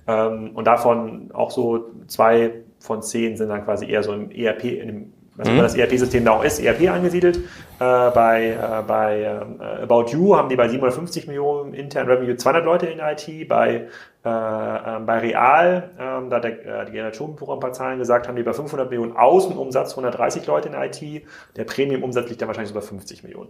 Ähm, 0.08 0.51
und 0.54 0.65
davon 0.65 1.32
auch 1.34 1.51
so 1.51 1.86
zwei 2.08 2.63
von 2.80 3.01
zehn 3.01 3.38
sind 3.38 3.49
dann 3.49 3.63
quasi 3.63 3.89
eher 3.89 4.04
so 4.04 4.13
im 4.13 4.32
ERP, 4.32 4.63
in 4.63 4.88
dem 4.88 5.13
was 5.41 5.49
mhm. 5.49 5.58
das 5.58 5.75
ERP-System 5.75 6.25
da 6.25 6.32
auch 6.32 6.43
ist, 6.43 6.60
ERP 6.60 6.89
angesiedelt. 6.89 7.38
Äh, 7.38 7.41
bei 7.80 8.49
äh, 8.49 8.84
bei 8.88 9.21
äh, 9.21 9.84
About 9.84 10.12
You 10.12 10.36
haben 10.36 10.49
die 10.49 10.56
bei 10.56 10.67
750 10.67 11.27
Millionen 11.27 11.73
intern 11.73 12.08
Revenue 12.08 12.36
200 12.36 12.63
Leute 12.63 12.86
in 12.86 12.99
IT. 12.99 13.47
Bei 13.47 13.88
äh, 14.23 14.30
äh, 14.30 14.99
bei 14.99 15.17
Real, 15.17 15.89
äh, 15.97 16.30
da 16.30 16.36
hat 16.36 16.43
der, 16.43 16.82
äh, 16.82 16.86
die 16.86 16.91
Gerhard 16.91 17.15
Schumenbuch 17.15 17.49
ein 17.51 17.60
paar 17.60 17.73
Zahlen 17.73 17.97
gesagt, 17.97 18.27
haben 18.27 18.36
die 18.36 18.43
bei 18.43 18.54
500 18.54 18.88
Millionen 18.88 19.17
Außenumsatz 19.17 19.91
130 19.91 20.45
Leute 20.45 20.69
in 20.69 20.75
IT. 20.75 21.25
Der 21.56 21.63
Premium-Umsatz 21.63 22.30
liegt 22.30 22.39
dann 22.39 22.47
wahrscheinlich 22.47 22.71
so 22.71 22.75
bei 22.75 22.86
50 22.86 23.23
Millionen. 23.23 23.49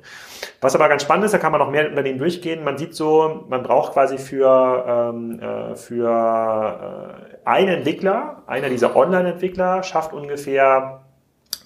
Was 0.62 0.74
aber 0.74 0.88
ganz 0.88 1.02
spannend 1.02 1.26
ist, 1.26 1.34
da 1.34 1.40
kann 1.40 1.52
man 1.52 1.60
noch 1.60 1.72
mehr 1.72 1.90
Unternehmen 1.90 2.20
durchgehen. 2.20 2.64
Man 2.64 2.78
sieht 2.78 2.96
so, 2.96 3.44
man 3.50 3.64
braucht 3.64 3.92
quasi 3.92 4.18
für, 4.18 4.86
ähm, 4.88 5.40
äh, 5.42 5.76
für 5.76 7.18
äh, 7.44 7.50
einen 7.50 7.80
Entwickler, 7.80 8.44
einer 8.48 8.70
dieser 8.70 8.96
Online-Entwickler 8.96 9.84
schafft 9.84 10.14
ungefähr 10.14 11.02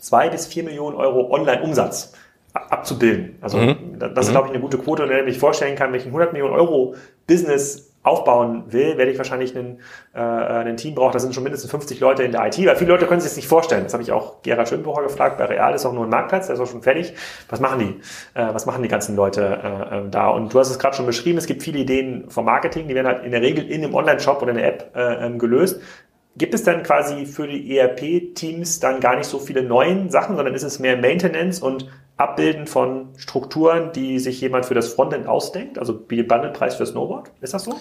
zwei 0.05 0.29
bis 0.29 0.45
vier 0.45 0.63
Millionen 0.63 0.95
Euro 0.95 1.31
Online-Umsatz 1.31 2.13
abzubilden. 2.53 3.37
Also 3.41 3.57
mhm. 3.57 3.97
das 3.99 4.27
ist, 4.27 4.31
glaube 4.31 4.47
ich, 4.47 4.53
eine 4.53 4.61
gute 4.61 4.77
Quote. 4.77 5.03
Und 5.03 5.09
wenn 5.09 5.19
ich 5.19 5.33
mir 5.33 5.39
vorstellen 5.39 5.75
kann, 5.75 5.91
wenn 5.91 5.99
ich 5.99 6.05
ein 6.05 6.09
100 6.09 6.31
Millionen 6.31 6.53
Euro 6.53 6.95
Business 7.27 7.91
aufbauen 8.05 8.65
will, 8.67 8.97
werde 8.97 9.11
ich 9.11 9.17
wahrscheinlich 9.17 9.57
einen, 9.57 9.79
äh, 10.13 10.19
ein 10.19 10.77
Team 10.77 10.93
brauchen. 10.93 11.13
Da 11.13 11.19
sind 11.19 11.33
schon 11.33 11.43
mindestens 11.43 11.71
50 11.71 11.99
Leute 11.99 12.21
in 12.21 12.31
der 12.31 12.45
IT, 12.45 12.63
weil 12.65 12.75
viele 12.75 12.91
Leute 12.91 13.07
können 13.07 13.19
sich 13.19 13.31
das 13.31 13.35
nicht 13.35 13.47
vorstellen. 13.47 13.83
Das 13.83 13.93
habe 13.93 14.03
ich 14.03 14.11
auch 14.11 14.43
Gerhard 14.43 14.69
Schönbucher 14.69 15.01
gefragt. 15.01 15.39
Bei 15.39 15.45
Real 15.45 15.73
ist 15.73 15.87
auch 15.87 15.93
nur 15.93 16.03
ein 16.03 16.09
Marktplatz, 16.09 16.45
der 16.45 16.55
ist 16.55 16.61
auch 16.61 16.67
schon 16.67 16.83
fertig. 16.83 17.13
Was 17.49 17.59
machen 17.59 17.79
die? 17.79 18.39
Äh, 18.39 18.53
was 18.53 18.67
machen 18.67 18.83
die 18.83 18.89
ganzen 18.89 19.15
Leute 19.15 19.41
äh, 19.41 19.97
äh 19.97 20.09
da? 20.11 20.29
Und 20.29 20.53
du 20.53 20.59
hast 20.59 20.69
es 20.69 20.77
gerade 20.77 20.95
schon 20.95 21.07
beschrieben, 21.07 21.39
es 21.39 21.47
gibt 21.47 21.63
viele 21.63 21.79
Ideen 21.79 22.29
vom 22.29 22.45
Marketing, 22.45 22.87
die 22.87 22.93
werden 22.93 23.07
halt 23.07 23.25
in 23.25 23.31
der 23.31 23.41
Regel 23.41 23.65
in 23.67 23.83
einem 23.83 23.95
Online-Shop 23.95 24.39
oder 24.39 24.51
in 24.51 24.57
der 24.57 24.67
App 24.67 24.91
äh, 24.95 25.25
ähm, 25.25 25.39
gelöst. 25.39 25.81
Gibt 26.37 26.53
es 26.53 26.63
dann 26.63 26.83
quasi 26.83 27.25
für 27.25 27.47
die 27.47 27.77
ERP-Teams 27.77 28.81
dann 28.81 28.99
gar 28.99 29.15
nicht 29.15 29.27
so 29.27 29.39
viele 29.39 29.63
neuen 29.63 30.09
Sachen, 30.09 30.35
sondern 30.35 30.53
ist 30.53 30.63
es 30.63 30.79
mehr 30.79 30.97
Maintenance 30.97 31.61
und 31.61 31.87
Abbilden 32.17 32.67
von 32.67 33.09
Strukturen, 33.17 33.91
die 33.93 34.19
sich 34.19 34.41
jemand 34.41 34.65
für 34.65 34.73
das 34.73 34.89
Frontend 34.89 35.27
ausdenkt? 35.27 35.79
Also 35.79 35.93
Bundlepreis 35.97 36.75
für 36.75 36.85
Snowboard? 36.85 37.31
Ist 37.41 37.53
das 37.53 37.63
so? 37.63 37.75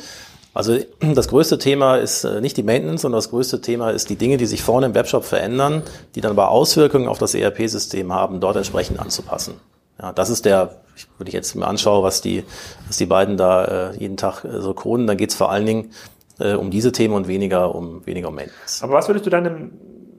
Also 0.54 0.78
das 1.14 1.28
größte 1.28 1.58
Thema 1.58 1.96
ist 1.96 2.24
äh, 2.24 2.40
nicht 2.40 2.56
die 2.56 2.62
Maintenance, 2.62 3.02
sondern 3.02 3.18
das 3.18 3.30
größte 3.30 3.60
Thema 3.60 3.90
ist 3.90 4.08
die 4.08 4.16
Dinge, 4.16 4.36
die 4.36 4.46
sich 4.46 4.62
vorne 4.62 4.86
im 4.86 4.94
Webshop 4.94 5.24
verändern, 5.24 5.82
die 6.14 6.20
dann 6.20 6.30
aber 6.30 6.50
Auswirkungen 6.50 7.08
auf 7.08 7.18
das 7.18 7.34
ERP-System 7.34 8.12
haben, 8.12 8.40
dort 8.40 8.56
entsprechend 8.56 9.00
anzupassen. 9.00 9.54
Ja, 10.00 10.12
das 10.12 10.30
ist 10.30 10.44
der, 10.44 10.76
wenn 11.18 11.26
ich 11.26 11.34
jetzt 11.34 11.54
mir 11.54 11.66
anschaue, 11.66 12.02
was 12.02 12.20
die, 12.20 12.44
was 12.86 12.96
die 12.96 13.06
beiden 13.06 13.36
da 13.36 13.64
äh, 13.90 13.96
jeden 13.96 14.16
Tag 14.16 14.44
äh, 14.44 14.60
so 14.60 14.74
kronen, 14.74 15.06
dann 15.06 15.16
geht 15.16 15.30
es 15.30 15.36
vor 15.36 15.50
allen 15.50 15.66
Dingen 15.66 15.90
äh, 16.38 16.54
um 16.54 16.70
diese 16.70 16.92
Themen 16.92 17.14
und 17.14 17.28
weniger 17.28 17.74
um 17.74 18.04
weniger 18.06 18.28
um 18.28 18.34
Maintenance. 18.34 18.82
Aber 18.82 18.94
was 18.94 19.08
würdest 19.08 19.26
du 19.26 19.30
dann 19.30 19.46
im, 19.46 19.72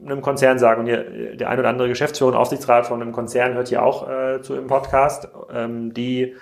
einem 0.04 0.22
Konzern 0.22 0.58
sagen? 0.58 0.80
Und 0.80 0.86
der 0.86 1.48
ein 1.48 1.58
oder 1.58 1.68
andere 1.68 1.88
Geschäftsführer 1.88 2.30
und 2.30 2.36
Aufsichtsrat 2.36 2.86
von 2.86 3.02
einem 3.02 3.12
Konzern 3.12 3.54
hört 3.54 3.70
ja 3.70 3.82
auch 3.82 4.08
äh, 4.08 4.40
zu 4.42 4.54
im 4.54 4.66
Podcast, 4.66 5.28
ähm, 5.52 5.92
die 5.94 6.34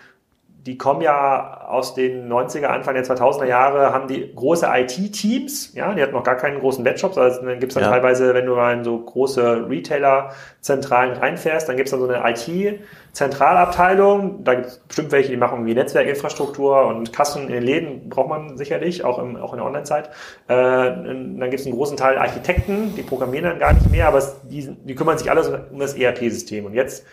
die 0.67 0.77
kommen 0.79 1.03
ja 1.03 1.67
aus 1.69 1.95
den 1.95 2.33
90er, 2.33 2.65
Anfang 2.67 2.95
der 2.95 3.05
2000er 3.05 3.45
Jahre, 3.45 3.93
haben 3.93 4.09
die 4.09 4.35
große 4.35 4.67
IT-Teams, 4.67 5.75
ja, 5.75 5.93
die 5.93 6.01
hatten 6.01 6.15
noch 6.15 6.25
gar 6.25 6.37
keinen 6.37 6.61
großen 6.61 6.83
Webshop, 6.87 7.19
also 7.19 7.43
dann 7.43 7.61
gibt's 7.61 7.75
dann 7.75 7.85
ja. 7.85 7.91
teilweise, 7.91 8.33
wenn 8.33 8.47
du 8.47 8.55
mal 8.55 8.73
in 8.73 8.83
so 8.83 8.99
große 8.99 9.67
Retailer-Zentralen 9.69 11.19
reinfährst, 11.19 11.69
dann 11.69 11.77
gibt's 11.77 11.91
dann 11.91 12.01
so 12.01 12.09
eine 12.09 12.27
IT-Zentralabteilung, 12.31 14.43
da 14.43 14.55
gibt's 14.55 14.79
bestimmt 14.79 15.13
welche, 15.13 15.33
die 15.33 15.37
machen 15.37 15.59
irgendwie 15.59 15.75
Netzwerkinfrastruktur 15.75 16.87
und 16.87 17.13
Kassen 17.13 17.49
in 17.49 17.53
den 17.53 17.63
Läden 17.63 18.09
braucht 18.09 18.31
man 18.31 18.57
sicherlich, 18.57 19.05
auch, 19.05 19.19
im, 19.19 19.37
auch 19.37 19.53
in 19.53 19.59
der 19.59 19.67
Online-Zeit. 19.67 20.09
Äh, 20.49 20.55
dann 20.55 21.51
gibt's 21.51 21.67
einen 21.67 21.75
großen 21.75 21.99
Teil 21.99 22.17
Architekten, 22.17 22.95
die 22.97 23.03
programmieren 23.03 23.45
dann 23.45 23.59
gar 23.59 23.75
nicht 23.75 23.91
mehr, 23.91 24.09
aber 24.09 24.23
die, 24.45 24.75
die 24.83 24.95
kümmern 24.95 25.19
sich 25.19 25.31
alles 25.31 25.51
um 25.71 25.79
das 25.79 25.93
ERP-System 25.93 26.65
und 26.65 26.73
jetzt 26.73 27.05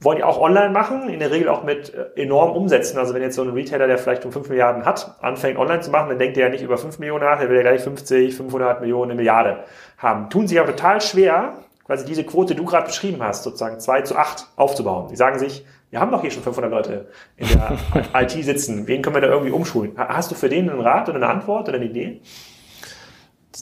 wollen 0.00 0.18
die 0.18 0.24
auch 0.24 0.38
online 0.38 0.70
machen, 0.70 1.08
in 1.08 1.18
der 1.18 1.30
Regel 1.30 1.48
auch 1.48 1.64
mit 1.64 1.92
äh, 1.92 2.22
enormen 2.22 2.54
Umsätzen. 2.56 2.98
Also 2.98 3.14
wenn 3.14 3.22
jetzt 3.22 3.34
so 3.34 3.42
ein 3.42 3.50
Retailer, 3.50 3.86
der 3.86 3.98
vielleicht 3.98 4.24
um 4.24 4.32
5 4.32 4.48
Milliarden 4.48 4.84
hat, 4.84 5.16
anfängt 5.20 5.58
online 5.58 5.80
zu 5.80 5.90
machen, 5.90 6.08
dann 6.08 6.18
denkt 6.18 6.36
er 6.36 6.46
ja 6.46 6.50
nicht 6.50 6.62
über 6.62 6.78
5 6.78 6.98
Millionen 6.98 7.24
nach, 7.24 7.40
der 7.40 7.48
will 7.48 7.56
ja 7.56 7.62
gleich 7.62 7.82
50, 7.82 8.34
500 8.36 8.80
Millionen, 8.80 9.10
eine 9.10 9.16
Milliarde 9.16 9.64
haben. 9.96 10.30
Tun 10.30 10.46
sich 10.46 10.58
aber 10.58 10.70
total 10.70 11.00
schwer, 11.00 11.54
quasi 11.84 12.04
diese 12.04 12.22
Quote, 12.24 12.54
die 12.54 12.60
du 12.60 12.64
gerade 12.64 12.86
beschrieben 12.86 13.22
hast, 13.22 13.42
sozusagen 13.42 13.80
2 13.80 14.02
zu 14.02 14.16
8 14.16 14.46
aufzubauen. 14.56 15.08
Die 15.08 15.16
sagen 15.16 15.38
sich, 15.38 15.64
wir 15.90 16.00
haben 16.00 16.12
doch 16.12 16.20
hier 16.20 16.30
schon 16.30 16.42
500 16.42 16.70
Leute 16.70 17.08
in 17.36 17.48
der 17.48 17.78
IT 18.22 18.30
sitzen, 18.30 18.86
wen 18.86 19.02
können 19.02 19.16
wir 19.16 19.22
da 19.22 19.28
irgendwie 19.28 19.52
umschulen? 19.52 19.92
Hast 19.96 20.30
du 20.30 20.34
für 20.34 20.48
den 20.48 20.70
einen 20.70 20.80
Rat 20.80 21.08
oder 21.08 21.16
eine 21.16 21.28
Antwort 21.28 21.68
oder 21.68 21.78
eine 21.78 21.86
Idee? 21.86 22.20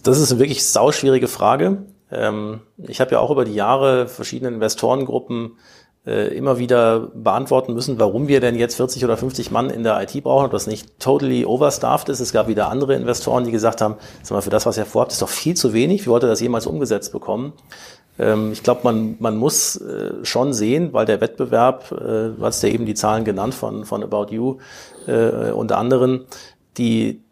Das 0.03 0.19
ist 0.19 0.33
eine 0.33 0.41
wirklich 0.41 0.67
sauschwierige 0.69 1.29
Frage. 1.29 1.85
Ähm, 2.11 2.61
ich 2.79 3.01
habe 3.01 3.13
ja 3.13 3.21
auch 3.21 3.31
über 3.31 3.45
die 3.45 3.55
Jahre 3.55 4.09
verschiedene 4.09 4.55
Investorengruppen 4.55 5.57
immer 6.07 6.59
wieder 6.59 7.09
beantworten 7.15 7.75
müssen, 7.75 7.99
warum 7.99 8.29
wir 8.29 8.41
denn 8.41 8.55
jetzt 8.55 8.77
40 8.77 9.05
oder 9.05 9.17
50 9.17 9.51
Mann 9.51 9.71
in 9.71 9.83
der 9.83 10.01
IT 10.01 10.23
brauchen, 10.23 10.47
ob 10.47 10.53
das 10.53 10.69
nicht 10.69 11.01
totally 11.01 11.45
overstaffed 11.45 12.09
ist. 12.09 12.21
Es 12.21 12.33
gab 12.33 12.47
wieder 12.47 12.69
andere 12.69 12.95
Investoren, 12.95 13.43
die 13.43 13.51
gesagt 13.51 13.81
haben, 13.81 13.97
sag 14.23 14.37
mal, 14.37 14.41
für 14.41 14.51
das, 14.51 14.67
was 14.67 14.79
ihr 14.79 14.87
vorhabt, 14.87 15.11
ist 15.11 15.21
doch 15.21 15.29
viel 15.29 15.57
zu 15.57 15.73
wenig. 15.73 16.07
Wie 16.07 16.11
wollt 16.11 16.23
ihr 16.23 16.29
das 16.29 16.41
jemals 16.41 16.69
umgesetzt 16.69 17.11
bekommen? 17.11 17.55
Ähm, 18.19 18.53
ich 18.53 18.63
glaube, 18.63 18.81
man, 18.85 19.17
man 19.19 19.37
muss 19.37 19.77
äh, 19.77 20.25
schon 20.25 20.53
sehen, 20.53 20.93
weil 20.93 21.07
der 21.07 21.21
Wettbewerb, 21.21 21.91
äh, 21.93 22.37
du 22.37 22.39
hast 22.41 22.63
ja 22.63 22.69
eben 22.69 22.87
die 22.87 22.95
Zahlen 22.95 23.25
genannt 23.25 23.55
von, 23.55 23.85
von 23.85 24.03
About 24.03 24.27
You 24.31 24.59
äh, 25.07 25.51
und 25.51 25.73
anderen, 25.73 26.27
die, 26.79 27.23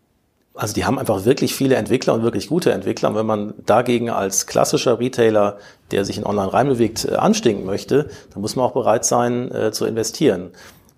also 0.55 0.73
die 0.73 0.85
haben 0.85 0.99
einfach 0.99 1.25
wirklich 1.25 1.55
viele 1.55 1.75
Entwickler 1.75 2.15
und 2.15 2.23
wirklich 2.23 2.49
gute 2.49 2.73
Entwickler. 2.73 3.11
Und 3.11 3.17
wenn 3.17 3.27
man 3.27 3.55
dagegen 3.67 4.09
als 4.11 4.47
klassischer 4.47 5.01
Retailer, 5.01 5.59
der 5.91 6.05
sich 6.05 6.17
in 6.17 6.25
Online 6.25 6.53
reinbewegt, 6.53 7.05
äh, 7.05 7.17
anstinken 7.17 7.65
möchte, 7.65 8.09
dann 8.33 8.41
muss 8.41 8.57
man 8.57 8.65
auch 8.65 8.73
bereit 8.73 9.05
sein 9.05 9.51
äh, 9.53 9.73
zu 9.73 9.85
investieren. 9.85 10.51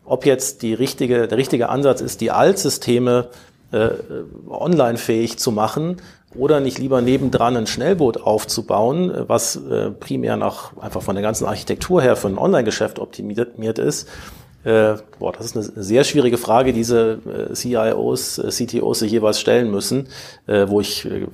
Ob 0.05 0.27
jetzt 0.27 0.63
die 0.63 0.75
richtige, 0.75 1.27
der 1.27 1.39
richtige 1.39 1.69
Ansatz 1.69 2.01
ist, 2.01 2.21
die 2.21 2.31
Altsysteme 2.31 3.29
äh, 3.73 3.89
online 4.49 4.99
fähig 4.99 5.39
zu 5.39 5.51
machen 5.51 5.97
oder 6.35 6.61
nicht 6.61 6.79
lieber 6.79 7.01
nebendran 7.01 7.57
ein 7.57 7.67
Schnellboot 7.67 8.19
aufzubauen, 8.23 9.11
äh, 9.11 9.29
was 9.29 9.57
äh, 9.57 9.91
primär 9.91 10.37
nach 10.37 10.77
einfach 10.77 11.03
von 11.03 11.15
der 11.15 11.23
ganzen 11.23 11.47
Architektur 11.47 12.03
her 12.03 12.17
für 12.17 12.29
ein 12.29 12.39
Online-Geschäft 12.39 12.99
optimiert 12.99 13.79
ist, 13.79 14.07
äh, 14.67 14.97
boah, 15.21 15.33
das 15.33 15.47
ist 15.47 15.57
eine 15.57 15.85
sehr 15.85 16.03
schwierige 16.03 16.39
Frage, 16.39 16.73
diese 16.73 17.21
äh, 17.25 17.55
CIOs, 17.55 18.39
äh, 18.39 18.49
CTOs 18.49 18.99
sich 18.99 19.13
jeweils 19.13 19.39
stellen 19.39 19.71
müssen, 19.71 20.09
äh, 20.49 20.67
wo 20.67 20.81
ich 20.81 21.07
äh, 21.07 21.29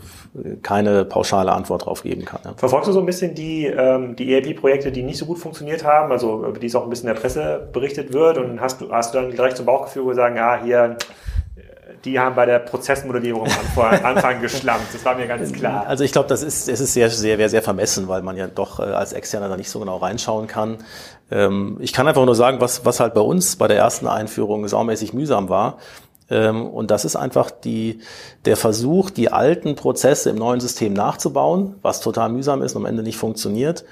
keine 0.62 1.06
pauschale 1.06 1.50
Antwort 1.50 1.86
drauf 1.86 2.02
geben 2.02 2.26
kann. 2.26 2.40
Ja. 2.44 2.52
Verfolgst 2.58 2.88
du 2.88 2.92
so 2.92 3.00
ein 3.00 3.06
bisschen 3.06 3.34
die, 3.34 3.64
ähm, 3.64 4.16
die 4.16 4.34
ERP-Projekte, 4.34 4.92
die 4.92 5.02
nicht 5.02 5.16
so 5.16 5.24
gut 5.24 5.38
funktioniert 5.38 5.82
haben, 5.82 6.12
also 6.12 6.44
über 6.44 6.58
die 6.58 6.66
es 6.66 6.74
auch 6.74 6.84
ein 6.84 6.90
bisschen 6.90 7.08
in 7.08 7.14
der 7.14 7.20
Presse 7.22 7.68
berichtet 7.72 8.12
wird 8.12 8.36
und 8.36 8.60
hast 8.60 8.82
du, 8.82 8.92
hast 8.92 9.14
du 9.14 9.18
dann 9.18 9.30
gleich 9.30 9.54
zum 9.54 9.64
Bauchgefühl, 9.64 10.14
sagen, 10.14 10.36
ja, 10.36 10.62
hier 10.62 10.98
die 12.04 12.18
haben 12.18 12.34
bei 12.34 12.46
der 12.46 12.58
Prozessmodellierung 12.58 13.46
am 13.76 14.04
Anfang 14.04 14.40
geschlampt. 14.40 14.92
Das 14.92 15.04
war 15.04 15.14
mir 15.14 15.26
ganz 15.26 15.52
klar. 15.52 15.86
Also 15.86 16.02
ich 16.04 16.12
glaube, 16.12 16.28
das 16.28 16.42
ist, 16.42 16.68
es 16.68 16.80
ist 16.80 16.92
sehr, 16.92 17.10
sehr, 17.10 17.48
sehr 17.48 17.62
vermessen, 17.62 18.08
weil 18.08 18.22
man 18.22 18.36
ja 18.36 18.48
doch 18.48 18.80
als 18.80 19.12
Externer 19.12 19.48
da 19.48 19.56
nicht 19.56 19.70
so 19.70 19.78
genau 19.78 19.98
reinschauen 19.98 20.46
kann. 20.46 20.78
Ähm, 21.32 21.78
ich 21.80 21.92
kann 21.92 22.06
einfach 22.06 22.24
nur 22.24 22.34
sagen, 22.34 22.60
was, 22.60 22.84
was 22.84 23.00
halt 23.00 23.14
bei 23.14 23.20
uns 23.20 23.56
bei 23.56 23.66
der 23.66 23.78
ersten 23.78 24.06
Einführung 24.06 24.68
saumäßig 24.68 25.14
mühsam 25.14 25.48
war. 25.48 25.78
Ähm, 26.30 26.66
und 26.66 26.90
das 26.90 27.04
ist 27.04 27.16
einfach 27.16 27.50
die, 27.50 28.00
der 28.44 28.56
Versuch, 28.56 29.10
die 29.10 29.32
alten 29.32 29.74
Prozesse 29.74 30.30
im 30.30 30.36
neuen 30.36 30.60
System 30.60 30.92
nachzubauen, 30.92 31.76
was 31.82 32.00
total 32.00 32.28
mühsam 32.28 32.62
ist 32.62 32.74
und 32.74 32.82
am 32.82 32.86
Ende 32.86 33.02
nicht 33.02 33.16
funktioniert. 33.16 33.84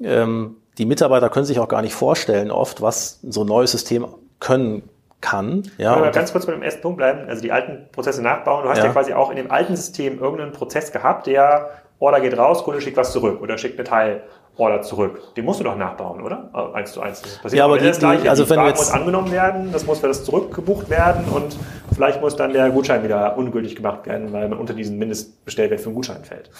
Ähm, 0.00 0.56
die 0.78 0.86
Mitarbeiter 0.86 1.30
können 1.30 1.46
sich 1.46 1.60
auch 1.60 1.68
gar 1.68 1.82
nicht 1.82 1.94
vorstellen 1.94 2.50
oft, 2.50 2.80
was 2.80 3.20
so 3.22 3.42
ein 3.42 3.46
neues 3.46 3.72
System 3.72 4.06
können 4.40 4.88
kann. 5.20 5.62
Ja, 5.78 5.94
Aber 5.94 6.10
ganz 6.10 6.32
kurz 6.32 6.46
bei 6.46 6.52
dem 6.52 6.62
ersten 6.62 6.82
Punkt 6.82 6.98
bleiben, 6.98 7.28
also 7.28 7.40
die 7.42 7.50
alten 7.50 7.88
Prozesse 7.92 8.22
nachbauen. 8.22 8.64
Du 8.64 8.68
hast 8.68 8.78
ja. 8.78 8.86
ja 8.86 8.92
quasi 8.92 9.14
auch 9.14 9.30
in 9.30 9.36
dem 9.36 9.50
alten 9.50 9.74
System 9.74 10.18
irgendeinen 10.20 10.52
Prozess 10.52 10.92
gehabt, 10.92 11.26
der 11.26 11.70
Order 11.98 12.20
geht 12.20 12.36
raus, 12.36 12.64
Kunde 12.64 12.80
schickt 12.80 12.96
was 12.96 13.12
zurück 13.12 13.40
oder 13.40 13.56
schickt 13.56 13.78
eine 13.78 14.22
Teilorder 14.56 14.82
zurück. 14.82 15.34
Den 15.36 15.44
musst 15.44 15.60
du 15.60 15.64
doch 15.64 15.76
nachbauen, 15.76 16.22
oder? 16.22 16.48
Also 16.52 16.72
eins 16.72 16.92
zu 16.92 17.00
eins. 17.00 17.22
Das 17.22 17.38
passiert 17.38 17.58
ja, 17.58 17.64
aber 17.64 17.78
die, 17.78 17.86
das 17.86 17.98
Gleiche. 17.98 18.30
Also 18.30 18.44
die 18.44 18.50
wenn 18.50 18.58
Ware 18.58 18.68
jetzt 18.68 18.78
muss 18.78 18.90
angenommen 18.90 19.30
werden, 19.30 19.72
das 19.72 19.86
muss 19.86 19.98
für 19.98 20.08
das 20.08 20.24
zurückgebucht 20.24 20.90
werden 20.90 21.24
und 21.26 21.56
vielleicht 21.92 22.20
muss 22.20 22.36
dann 22.36 22.52
der 22.52 22.70
Gutschein 22.70 23.02
wieder 23.02 23.36
ungültig 23.36 23.76
gemacht 23.76 24.06
werden, 24.06 24.32
weil 24.32 24.48
man 24.48 24.58
unter 24.58 24.74
diesen 24.74 24.98
Mindestbestellwert 24.98 25.80
für 25.80 25.86
einen 25.86 25.96
Gutschein 25.96 26.24
fällt. 26.24 26.50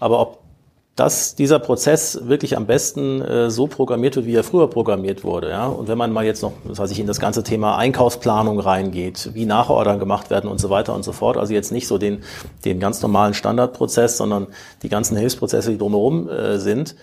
Aber 0.00 0.20
ob 0.20 0.38
dass 0.96 1.34
dieser 1.34 1.58
Prozess 1.58 2.28
wirklich 2.28 2.56
am 2.56 2.66
besten 2.66 3.22
äh, 3.22 3.50
so 3.50 3.66
programmiert 3.66 4.16
wird, 4.16 4.26
wie 4.26 4.34
er 4.34 4.44
früher 4.44 4.68
programmiert 4.68 5.24
wurde. 5.24 5.48
Ja? 5.48 5.66
Und 5.66 5.88
wenn 5.88 5.96
man 5.96 6.12
mal 6.12 6.24
jetzt 6.24 6.42
noch, 6.42 6.52
das 6.68 6.78
heißt, 6.78 6.98
in 6.98 7.06
das 7.06 7.18
ganze 7.18 7.42
Thema 7.42 7.78
Einkaufsplanung 7.78 8.60
reingeht, 8.60 9.30
wie 9.32 9.46
Nachordern 9.46 9.98
gemacht 9.98 10.28
werden 10.28 10.50
und 10.50 10.60
so 10.60 10.68
weiter 10.68 10.94
und 10.94 11.02
so 11.02 11.12
fort, 11.12 11.38
also 11.38 11.54
jetzt 11.54 11.72
nicht 11.72 11.86
so 11.86 11.96
den, 11.96 12.22
den 12.66 12.78
ganz 12.78 13.00
normalen 13.00 13.32
Standardprozess, 13.32 14.18
sondern 14.18 14.48
die 14.82 14.90
ganzen 14.90 15.16
Hilfsprozesse, 15.16 15.70
die 15.70 15.78
drumherum 15.78 16.28
äh, 16.28 16.58
sind, 16.58 16.94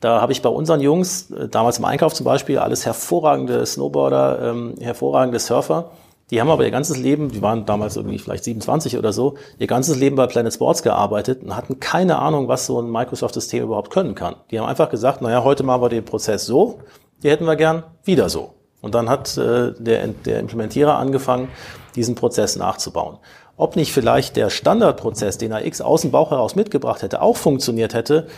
da 0.00 0.20
habe 0.20 0.32
ich 0.32 0.42
bei 0.42 0.48
unseren 0.48 0.80
Jungs, 0.80 1.30
äh, 1.30 1.48
damals 1.48 1.78
im 1.78 1.84
Einkauf 1.84 2.14
zum 2.14 2.24
Beispiel, 2.24 2.58
alles 2.58 2.86
hervorragende 2.86 3.64
Snowboarder, 3.64 4.50
ähm, 4.50 4.74
hervorragende 4.78 5.38
Surfer, 5.38 5.90
die 6.30 6.40
haben 6.40 6.50
aber 6.50 6.64
ihr 6.64 6.70
ganzes 6.70 6.98
Leben, 6.98 7.30
die 7.30 7.40
waren 7.40 7.64
damals 7.64 7.96
irgendwie 7.96 8.18
vielleicht 8.18 8.44
27 8.44 8.98
oder 8.98 9.12
so, 9.12 9.36
ihr 9.58 9.66
ganzes 9.66 9.96
Leben 9.96 10.16
bei 10.16 10.26
Planet 10.26 10.52
Sports 10.52 10.82
gearbeitet 10.82 11.42
und 11.42 11.56
hatten 11.56 11.80
keine 11.80 12.18
Ahnung, 12.18 12.48
was 12.48 12.66
so 12.66 12.80
ein 12.80 12.90
Microsoft-System 12.90 13.64
überhaupt 13.64 13.90
können 13.90 14.14
kann. 14.14 14.36
Die 14.50 14.58
haben 14.58 14.66
einfach 14.66 14.90
gesagt, 14.90 15.22
naja, 15.22 15.42
heute 15.42 15.62
machen 15.62 15.82
wir 15.82 15.88
den 15.88 16.04
Prozess 16.04 16.44
so, 16.44 16.80
die 17.22 17.30
hätten 17.30 17.46
wir 17.46 17.56
gern 17.56 17.82
wieder 18.04 18.28
so. 18.28 18.54
Und 18.80 18.94
dann 18.94 19.08
hat 19.08 19.36
äh, 19.36 19.72
der, 19.78 20.06
der 20.08 20.40
Implementierer 20.40 20.96
angefangen, 20.98 21.48
diesen 21.96 22.14
Prozess 22.14 22.56
nachzubauen. 22.56 23.18
Ob 23.56 23.74
nicht 23.74 23.92
vielleicht 23.92 24.36
der 24.36 24.50
Standardprozess, 24.50 25.36
den 25.36 25.50
er 25.50 25.66
X 25.66 25.80
aus 25.80 26.02
dem 26.02 26.12
Bauch 26.12 26.30
heraus 26.30 26.54
mitgebracht 26.54 27.02
hätte, 27.02 27.20
auch 27.22 27.36
funktioniert 27.36 27.92
hätte, 27.92 28.28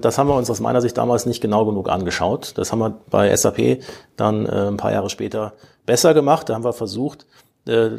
das 0.00 0.18
haben 0.18 0.28
wir 0.28 0.36
uns 0.36 0.50
aus 0.50 0.60
meiner 0.60 0.80
Sicht 0.80 0.98
damals 0.98 1.24
nicht 1.24 1.40
genau 1.40 1.64
genug 1.64 1.88
angeschaut. 1.88 2.52
Das 2.56 2.72
haben 2.72 2.80
wir 2.80 2.98
bei 3.10 3.34
SAP 3.34 3.78
dann 4.16 4.46
äh, 4.46 4.68
ein 4.68 4.76
paar 4.76 4.92
Jahre 4.92 5.08
später 5.08 5.54
besser 5.86 6.14
gemacht. 6.14 6.48
Da 6.48 6.54
haben 6.54 6.64
wir 6.64 6.72
versucht, 6.72 7.26
äh, 7.66 7.90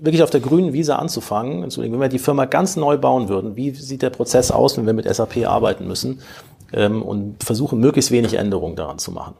wirklich 0.00 0.22
auf 0.22 0.30
der 0.30 0.40
grünen 0.40 0.72
Wiese 0.72 0.96
anzufangen. 0.96 1.62
Wenn 1.76 2.00
wir 2.00 2.08
die 2.08 2.18
Firma 2.18 2.44
ganz 2.44 2.76
neu 2.76 2.96
bauen 2.96 3.28
würden, 3.28 3.56
wie 3.56 3.72
sieht 3.72 4.02
der 4.02 4.10
Prozess 4.10 4.50
aus, 4.50 4.76
wenn 4.78 4.86
wir 4.86 4.92
mit 4.94 5.12
SAP 5.12 5.46
arbeiten 5.46 5.86
müssen? 5.86 6.20
Ähm, 6.72 7.02
und 7.02 7.42
versuchen, 7.42 7.80
möglichst 7.80 8.10
wenig 8.10 8.34
Änderungen 8.34 8.76
daran 8.76 8.98
zu 8.98 9.10
machen. 9.10 9.34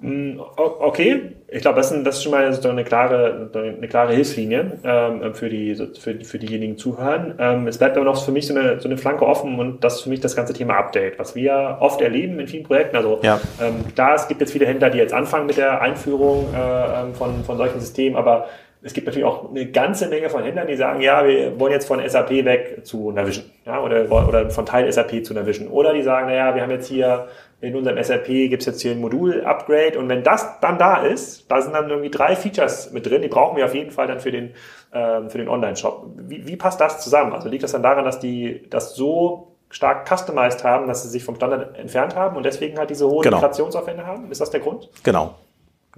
Mm, 0.00 0.38
okay, 0.56 1.32
ich 1.48 1.62
glaube, 1.62 1.76
das, 1.76 1.90
ist 1.90 2.22
schon 2.22 2.32
mal 2.32 2.52
so 2.52 2.68
eine 2.68 2.84
klare, 2.84 3.50
eine 3.54 3.88
klare 3.88 4.12
Hilfslinie 4.12 4.78
ähm, 4.84 5.34
für, 5.34 5.48
die, 5.48 5.74
für, 5.74 6.22
für 6.22 6.38
diejenigen 6.38 6.76
zuhören. 6.76 7.34
Ähm, 7.38 7.66
es 7.66 7.78
bleibt 7.78 7.96
aber 7.96 8.04
noch 8.04 8.22
für 8.22 8.32
mich 8.32 8.46
so 8.46 8.54
eine, 8.54 8.78
so 8.78 8.88
eine 8.88 8.98
Flanke 8.98 9.26
offen 9.26 9.58
und 9.58 9.82
das 9.82 9.96
ist 9.96 10.02
für 10.02 10.10
mich 10.10 10.20
das 10.20 10.36
ganze 10.36 10.52
Thema 10.52 10.74
Update, 10.74 11.18
was 11.18 11.34
wir 11.34 11.78
oft 11.80 12.00
erleben 12.02 12.38
in 12.40 12.46
vielen 12.46 12.64
Projekten. 12.64 12.96
Also 12.96 13.20
ja. 13.22 13.40
ähm, 13.60 13.84
klar, 13.94 14.16
es 14.16 14.28
gibt 14.28 14.40
jetzt 14.42 14.52
viele 14.52 14.66
Händler, 14.66 14.90
die 14.90 14.98
jetzt 14.98 15.14
anfangen 15.14 15.46
mit 15.46 15.56
der 15.56 15.80
Einführung 15.80 16.52
äh, 16.54 16.58
ähm, 16.58 17.14
von, 17.14 17.44
von 17.44 17.56
solchen 17.56 17.80
Systemen, 17.80 18.16
aber 18.16 18.48
es 18.86 18.92
gibt 18.92 19.08
natürlich 19.08 19.26
auch 19.26 19.50
eine 19.50 19.66
ganze 19.66 20.06
Menge 20.06 20.30
von 20.30 20.44
Händlern, 20.44 20.68
die 20.68 20.76
sagen, 20.76 21.00
ja, 21.00 21.26
wir 21.26 21.58
wollen 21.58 21.72
jetzt 21.72 21.88
von 21.88 22.00
SAP 22.08 22.30
weg 22.44 22.86
zu 22.86 23.10
Navision, 23.10 23.44
ja, 23.64 23.82
oder, 23.82 24.08
oder 24.28 24.48
von 24.50 24.64
Teil 24.64 24.90
SAP 24.90 25.24
zu 25.24 25.34
Navision. 25.34 25.66
Oder 25.66 25.92
die 25.92 26.02
sagen, 26.02 26.28
naja, 26.28 26.54
wir 26.54 26.62
haben 26.62 26.70
jetzt 26.70 26.86
hier 26.86 27.26
in 27.60 27.74
unserem 27.74 28.00
SAP 28.00 28.26
gibt 28.26 28.62
es 28.62 28.66
jetzt 28.66 28.82
hier 28.82 28.92
ein 28.92 29.00
Modul-Upgrade 29.00 29.98
und 29.98 30.08
wenn 30.08 30.22
das 30.22 30.60
dann 30.60 30.78
da 30.78 30.98
ist, 30.98 31.50
da 31.50 31.60
sind 31.62 31.72
dann 31.72 31.90
irgendwie 31.90 32.10
drei 32.10 32.36
Features 32.36 32.92
mit 32.92 33.06
drin, 33.06 33.22
die 33.22 33.28
brauchen 33.28 33.56
wir 33.56 33.64
auf 33.64 33.74
jeden 33.74 33.90
Fall 33.90 34.06
dann 34.06 34.20
für 34.20 34.30
den, 34.30 34.54
ähm, 34.92 35.30
für 35.30 35.38
den 35.38 35.48
Online-Shop. 35.48 36.06
Wie, 36.18 36.46
wie 36.46 36.54
passt 36.54 36.80
das 36.80 37.02
zusammen? 37.02 37.32
Also 37.32 37.48
liegt 37.48 37.64
das 37.64 37.72
dann 37.72 37.82
daran, 37.82 38.04
dass 38.04 38.20
die 38.20 38.68
das 38.70 38.94
so 38.94 39.56
stark 39.68 40.08
customized 40.08 40.62
haben, 40.62 40.86
dass 40.86 41.02
sie 41.02 41.08
sich 41.08 41.24
vom 41.24 41.34
Standard 41.34 41.76
entfernt 41.76 42.14
haben 42.14 42.36
und 42.36 42.46
deswegen 42.46 42.78
halt 42.78 42.90
diese 42.90 43.08
hohen 43.08 43.22
genau. 43.22 43.38
Migrationsaufwände 43.38 44.06
haben? 44.06 44.30
Ist 44.30 44.40
das 44.40 44.50
der 44.50 44.60
Grund? 44.60 44.88
Genau. 45.02 45.34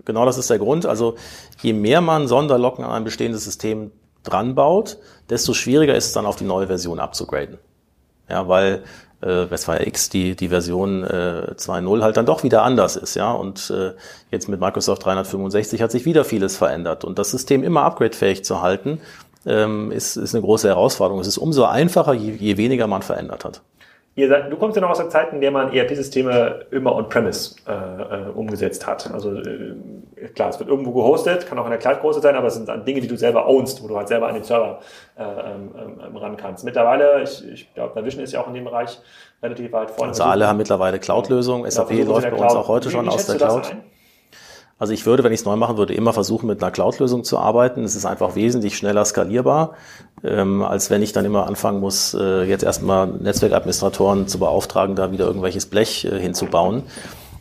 Genau 0.05 0.25
das 0.25 0.39
ist 0.39 0.51
der 0.51 0.59
Grund. 0.59 0.87
Also 0.87 1.17
je 1.61 1.73
mehr 1.73 2.01
man 2.01 2.29
Sonderlocken 2.29 2.85
an 2.85 2.91
ein 2.91 3.05
bestehendes 3.05 3.45
System 3.45 3.91
dran 4.23 4.55
baut, 4.55 4.99
desto 5.31 5.55
schwieriger 5.55 5.95
ist 5.95 6.07
es 6.07 6.13
dann 6.13 6.27
auf 6.27 6.37
die 6.37 6.45
neue 6.45 6.67
Version 6.67 7.01
abzugraden. 7.01 7.59
Ja, 8.29 8.47
weil 8.49 8.83
äh, 9.21 9.51
Westfire 9.51 9.87
X 9.87 10.11
die, 10.11 10.37
die 10.37 10.49
Version 10.49 11.03
äh, 11.03 11.55
2.0 11.57 12.03
halt 12.03 12.17
dann 12.17 12.27
doch 12.27 12.43
wieder 12.43 12.63
anders 12.63 12.97
ist, 12.97 13.15
ja. 13.15 13.33
Und 13.33 13.71
äh, 13.71 13.95
jetzt 14.31 14.49
mit 14.49 14.61
Microsoft 14.61 15.05
365 15.05 15.83
hat 15.83 15.91
sich 15.91 16.05
wieder 16.05 16.25
vieles 16.25 16.57
verändert. 16.57 17.05
Und 17.05 17.19
das 17.19 17.31
System 17.31 17.65
immer 17.65 17.83
upgradefähig 17.83 18.45
zu 18.45 18.63
halten, 18.63 19.01
ähm, 19.47 19.91
ist, 19.91 20.17
ist 20.17 20.35
eine 20.35 20.43
große 20.43 20.69
Herausforderung. 20.69 21.21
Es 21.21 21.27
ist 21.27 21.39
umso 21.39 21.65
einfacher, 21.65 22.13
je, 22.13 22.33
je 22.33 22.57
weniger 22.57 22.87
man 22.87 23.03
verändert 23.03 23.45
hat. 23.45 23.63
Ihr 24.19 24.29
seid, 24.29 24.51
du 24.51 24.57
kommst 24.57 24.75
ja 24.75 24.83
noch 24.83 24.91
aus 24.91 24.99
der 24.99 25.11
Zeit, 25.11 25.33
in 25.33 25.41
der 25.41 25.53
man 25.53 25.73
ERP-Systeme 25.73 26.67
immer 26.73 26.93
on-premise 26.97 27.55
äh, 27.69 27.73
äh, 27.73 28.31
umgesetzt 28.35 28.85
hat. 28.85 29.09
Also 29.13 29.33
äh, 29.33 29.77
klar, 30.35 30.49
es 30.49 30.59
wird 30.59 30.69
irgendwo 30.69 30.91
gehostet, 30.91 31.47
kann 31.47 31.57
auch 31.57 31.67
in 31.67 31.71
der 31.71 31.79
Cloud 31.79 32.01
große 32.01 32.21
sein, 32.21 32.35
aber 32.35 32.49
es 32.49 32.57
sind 32.57 32.69
Dinge, 32.85 33.01
die 33.01 33.07
du 33.07 33.17
selber 33.17 33.47
ownst, 33.47 33.81
wo 33.81 33.87
du 33.87 33.97
halt 33.97 34.09
selber 34.09 34.27
an 34.27 34.35
den 34.35 34.43
Server 34.43 34.81
äh, 35.17 35.23
ähm, 35.23 35.71
ähm, 36.05 36.17
ran 36.17 36.37
kannst. 36.37 36.65
Mittlerweile, 36.65 37.23
ich, 37.23 37.49
ich 37.49 37.73
glaube, 37.75 37.95
Navision 37.95 38.25
ist 38.25 38.33
ja 38.33 38.41
auch 38.41 38.49
in 38.49 38.55
dem 38.55 38.65
Bereich 38.65 38.99
relativ 39.41 39.71
weit 39.71 39.93
vorne. 39.93 40.11
Also 40.11 40.25
alle 40.25 40.49
haben 40.49 40.57
mittlerweile 40.57 40.99
Cloud-Lösungen. 40.99 41.71
SAP 41.71 42.05
läuft 42.05 42.29
bei 42.29 42.37
uns 42.37 42.55
auch 42.57 42.67
heute 42.67 42.89
wie, 42.89 42.93
schon 42.93 43.05
wie 43.05 43.11
aus 43.11 43.25
der 43.25 43.37
Cloud. 43.37 43.73
Also 44.79 44.93
ich 44.93 45.07
würde, 45.07 45.25
wenn 45.25 45.33
ich 45.33 45.41
es 45.41 45.47
neu 45.47 45.57
machen 45.57 45.77
würde, 45.77 45.93
immer 45.93 46.13
versuchen, 46.13 46.47
mit 46.47 46.63
einer 46.63 46.71
Cloud-Lösung 46.71 47.25
zu 47.25 47.39
arbeiten. 47.39 47.83
Es 47.83 47.97
ist 47.97 48.07
einfach 48.07 48.37
wesentlich 48.37 48.77
schneller 48.77 49.05
skalierbar, 49.05 49.75
ähm, 50.23 50.63
als 50.63 50.89
wenn 50.89 51.03
ich 51.03 51.13
dann 51.13 51.25
immer 51.25 51.47
anfangen 51.49 51.81
muss, 51.81 52.15
äh, 52.15 52.45
jetzt 52.45 52.63
erstmal 52.63 53.09
Netzwerkadministratoren 53.09 54.29
zu 54.29 54.39
beauftragen, 54.39 54.95
da 54.95 55.11
wieder 55.11 55.27
irgendwelches 55.27 55.67
Blech 55.67 56.05
äh, 56.05 56.21
hinzubauen. 56.21 56.85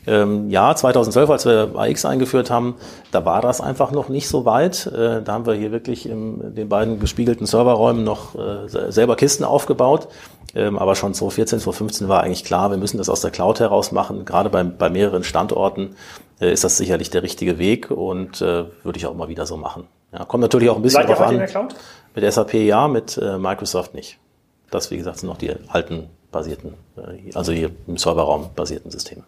Ähm, 0.08 0.50
ja, 0.50 0.74
2012, 0.74 1.30
als 1.30 1.46
wir 1.46 1.72
AX 1.76 2.06
eingeführt 2.06 2.50
haben, 2.50 2.76
da 3.12 3.26
war 3.26 3.42
das 3.42 3.60
einfach 3.60 3.92
noch 3.92 4.08
nicht 4.08 4.30
so 4.30 4.46
weit. 4.46 4.88
Äh, 4.88 5.22
da 5.22 5.34
haben 5.34 5.46
wir 5.46 5.54
hier 5.54 5.72
wirklich 5.72 6.08
in 6.08 6.56
den 6.56 6.70
beiden 6.70 7.00
gespiegelten 7.00 7.46
Serverräumen 7.46 8.06
noch 8.06 8.34
äh, 8.36 8.68
selber 8.90 9.18
Kisten 9.18 9.44
aufgebaut. 9.44 10.08
Ähm, 10.56 10.80
aber 10.80 10.96
schon 10.96 11.14
2014, 11.14 11.60
2015 11.60 12.08
war 12.08 12.24
eigentlich 12.24 12.46
klar, 12.46 12.72
wir 12.72 12.78
müssen 12.78 12.98
das 12.98 13.10
aus 13.10 13.20
der 13.20 13.32
Cloud 13.32 13.60
heraus 13.60 13.92
machen. 13.92 14.24
Gerade 14.24 14.50
bei, 14.50 14.64
bei 14.64 14.90
mehreren 14.90 15.26
Standorten 15.26 15.96
äh, 16.40 16.54
ist 16.54 16.64
das 16.64 16.78
sicherlich 16.78 17.10
der 17.10 17.22
richtige 17.22 17.60
Weg 17.60 17.92
und 17.92 18.42
äh, 18.42 18.66
würde 18.84 18.98
ich 18.98 19.06
auch 19.08 19.14
mal 19.14 19.28
wieder 19.28 19.46
so 19.46 19.58
machen. 19.58 19.88
Ja, 20.14 20.24
kommt 20.24 20.42
natürlich 20.42 20.70
auch 20.70 20.78
ein 20.78 20.82
bisschen 20.82 21.06
drauf 21.06 21.20
an. 21.20 21.68
Mit 22.16 22.34
SAP 22.34 22.54
ja, 22.54 22.88
mit 22.88 23.18
äh, 23.18 23.38
Microsoft 23.38 23.94
nicht. 23.94 24.18
Das, 24.72 24.90
wie 24.90 24.98
gesagt, 24.98 25.20
sind 25.20 25.30
noch 25.30 25.38
die 25.38 25.52
alten 25.68 26.10
basierten, 26.32 26.74
äh, 26.96 27.36
also 27.36 27.52
hier 27.52 27.72
im 27.86 27.98
Serverraum 27.98 28.50
basierten 28.56 28.90
Systeme. 28.90 29.24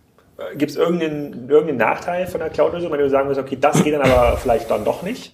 Gibt 0.55 0.71
es 0.71 0.77
irgendeinen, 0.77 1.49
irgendeinen 1.49 1.77
Nachteil 1.77 2.27
von 2.27 2.39
der 2.39 2.49
Cloud-Lösung, 2.49 2.91
wenn 2.91 2.99
du 2.99 3.09
sagen 3.09 3.27
würdest, 3.27 3.45
okay, 3.45 3.57
das 3.59 3.83
geht 3.83 3.93
dann 3.93 4.01
aber 4.01 4.37
vielleicht 4.41 4.69
dann 4.69 4.85
doch 4.85 5.01
nicht? 5.01 5.33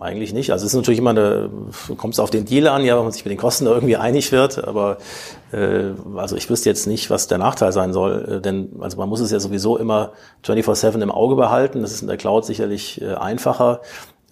Eigentlich 0.00 0.32
nicht. 0.32 0.50
Also 0.50 0.66
es 0.66 0.72
ist 0.72 0.76
natürlich 0.76 0.98
immer 0.98 1.10
eine, 1.10 1.48
kommt 1.96 2.14
es 2.14 2.20
auf 2.20 2.28
den 2.28 2.44
Deal 2.44 2.66
an, 2.66 2.84
ja, 2.84 2.96
wenn 2.96 3.04
man 3.04 3.12
sich 3.12 3.24
mit 3.24 3.30
den 3.30 3.38
Kosten 3.38 3.66
irgendwie 3.66 3.96
einig 3.96 4.32
wird, 4.32 4.66
aber 4.66 4.98
äh, 5.52 5.92
also 6.16 6.34
ich 6.34 6.50
wüsste 6.50 6.68
jetzt 6.68 6.88
nicht, 6.88 7.10
was 7.10 7.28
der 7.28 7.38
Nachteil 7.38 7.70
sein 7.70 7.92
soll, 7.92 8.38
äh, 8.38 8.40
denn 8.40 8.70
also 8.80 8.96
man 8.96 9.08
muss 9.08 9.20
es 9.20 9.30
ja 9.30 9.38
sowieso 9.38 9.78
immer 9.78 10.12
24/7 10.44 11.00
im 11.00 11.12
Auge 11.12 11.36
behalten. 11.36 11.82
Das 11.82 11.92
ist 11.92 12.02
in 12.02 12.08
der 12.08 12.16
Cloud 12.16 12.44
sicherlich 12.44 13.00
äh, 13.02 13.14
einfacher. 13.14 13.82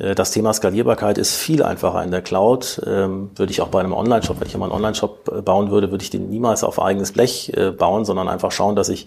Äh, 0.03 0.14
das 0.14 0.30
Thema 0.32 0.53
Skalierbarkeit 0.53 1.18
ist 1.18 1.36
viel 1.36 1.62
einfacher 1.62 2.03
in 2.03 2.11
der 2.11 2.22
Cloud. 2.22 2.82
Ähm, 2.86 3.30
würde 3.36 3.53
ich 3.53 3.61
auch 3.61 3.68
bei 3.68 3.80
einem 3.80 3.92
Online-Shop, 3.92 4.40
wenn 4.40 4.48
ich 4.48 4.57
mal 4.57 4.66
einen 4.66 4.74
Online-Shop 4.74 5.32
äh, 5.38 5.42
bauen 5.42 5.70
würde, 5.70 5.90
würde 5.90 6.03
ich 6.03 6.11
den 6.11 6.28
niemals 6.28 6.64
auf 6.64 6.80
eigenes 6.80 7.12
Blech 7.12 7.53
äh, 7.57 7.70
bauen, 7.70 8.05
sondern 8.05 8.28
einfach 8.28 8.53
schauen, 8.53 8.76
dass 8.76 8.88
ich 8.88 9.07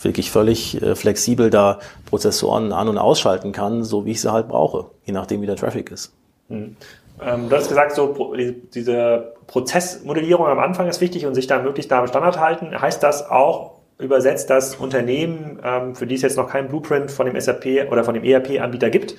wirklich 0.00 0.30
völlig 0.30 0.78
flexibel 0.94 1.48
da 1.48 1.80
Prozessoren 2.04 2.72
an- 2.72 2.88
und 2.88 2.98
ausschalten 2.98 3.52
kann, 3.52 3.82
so 3.82 4.04
wie 4.04 4.10
ich 4.12 4.20
sie 4.20 4.30
halt 4.30 4.46
brauche, 4.46 4.86
je 5.04 5.12
nachdem, 5.12 5.40
wie 5.40 5.46
der 5.46 5.56
Traffic 5.56 5.90
ist. 5.90 6.12
Mhm. 6.48 6.76
Ähm, 7.20 7.48
du 7.48 7.56
hast 7.56 7.68
gesagt, 7.68 7.94
so 7.94 8.34
diese 8.74 9.32
Prozessmodellierung 9.46 10.46
am 10.46 10.58
Anfang 10.58 10.86
ist 10.86 11.00
wichtig 11.00 11.24
und 11.24 11.34
sich 11.34 11.46
da 11.46 11.60
möglichst 11.60 11.90
da 11.90 12.00
am 12.00 12.06
Standard 12.06 12.38
halten. 12.38 12.78
Heißt 12.78 13.02
das 13.02 13.28
auch 13.30 13.76
übersetzt, 13.98 14.50
dass 14.50 14.76
Unternehmen, 14.76 15.58
ähm, 15.64 15.94
für 15.94 16.06
die 16.06 16.14
es 16.14 16.22
jetzt 16.22 16.36
noch 16.36 16.50
kein 16.50 16.68
Blueprint 16.68 17.10
von 17.10 17.26
dem 17.26 17.40
SAP 17.40 17.90
oder 17.90 18.04
von 18.04 18.12
dem 18.12 18.22
ERP-Anbieter 18.22 18.90
gibt, 18.90 19.14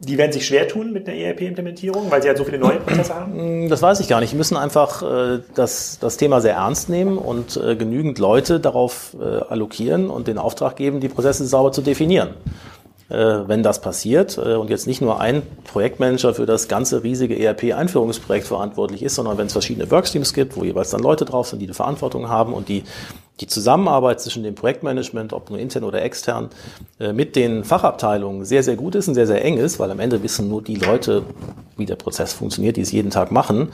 die 0.00 0.16
werden 0.16 0.32
sich 0.32 0.46
schwer 0.46 0.68
tun 0.68 0.92
mit 0.92 1.08
einer 1.08 1.16
ERP-Implementierung, 1.16 2.10
weil 2.10 2.22
sie 2.22 2.28
halt 2.28 2.38
so 2.38 2.44
viele 2.44 2.58
neue 2.58 2.78
Prozesse 2.78 3.14
haben? 3.14 3.64
Mm, 3.64 3.68
das 3.68 3.82
weiß 3.82 3.98
ich 4.00 4.08
gar 4.08 4.20
nicht. 4.20 4.32
Die 4.32 4.36
müssen 4.36 4.56
einfach 4.56 5.02
äh, 5.02 5.40
das, 5.54 5.98
das 6.00 6.16
Thema 6.16 6.40
sehr 6.40 6.54
ernst 6.54 6.88
nehmen 6.88 7.18
und 7.18 7.56
äh, 7.56 7.74
genügend 7.74 8.18
Leute 8.18 8.60
darauf 8.60 9.16
äh, 9.20 9.24
allokieren 9.24 10.08
und 10.08 10.28
den 10.28 10.38
Auftrag 10.38 10.76
geben, 10.76 11.00
die 11.00 11.08
Prozesse 11.08 11.44
sauber 11.46 11.72
zu 11.72 11.82
definieren. 11.82 12.30
Äh, 13.08 13.48
wenn 13.48 13.62
das 13.62 13.80
passiert 13.80 14.36
äh, 14.36 14.54
und 14.54 14.68
jetzt 14.68 14.86
nicht 14.86 15.00
nur 15.00 15.18
ein 15.18 15.42
Projektmanager 15.64 16.34
für 16.34 16.44
das 16.44 16.68
ganze 16.68 17.02
riesige 17.02 17.38
ERP-Einführungsprojekt 17.38 18.46
verantwortlich 18.46 19.02
ist, 19.02 19.14
sondern 19.14 19.38
wenn 19.38 19.46
es 19.46 19.52
verschiedene 19.52 19.90
Workstreams 19.90 20.34
gibt, 20.34 20.56
wo 20.58 20.64
jeweils 20.64 20.90
dann 20.90 21.00
Leute 21.00 21.24
drauf 21.24 21.48
sind, 21.48 21.60
die 21.60 21.66
die 21.66 21.72
Verantwortung 21.72 22.28
haben 22.28 22.52
und 22.52 22.68
die 22.68 22.84
die 23.40 23.46
Zusammenarbeit 23.46 24.20
zwischen 24.20 24.42
dem 24.42 24.54
Projektmanagement, 24.54 25.32
ob 25.32 25.48
nur 25.50 25.58
intern 25.58 25.84
oder 25.84 26.02
extern, 26.02 26.50
äh, 26.98 27.12
mit 27.12 27.36
den 27.36 27.64
Fachabteilungen 27.64 28.44
sehr, 28.44 28.62
sehr 28.62 28.76
gut 28.76 28.94
ist 28.94 29.08
und 29.08 29.14
sehr, 29.14 29.26
sehr 29.26 29.44
eng 29.44 29.58
ist, 29.58 29.78
weil 29.78 29.90
am 29.90 30.00
Ende 30.00 30.22
wissen 30.22 30.48
nur 30.48 30.60
die 30.60 30.76
Leute, 30.76 31.22
wie 31.76 31.86
der 31.86 31.96
Prozess 31.96 32.32
funktioniert, 32.32 32.76
die 32.76 32.80
es 32.82 32.92
jeden 32.92 33.10
Tag 33.10 33.30
machen. 33.30 33.68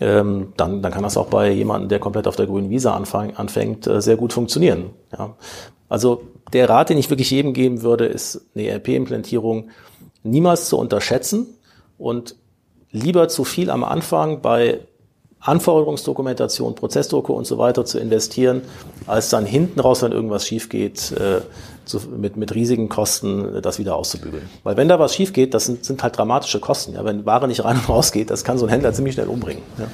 Ähm, 0.00 0.52
dann, 0.56 0.82
dann 0.82 0.92
kann 0.92 1.04
das 1.04 1.16
auch 1.16 1.28
bei 1.28 1.50
jemandem, 1.50 1.88
der 1.88 2.00
komplett 2.00 2.26
auf 2.26 2.36
der 2.36 2.46
grünen 2.46 2.68
Visa 2.68 2.94
anfang, 2.94 3.36
anfängt, 3.36 3.86
äh, 3.86 4.00
sehr 4.00 4.16
gut 4.16 4.32
funktionieren. 4.32 4.90
Ja. 5.16 5.36
Also 5.88 6.22
der 6.52 6.68
Rat, 6.68 6.90
den 6.90 6.98
ich 6.98 7.10
wirklich 7.10 7.30
jedem 7.30 7.52
geben 7.52 7.82
würde, 7.82 8.06
ist 8.06 8.46
eine 8.54 8.66
ERP-Implementierung 8.66 9.70
niemals 10.24 10.68
zu 10.68 10.78
unterschätzen 10.78 11.46
und 11.98 12.36
lieber 12.90 13.28
zu 13.28 13.44
viel 13.44 13.70
am 13.70 13.84
Anfang 13.84 14.40
bei 14.40 14.80
Anforderungsdokumentation, 15.40 16.74
Prozessdrucke 16.74 17.32
und 17.32 17.46
so 17.46 17.58
weiter 17.58 17.84
zu 17.84 17.98
investieren, 17.98 18.62
als 19.06 19.28
dann 19.28 19.44
hinten 19.44 19.78
raus, 19.78 20.02
wenn 20.02 20.12
irgendwas 20.12 20.46
schief 20.46 20.70
geht, 20.70 21.12
äh, 21.12 21.42
zu, 21.84 22.00
mit, 22.16 22.36
mit 22.36 22.54
riesigen 22.54 22.88
Kosten 22.88 23.60
das 23.62 23.78
wieder 23.78 23.96
auszubügeln. 23.96 24.48
Weil 24.62 24.76
wenn 24.76 24.88
da 24.88 24.98
was 24.98 25.14
schief 25.14 25.32
geht, 25.32 25.54
das 25.54 25.66
sind, 25.66 25.84
sind 25.84 26.02
halt 26.02 26.16
dramatische 26.16 26.60
Kosten. 26.60 26.94
Ja, 26.94 27.04
wenn 27.04 27.26
Ware 27.26 27.48
nicht 27.48 27.64
rein 27.64 27.76
und 27.76 27.88
raus 27.88 28.12
geht, 28.12 28.30
das 28.30 28.44
kann 28.44 28.58
so 28.58 28.66
ein 28.66 28.70
Händler 28.70 28.92
ziemlich 28.92 29.14
schnell 29.14 29.28
umbringen. 29.28 29.62
Ja 29.78 29.86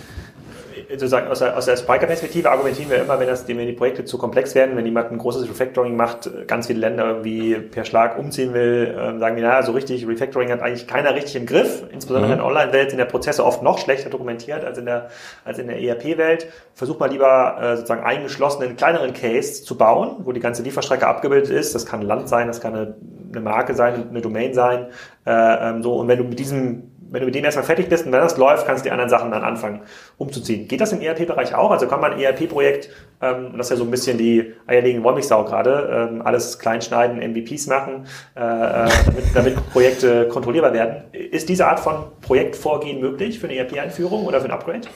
sozusagen 0.91 1.29
aus 1.29 1.39
der, 1.39 1.57
aus 1.57 1.67
der 1.67 1.77
Spiker-Perspektive 1.77 2.51
argumentieren 2.51 2.91
wir 2.91 2.99
immer, 2.99 3.19
wenn, 3.21 3.27
das, 3.27 3.47
wenn 3.47 3.59
die 3.59 3.73
Projekte 3.73 4.05
zu 4.05 4.19
komplex 4.19 4.55
werden, 4.55 4.77
wenn 4.77 4.85
jemand 4.85 5.13
ein 5.13 5.19
großes 5.19 5.49
Refactoring 5.49 5.97
macht, 5.97 6.31
ganz 6.47 6.67
viele 6.67 6.81
Länder 6.81 7.07
irgendwie 7.07 7.55
per 7.55 7.85
Schlag 7.85 8.19
umziehen 8.19 8.55
will, 8.55 8.95
äh, 8.97 9.19
sagen 9.19 9.37
wir, 9.37 9.43
naja, 9.43 9.63
so 9.63 9.73
richtig, 9.73 10.07
Refactoring 10.07 10.51
hat 10.51 10.63
eigentlich 10.63 10.87
keiner 10.87 11.15
richtig 11.15 11.37
im 11.37 11.47
Griff. 11.47 11.85
Insbesondere 11.93 12.27
mhm. 12.27 12.33
in 12.33 12.39
der 12.39 12.47
Online-Welt 12.47 12.91
sind 12.91 12.99
der 12.99 13.05
Prozesse 13.05 13.45
oft 13.45 13.63
noch 13.63 13.79
schlechter 13.79 14.11
dokumentiert 14.11 14.65
als 14.65 14.79
in 14.79 14.87
der, 14.87 15.11
als 15.45 15.59
in 15.59 15.69
der 15.69 15.81
ERP-Welt. 15.81 16.49
Versuch 16.75 16.99
mal 16.99 17.11
lieber 17.11 17.59
äh, 17.61 17.77
sozusagen 17.77 18.03
eingeschlossenen, 18.03 18.77
kleineren 18.77 19.13
Case 19.13 19.63
zu 19.63 19.77
bauen, 19.77 20.17
wo 20.25 20.33
die 20.33 20.41
ganze 20.41 20.63
Lieferstrecke 20.63 21.07
abgebildet 21.07 21.51
ist. 21.51 21.75
Das 21.75 21.87
kann 21.87 22.01
ein 22.01 22.07
Land 22.07 22.29
sein, 22.29 22.47
das 22.47 22.61
kann 22.61 22.75
eine, 22.75 22.95
eine 23.31 23.41
Marke 23.41 23.75
sein, 23.75 24.09
eine 24.11 24.21
Domain 24.21 24.55
sein. 24.55 24.89
Äh, 25.27 25.31
ähm, 25.31 25.83
so. 25.83 25.95
Und 25.95 26.09
wenn 26.09 26.19
du 26.19 26.25
mit 26.25 26.39
diesem 26.39 26.90
wenn 27.11 27.21
du 27.21 27.27
mit 27.27 27.35
dem 27.35 27.45
erstmal 27.45 27.65
fertig 27.65 27.89
bist 27.89 28.07
und 28.07 28.13
wenn 28.13 28.21
das 28.21 28.37
läuft, 28.37 28.67
kannst 28.67 28.85
du 28.85 28.89
die 28.89 28.93
anderen 28.93 29.11
Sachen 29.11 29.31
dann 29.31 29.43
anfangen 29.43 29.81
umzuziehen. 30.19 30.69
Geht 30.69 30.81
das 30.81 30.93
im 30.93 31.01
ERP-Bereich 31.01 31.55
auch? 31.55 31.71
Also 31.71 31.87
kann 31.87 32.01
man 32.01 32.19
ERP-Projekt, 32.19 32.91
ähm, 33.21 33.55
das 33.57 33.67
ist 33.67 33.71
ja 33.71 33.77
so 33.77 33.85
ein 33.85 33.91
bisschen 33.91 34.19
die 34.19 34.55
eierlegende 34.67 35.05
Wollmilchsau 35.05 35.45
gerade, 35.45 36.09
ähm, 36.13 36.23
alles 36.23 36.59
kleinschneiden, 36.59 37.19
MVPs 37.19 37.67
machen, 37.67 38.07
äh, 38.37 38.41
äh, 38.41 38.89
damit, 39.07 39.25
damit 39.35 39.71
Projekte 39.73 40.29
kontrollierbar 40.29 40.73
werden. 40.73 41.05
Ist 41.13 41.49
diese 41.49 41.67
Art 41.67 41.81
von 41.81 42.05
Projektvorgehen 42.23 43.01
möglich 43.01 43.39
für 43.39 43.49
eine 43.49 43.57
ERP-Einführung 43.57 44.27
oder 44.27 44.41
für 44.41 44.47
ein 44.47 44.53
Upgrade? 44.53 44.89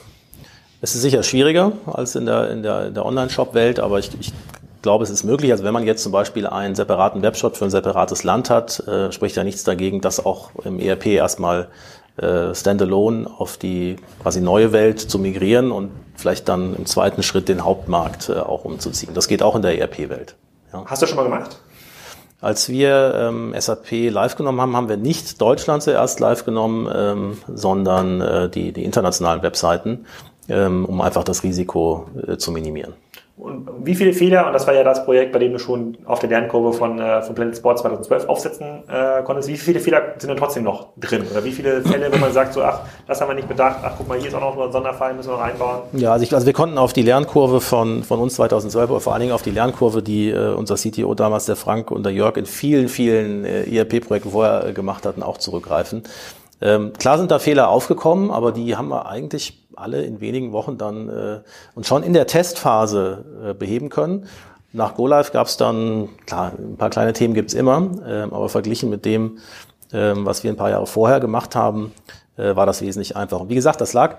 Es 0.81 0.93
ist 0.95 1.01
sicher 1.01 1.23
schwieriger 1.23 1.71
als 1.85 2.15
in 2.15 2.25
der, 2.25 2.51
in 2.51 2.63
der, 2.63 2.91
der 2.91 3.05
Online-Shop-Welt, 3.05 3.79
aber 3.79 3.99
ich, 3.99 4.11
ich 4.19 4.33
glaube, 4.85 5.03
es 5.03 5.09
ist 5.09 5.23
möglich. 5.23 5.51
Also 5.51 5.63
wenn 5.63 5.73
man 5.73 5.83
jetzt 5.83 6.03
zum 6.03 6.11
Beispiel 6.11 6.45
einen 6.45 6.75
separaten 6.75 7.23
Webshop 7.23 7.57
für 7.57 7.65
ein 7.65 7.71
separates 7.71 8.23
Land 8.23 8.51
hat, 8.51 8.87
äh, 8.87 9.11
spricht 9.11 9.35
ja 9.35 9.43
nichts 9.43 9.63
dagegen, 9.63 9.99
das 9.99 10.23
auch 10.23 10.51
im 10.63 10.79
ERP 10.79 11.07
erstmal 11.07 11.69
standalone 12.17 13.29
auf 13.29 13.57
die 13.57 13.97
quasi 14.21 14.39
neue 14.39 14.71
Welt 14.71 14.99
zu 15.01 15.19
migrieren 15.19 15.71
und 15.71 15.91
vielleicht 16.15 16.47
dann 16.49 16.75
im 16.75 16.85
zweiten 16.85 17.23
Schritt 17.23 17.49
den 17.49 17.63
Hauptmarkt 17.63 18.29
äh, 18.29 18.39
auch 18.39 18.65
umzuziehen. 18.65 19.13
Das 19.13 19.27
geht 19.27 19.43
auch 19.43 19.55
in 19.55 19.61
der 19.61 19.79
ERP-Welt. 19.79 20.35
Ja. 20.73 20.83
Hast 20.85 21.01
du 21.01 21.07
schon 21.07 21.17
mal 21.17 21.23
gemacht? 21.23 21.59
Als 22.41 22.69
wir 22.69 23.13
ähm, 23.15 23.55
SAP 23.57 23.91
live 24.11 24.35
genommen 24.35 24.61
haben, 24.61 24.75
haben 24.75 24.89
wir 24.89 24.97
nicht 24.97 25.41
Deutschland 25.41 25.83
zuerst 25.83 26.19
live 26.19 26.45
genommen, 26.45 26.89
ähm, 26.93 27.37
sondern 27.47 28.21
äh, 28.21 28.49
die, 28.49 28.71
die 28.71 28.83
internationalen 28.83 29.41
Webseiten, 29.41 30.05
ähm, 30.49 30.85
um 30.85 31.01
einfach 31.01 31.23
das 31.23 31.43
Risiko 31.43 32.07
äh, 32.27 32.37
zu 32.37 32.51
minimieren. 32.51 32.93
Und 33.45 33.69
wie 33.85 33.93
viele 33.93 34.11
Fehler, 34.11 34.47
und 34.47 34.53
das 34.53 34.65
war 34.65 34.73
ja 34.73 34.83
das 34.83 35.05
Projekt, 35.05 35.31
bei 35.31 35.37
dem 35.37 35.53
du 35.53 35.59
schon 35.59 35.99
auf 36.05 36.17
der 36.17 36.29
Lernkurve 36.29 36.73
von, 36.73 36.97
äh, 36.99 37.21
von 37.21 37.35
Planet 37.35 37.55
Sports 37.55 37.83
2012 37.83 38.27
aufsetzen 38.27 38.83
äh, 38.89 39.21
konntest, 39.21 39.49
wie 39.49 39.55
viele 39.55 39.79
Fehler 39.79 40.01
sind 40.17 40.29
denn 40.29 40.37
trotzdem 40.37 40.63
noch 40.63 40.87
drin? 40.97 41.23
Oder 41.29 41.43
wie 41.43 41.51
viele 41.51 41.83
Fälle, 41.83 42.11
wo 42.11 42.17
man 42.17 42.33
sagt, 42.33 42.53
so, 42.53 42.63
ach, 42.63 42.79
das 43.07 43.21
haben 43.21 43.27
wir 43.27 43.35
nicht 43.35 43.47
bedacht, 43.47 43.77
ach, 43.83 43.93
guck 43.99 44.07
mal, 44.07 44.17
hier 44.17 44.29
ist 44.29 44.33
auch 44.33 44.41
noch 44.41 44.57
ein 44.57 44.71
Sonderfall, 44.71 45.13
müssen 45.13 45.29
wir 45.29 45.37
noch 45.37 45.43
einbauen? 45.43 45.81
Ja, 45.93 46.13
also, 46.13 46.23
ich, 46.23 46.33
also 46.33 46.47
wir 46.47 46.53
konnten 46.53 46.79
auf 46.79 46.93
die 46.93 47.03
Lernkurve 47.03 47.61
von, 47.61 48.01
von 48.03 48.19
uns 48.19 48.33
2012, 48.33 48.89
aber 48.89 48.99
vor 48.99 49.13
allen 49.13 49.21
Dingen 49.21 49.33
auf 49.33 49.43
die 49.43 49.51
Lernkurve, 49.51 50.01
die 50.01 50.31
äh, 50.31 50.55
unser 50.55 50.73
CTO 50.73 51.13
damals, 51.13 51.45
der 51.45 51.55
Frank 51.55 51.91
und 51.91 52.03
der 52.03 52.13
Jörg, 52.13 52.37
in 52.37 52.47
vielen, 52.47 52.89
vielen 52.89 53.45
äh, 53.45 53.63
ERP-Projekten 53.77 54.31
vorher 54.31 54.65
äh, 54.65 54.73
gemacht 54.73 55.05
hatten, 55.05 55.21
auch 55.21 55.37
zurückgreifen. 55.37 56.01
Ähm, 56.61 56.93
klar 56.97 57.19
sind 57.19 57.29
da 57.29 57.37
Fehler 57.37 57.69
aufgekommen, 57.69 58.31
aber 58.31 58.51
die 58.51 58.75
haben 58.75 58.87
wir 58.87 59.05
eigentlich 59.05 59.64
alle 59.77 60.03
in 60.03 60.21
wenigen 60.21 60.51
Wochen 60.51 60.77
dann 60.77 61.09
äh, 61.09 61.39
und 61.75 61.85
schon 61.85 62.03
in 62.03 62.13
der 62.13 62.27
Testphase 62.27 63.25
äh, 63.43 63.53
beheben 63.53 63.89
können. 63.89 64.27
Nach 64.73 64.95
GoLive 64.95 65.31
gab 65.31 65.47
es 65.47 65.57
dann, 65.57 66.09
klar, 66.25 66.51
ein 66.57 66.75
paar 66.75 66.89
kleine 66.89 67.13
Themen 67.13 67.33
gibt's 67.33 67.53
immer, 67.53 67.89
äh, 68.05 68.21
aber 68.23 68.49
verglichen 68.49 68.89
mit 68.89 69.05
dem, 69.05 69.37
äh, 69.91 70.13
was 70.15 70.43
wir 70.43 70.51
ein 70.51 70.57
paar 70.57 70.69
Jahre 70.69 70.87
vorher 70.87 71.19
gemacht 71.19 71.55
haben, 71.55 71.93
äh, 72.37 72.55
war 72.55 72.65
das 72.65 72.81
wesentlich 72.81 73.15
einfacher. 73.15 73.43
Und 73.43 73.49
wie 73.49 73.55
gesagt, 73.55 73.79
das 73.79 73.93
lag 73.93 74.17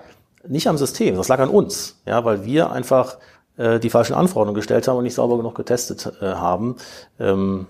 nicht 0.49 0.69
am 0.69 0.79
System, 0.79 1.17
das 1.17 1.29
lag 1.29 1.41
an 1.41 1.51
uns, 1.51 2.01
ja, 2.07 2.25
weil 2.25 2.45
wir 2.45 2.71
einfach 2.71 3.19
äh, 3.57 3.79
die 3.79 3.91
falschen 3.91 4.15
Anforderungen 4.15 4.55
gestellt 4.55 4.89
haben 4.89 4.97
und 4.97 5.05
nicht 5.05 5.15
sauber 5.15 5.37
genug 5.37 5.55
getestet 5.55 6.13
äh, 6.21 6.27
haben. 6.27 6.77
Ähm, 7.19 7.67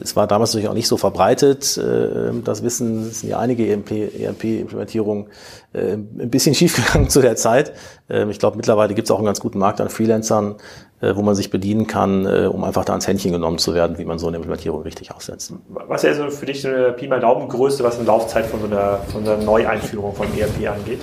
es 0.00 0.16
war 0.16 0.26
damals 0.26 0.52
natürlich 0.52 0.68
auch 0.68 0.74
nicht 0.74 0.88
so 0.88 0.96
verbreitet. 0.96 1.76
Äh, 1.78 2.32
das 2.44 2.62
Wissen 2.62 3.08
es 3.08 3.20
sind 3.20 3.30
ja 3.30 3.38
einige 3.38 3.66
ERP-Implementierungen 3.66 5.28
äh, 5.72 5.94
ein 5.94 6.30
bisschen 6.30 6.54
schiefgegangen 6.56 7.10
zu 7.10 7.20
der 7.20 7.36
Zeit. 7.36 7.72
Ähm, 8.08 8.30
ich 8.30 8.38
glaube, 8.38 8.56
mittlerweile 8.56 8.94
gibt 8.94 9.06
es 9.06 9.10
auch 9.10 9.18
einen 9.18 9.26
ganz 9.26 9.40
guten 9.40 9.58
Markt 9.58 9.80
an 9.80 9.88
Freelancern, 9.88 10.56
äh, 11.00 11.14
wo 11.14 11.22
man 11.22 11.34
sich 11.34 11.50
bedienen 11.50 11.86
kann, 11.86 12.26
um 12.48 12.64
einfach 12.64 12.84
da 12.84 12.92
ans 12.92 13.06
Händchen 13.06 13.32
genommen 13.32 13.58
zu 13.58 13.74
werden, 13.74 13.98
wie 13.98 14.04
man 14.04 14.18
so 14.18 14.26
eine 14.28 14.36
Implementierung 14.36 14.82
richtig 14.82 15.12
aufsetzt. 15.12 15.52
Was 15.68 16.04
ist 16.04 16.20
also 16.20 16.36
für 16.36 16.46
dich 16.46 16.62
so 16.62 16.68
eine 16.68 16.92
Pi 16.92 17.08
mal 17.08 17.20
Daumen 17.20 17.48
Größe, 17.48 17.84
was 17.84 17.98
eine 17.98 18.06
Laufzeit 18.06 18.46
von 18.46 18.60
so 18.60 18.66
einer, 18.66 18.98
von 19.12 19.22
einer 19.22 19.36
Neueinführung 19.36 20.14
von 20.14 20.26
ERP 20.36 20.68
angeht? 20.70 21.00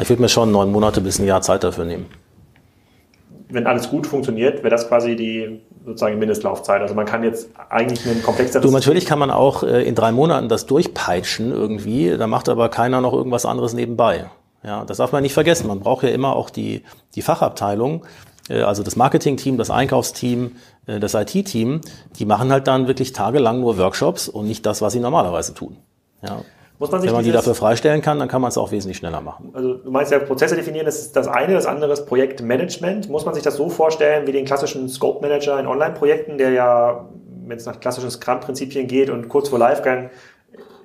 Ich 0.00 0.08
würde 0.08 0.22
mir 0.22 0.28
schon 0.28 0.52
neun 0.52 0.70
Monate 0.70 1.00
bis 1.00 1.18
ein 1.18 1.26
Jahr 1.26 1.42
Zeit 1.42 1.64
dafür 1.64 1.84
nehmen 1.84 2.06
wenn 3.50 3.66
alles 3.66 3.88
gut 3.88 4.06
funktioniert, 4.06 4.58
wäre 4.58 4.70
das 4.70 4.88
quasi 4.88 5.16
die 5.16 5.60
sozusagen 5.88 6.18
Mindestlaufzeit. 6.18 6.80
Also 6.80 6.94
man 6.94 7.06
kann 7.06 7.22
jetzt 7.24 7.48
eigentlich 7.68 8.06
einen 8.06 8.22
komplexeren. 8.22 8.62
Du, 8.62 8.70
natürlich 8.70 9.06
kann 9.06 9.18
man 9.18 9.30
auch 9.30 9.62
äh, 9.62 9.82
in 9.82 9.94
drei 9.94 10.12
Monaten 10.12 10.48
das 10.48 10.66
durchpeitschen 10.66 11.50
irgendwie, 11.50 12.16
da 12.16 12.26
macht 12.26 12.48
aber 12.48 12.68
keiner 12.68 13.00
noch 13.00 13.12
irgendwas 13.12 13.44
anderes 13.44 13.72
nebenbei. 13.72 14.30
Ja, 14.62 14.84
das 14.84 14.98
darf 14.98 15.12
man 15.12 15.22
nicht 15.22 15.34
vergessen. 15.34 15.68
Man 15.68 15.80
braucht 15.80 16.02
ja 16.02 16.10
immer 16.10 16.34
auch 16.34 16.50
die, 16.50 16.82
die 17.14 17.22
Fachabteilung, 17.22 18.04
äh, 18.48 18.62
also 18.62 18.82
das 18.82 18.96
Marketing-Team, 18.96 19.56
das 19.58 19.70
Einkaufsteam, 19.70 20.56
äh, 20.86 21.00
das 21.00 21.14
IT-Team, 21.14 21.80
die 22.18 22.24
machen 22.24 22.52
halt 22.52 22.66
dann 22.66 22.86
wirklich 22.88 23.12
tagelang 23.12 23.60
nur 23.60 23.78
Workshops 23.78 24.28
und 24.28 24.46
nicht 24.46 24.66
das, 24.66 24.82
was 24.82 24.92
sie 24.92 25.00
normalerweise 25.00 25.54
tun. 25.54 25.76
Ja. 26.22 26.42
Muss 26.78 26.92
man 26.92 27.00
sich 27.00 27.10
Wenn 27.10 27.16
man 27.16 27.24
die 27.24 27.32
dafür 27.32 27.54
freistellen 27.54 28.02
kann, 28.02 28.18
dann 28.20 28.28
kann 28.28 28.40
man 28.40 28.50
es 28.50 28.58
auch 28.58 28.70
wesentlich 28.70 28.98
schneller 28.98 29.20
machen. 29.20 29.50
Also 29.52 29.74
du 29.74 29.90
meinst 29.90 30.12
ja, 30.12 30.20
Prozesse 30.20 30.54
definieren, 30.54 30.86
das 30.86 31.00
ist 31.00 31.16
das 31.16 31.26
eine, 31.26 31.54
das 31.54 31.66
andere 31.66 31.92
ist 31.92 32.06
Projektmanagement. 32.06 33.08
Muss 33.08 33.24
man 33.24 33.34
sich 33.34 33.42
das 33.42 33.56
so 33.56 33.68
vorstellen 33.68 34.26
wie 34.28 34.32
den 34.32 34.44
klassischen 34.44 34.88
Scope 34.88 35.20
Manager 35.20 35.58
in 35.58 35.66
Online-Projekten, 35.66 36.38
der 36.38 36.50
ja, 36.50 37.08
wenn 37.46 37.56
es 37.56 37.66
nach 37.66 37.80
klassischen 37.80 38.10
Scrum-Prinzipien 38.10 38.86
geht 38.86 39.10
und 39.10 39.28
kurz 39.28 39.48
vor 39.48 39.58
Livegang, 39.58 40.10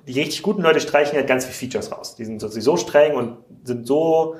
die 0.08 0.20
richtig 0.20 0.42
guten 0.42 0.62
Leute 0.62 0.80
streichen 0.80 1.16
halt 1.16 1.28
ganz 1.28 1.44
viele 1.44 1.70
Features 1.70 1.92
raus. 1.92 2.16
Die 2.16 2.24
sind 2.24 2.40
so 2.40 2.76
streng 2.76 3.14
und 3.14 3.36
sind 3.62 3.86
so 3.86 4.34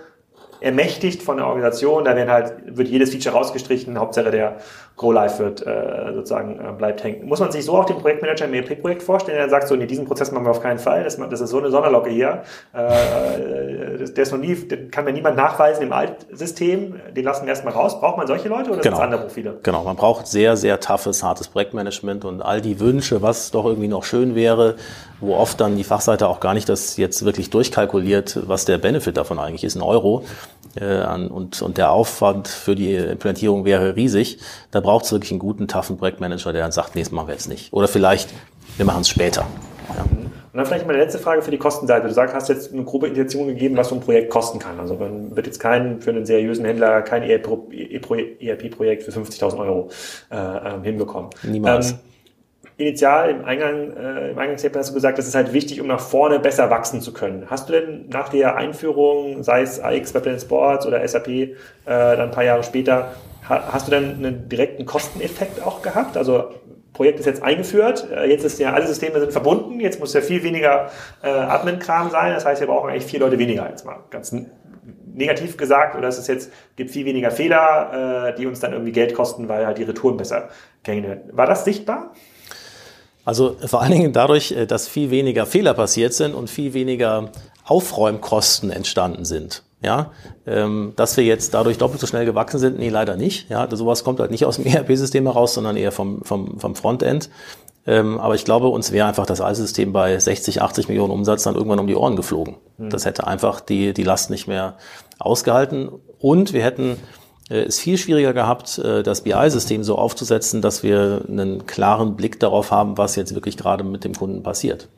ermächtigt 0.61 1.22
von 1.22 1.36
der 1.36 1.46
Organisation, 1.46 2.05
da 2.05 2.16
werden 2.16 2.30
halt, 2.30 2.55
wird 2.66 2.88
jedes 2.88 3.11
Feature 3.11 3.34
rausgestrichen, 3.34 3.98
Hauptsache 3.98 4.30
der 4.30 4.57
Go 4.97 5.11
Live 5.11 5.40
wird 5.40 5.66
äh, 5.66 6.12
sozusagen 6.14 6.61
äh, 6.61 6.72
bleibt 6.72 7.03
hängen. 7.03 7.26
Muss 7.26 7.40
man 7.40 7.51
sich 7.51 7.64
so 7.64 7.76
auch 7.76 7.84
den 7.84 7.99
Projektmanager 7.99 8.45
im 8.45 8.55
ERP-Projekt 8.55 9.03
vorstellen, 9.03 9.38
der 9.38 9.49
sagt 9.49 9.66
so, 9.66 9.74
nee, 9.74 9.86
diesen 9.86 10.05
Prozess 10.05 10.30
machen 10.30 10.47
wir 10.47 10.53
auf 10.53 10.61
keinen 10.61 10.78
Fall, 10.78 11.03
das, 11.03 11.16
das 11.16 11.40
ist 11.40 11.51
so 11.51 11.59
eine 11.59 11.70
Sonderlocke 11.72 12.11
hier, 12.11 12.42
äh, 12.72 14.05
der 14.05 14.22
ist 14.22 14.30
noch 14.30 14.38
nie, 14.38 14.55
den 14.55 14.92
kann 14.92 15.05
mir 15.05 15.12
niemand 15.12 15.36
nachweisen 15.36 15.82
im 15.82 15.92
Altsystem, 15.92 17.01
den 17.16 17.24
lassen 17.24 17.45
wir 17.45 17.51
erstmal 17.51 17.74
raus. 17.74 17.99
Braucht 17.99 18.18
man 18.18 18.28
solche 18.28 18.49
Leute 18.49 18.70
oder 18.70 18.82
genau. 18.82 18.82
sind 18.82 18.92
es 18.95 19.01
andere 19.01 19.20
Profile? 19.22 19.59
Genau, 19.64 19.82
man 19.82 19.97
braucht 19.97 20.28
sehr, 20.28 20.57
sehr 20.57 20.78
toughes, 20.78 21.24
hartes 21.24 21.49
Projektmanagement 21.49 22.24
und 22.24 22.40
all 22.40 22.61
die 22.61 22.78
Wünsche, 22.78 23.20
was 23.20 23.51
doch 23.51 23.64
irgendwie 23.64 23.88
noch 23.88 24.05
schön 24.05 24.36
wäre, 24.36 24.76
wo 25.20 25.34
oft 25.34 25.61
dann 25.61 25.76
die 25.76 25.84
Fachseite 25.84 26.28
auch 26.28 26.38
gar 26.38 26.55
nicht 26.55 26.68
das 26.68 26.97
jetzt 26.97 27.24
wirklich 27.24 27.51
durchkalkuliert, 27.51 28.40
was 28.47 28.64
der 28.64 28.78
Benefit 28.78 29.16
davon 29.16 29.40
eigentlich 29.40 29.64
ist, 29.64 29.74
ein 29.74 29.82
Euro. 29.82 30.24
Äh, 30.76 31.06
und, 31.06 31.62
und 31.62 31.78
der 31.78 31.90
Aufwand 31.90 32.48
für 32.48 32.74
die 32.74 32.94
Implementierung 32.94 33.64
wäre 33.64 33.96
riesig. 33.96 34.38
Da 34.70 34.80
braucht 34.80 35.04
es 35.04 35.12
wirklich 35.12 35.30
einen 35.30 35.40
guten, 35.40 35.68
toughen 35.68 35.96
Projektmanager, 35.96 36.52
der 36.52 36.62
dann 36.62 36.72
sagt, 36.72 36.94
nee, 36.94 37.02
das 37.02 37.10
machen 37.10 37.28
wir 37.28 37.34
jetzt 37.34 37.48
nicht. 37.48 37.72
Oder 37.72 37.88
vielleicht, 37.88 38.30
wir 38.76 38.84
machen 38.84 39.02
es 39.02 39.08
später. 39.08 39.46
Ja. 39.88 40.04
Und 40.54 40.58
dann 40.58 40.66
vielleicht 40.66 40.86
mal 40.86 40.94
eine 40.94 41.02
letzte 41.02 41.18
Frage 41.18 41.42
für 41.42 41.50
die 41.50 41.58
Kostenseite. 41.58 42.06
Du 42.06 42.14
sagst, 42.14 42.32
hast 42.32 42.48
jetzt 42.48 42.72
eine 42.72 42.84
grobe 42.84 43.08
Intention 43.08 43.48
gegeben, 43.48 43.76
was 43.76 43.88
so 43.88 43.96
ein 43.96 44.00
Projekt 44.00 44.30
kosten 44.30 44.60
kann. 44.60 44.78
Also 44.78 44.94
man 44.94 45.34
wird 45.34 45.46
jetzt 45.48 45.58
kein, 45.58 46.00
für 46.00 46.10
einen 46.10 46.26
seriösen 46.26 46.64
Händler 46.64 47.02
kein 47.02 47.24
ERP-Projekt 47.24 49.02
für 49.02 49.10
50.000 49.10 49.58
Euro 49.58 49.90
äh, 50.30 50.36
ähm, 50.36 50.84
hinbekommen. 50.84 51.30
Niemals. 51.42 51.90
Ähm, 51.90 51.98
initial 52.76 53.30
im 53.30 53.44
Eingang, 53.44 53.96
äh, 53.96 54.30
im 54.30 54.38
Eingangsstatement 54.38 54.80
hast 54.80 54.90
du 54.90 54.94
gesagt, 54.94 55.18
das 55.18 55.26
ist 55.26 55.34
halt 55.34 55.52
wichtig, 55.52 55.80
um 55.80 55.86
nach 55.86 56.00
vorne 56.00 56.40
besser 56.40 56.70
wachsen 56.70 57.00
zu 57.00 57.12
können. 57.12 57.46
Hast 57.48 57.68
du 57.68 57.72
denn 57.72 58.08
nach 58.08 58.28
der 58.28 58.56
Einführung, 58.56 59.42
sei 59.42 59.62
es 59.62 59.80
AX 59.80 60.12
Planet 60.12 60.40
Sports 60.40 60.86
oder 60.86 61.06
SAP, 61.06 61.28
äh, 61.28 61.54
dann 61.84 62.20
ein 62.20 62.30
paar 62.30 62.44
Jahre 62.44 62.64
später, 62.64 63.14
ha 63.48 63.68
hast 63.72 63.86
du 63.86 63.92
dann 63.92 64.16
einen 64.16 64.48
direkten 64.48 64.86
Kosteneffekt 64.86 65.62
auch 65.64 65.82
gehabt? 65.82 66.16
Also 66.16 66.50
Projekt 66.92 67.20
ist 67.20 67.26
jetzt 67.26 67.42
eingeführt, 67.42 68.08
äh, 68.10 68.28
jetzt 68.28 68.44
ist 68.44 68.58
ja, 68.58 68.72
alle 68.72 68.86
Systeme 68.86 69.20
sind 69.20 69.32
verbunden, 69.32 69.80
jetzt 69.80 70.00
muss 70.00 70.12
ja 70.14 70.20
viel 70.20 70.42
weniger 70.42 70.90
äh, 71.22 71.28
Admin-Kram 71.28 72.10
sein, 72.10 72.32
das 72.34 72.44
heißt, 72.44 72.60
wir 72.60 72.68
brauchen 72.68 72.90
eigentlich 72.90 73.06
vier 73.06 73.20
Leute 73.20 73.38
weniger, 73.38 73.68
jetzt 73.68 73.84
mal 73.84 73.98
ganz 74.10 74.34
negativ 75.12 75.56
gesagt, 75.56 75.96
oder 75.96 76.08
es 76.08 76.18
ist 76.18 76.28
jetzt, 76.28 76.52
gibt 76.76 76.90
viel 76.90 77.04
weniger 77.04 77.30
Fehler, 77.30 78.30
äh, 78.30 78.36
die 78.36 78.46
uns 78.46 78.60
dann 78.60 78.72
irgendwie 78.72 78.92
Geld 78.92 79.14
kosten, 79.14 79.48
weil 79.48 79.66
halt 79.66 79.78
die 79.78 79.84
Retouren 79.84 80.16
besser 80.16 80.48
gängen 80.82 81.04
werden. 81.04 81.22
War 81.32 81.46
das 81.46 81.64
sichtbar? 81.64 82.12
Also 83.24 83.56
vor 83.64 83.80
allen 83.80 83.92
Dingen 83.92 84.12
dadurch, 84.12 84.52
äh, 84.52 84.66
dass 84.66 84.88
viel 84.88 85.10
weniger 85.10 85.46
Fehler 85.46 85.74
passiert 85.74 86.14
sind 86.14 86.34
und 86.34 86.50
viel 86.50 86.74
weniger 86.74 87.30
Aufräumkosten 87.64 88.70
entstanden 88.70 89.24
sind. 89.24 89.62
Ja, 89.82 90.12
ähm, 90.46 90.94
dass 90.96 91.18
wir 91.18 91.24
jetzt 91.24 91.52
dadurch 91.52 91.76
doppelt 91.76 92.00
so 92.00 92.06
schnell 92.06 92.24
gewachsen 92.24 92.58
sind, 92.58 92.78
nee, 92.78 92.88
leider 92.88 93.16
nicht. 93.16 93.50
Ja, 93.50 93.68
sowas 93.70 94.02
kommt 94.02 94.18
halt 94.18 94.30
nicht 94.30 94.46
aus 94.46 94.56
dem 94.56 94.64
ERP-System 94.74 95.24
heraus, 95.26 95.54
sondern 95.54 95.76
eher 95.76 95.92
vom, 95.92 96.22
vom, 96.22 96.58
vom 96.58 96.74
Frontend. 96.74 97.28
Ähm, 97.86 98.18
aber 98.18 98.34
ich 98.34 98.46
glaube, 98.46 98.68
uns 98.68 98.92
wäre 98.92 99.06
einfach 99.06 99.26
das 99.26 99.42
alte 99.42 99.60
System 99.60 99.92
bei 99.92 100.18
60, 100.18 100.62
80 100.62 100.88
Millionen 100.88 101.12
Umsatz 101.12 101.42
dann 101.42 101.54
irgendwann 101.54 101.80
um 101.80 101.86
die 101.86 101.96
Ohren 101.96 102.16
geflogen. 102.16 102.56
Mhm. 102.78 102.88
Das 102.88 103.04
hätte 103.04 103.26
einfach 103.26 103.60
die, 103.60 103.92
die 103.92 104.04
Last 104.04 104.30
nicht 104.30 104.46
mehr 104.46 104.78
ausgehalten. 105.18 105.90
Und 106.18 106.54
wir 106.54 106.64
hätten 106.64 106.96
es 107.49 107.78
viel 107.78 107.99
schwieriger 107.99 108.32
gehabt, 108.32 108.78
äh, 108.78 109.03
das 109.03 109.22
BI-System 109.22 109.84
so 109.84 109.97
aufzusetzen, 109.97 110.62
dass 110.62 110.82
wir 110.82 111.22
einen 111.28 111.66
klaren 111.66 112.16
Blick 112.16 112.40
darauf 112.40 112.70
haben, 112.70 112.97
was 112.97 113.16
jetzt 113.16 113.34
wirklich 113.34 113.57
gerade 113.57 113.84
mit 113.84 114.05
dem 114.05 114.14
Kunden 114.14 114.42
passiert. 114.42 114.88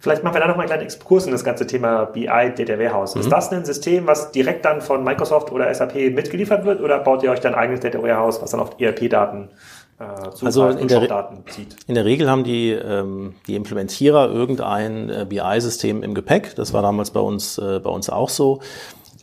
Vielleicht 0.00 0.22
machen 0.22 0.34
wir 0.34 0.40
da 0.40 0.48
noch 0.48 0.56
mal 0.56 0.62
einen 0.62 0.68
kleinen 0.68 0.82
Exkurs 0.82 1.26
in 1.26 1.32
das 1.32 1.44
ganze 1.44 1.66
Thema 1.66 2.04
BI 2.04 2.26
Data 2.26 2.78
Warehouse. 2.78 3.14
Mhm. 3.14 3.22
Ist 3.22 3.32
das 3.32 3.52
ein 3.52 3.64
System, 3.64 4.06
was 4.06 4.32
direkt 4.32 4.64
dann 4.64 4.82
von 4.82 5.02
Microsoft 5.04 5.50
oder 5.52 5.72
SAP 5.72 5.94
mitgeliefert 6.12 6.64
wird 6.64 6.80
oder 6.80 6.98
baut 6.98 7.22
ihr 7.22 7.30
euch 7.30 7.40
dann 7.40 7.54
ein 7.54 7.60
eigenes 7.60 7.80
Data 7.80 8.02
Warehouse, 8.02 8.42
was 8.42 8.50
dann 8.50 8.60
auf 8.60 8.78
ERP-Daten 8.78 9.48
äh, 9.98 10.04
also 10.44 10.68
in 10.68 10.88
der, 10.88 11.30
in 11.86 11.94
der 11.94 12.04
Regel 12.04 12.28
haben 12.28 12.44
die, 12.44 12.70
ähm, 12.70 13.34
die 13.46 13.54
Implementierer 13.54 14.28
irgendein 14.30 15.08
äh, 15.08 15.26
BI-System 15.28 16.02
im 16.02 16.14
Gepäck. 16.14 16.54
Das 16.56 16.72
war 16.72 16.82
damals 16.82 17.10
bei 17.10 17.20
uns, 17.20 17.58
äh, 17.58 17.78
bei 17.78 17.90
uns 17.90 18.10
auch 18.10 18.28
so. 18.28 18.60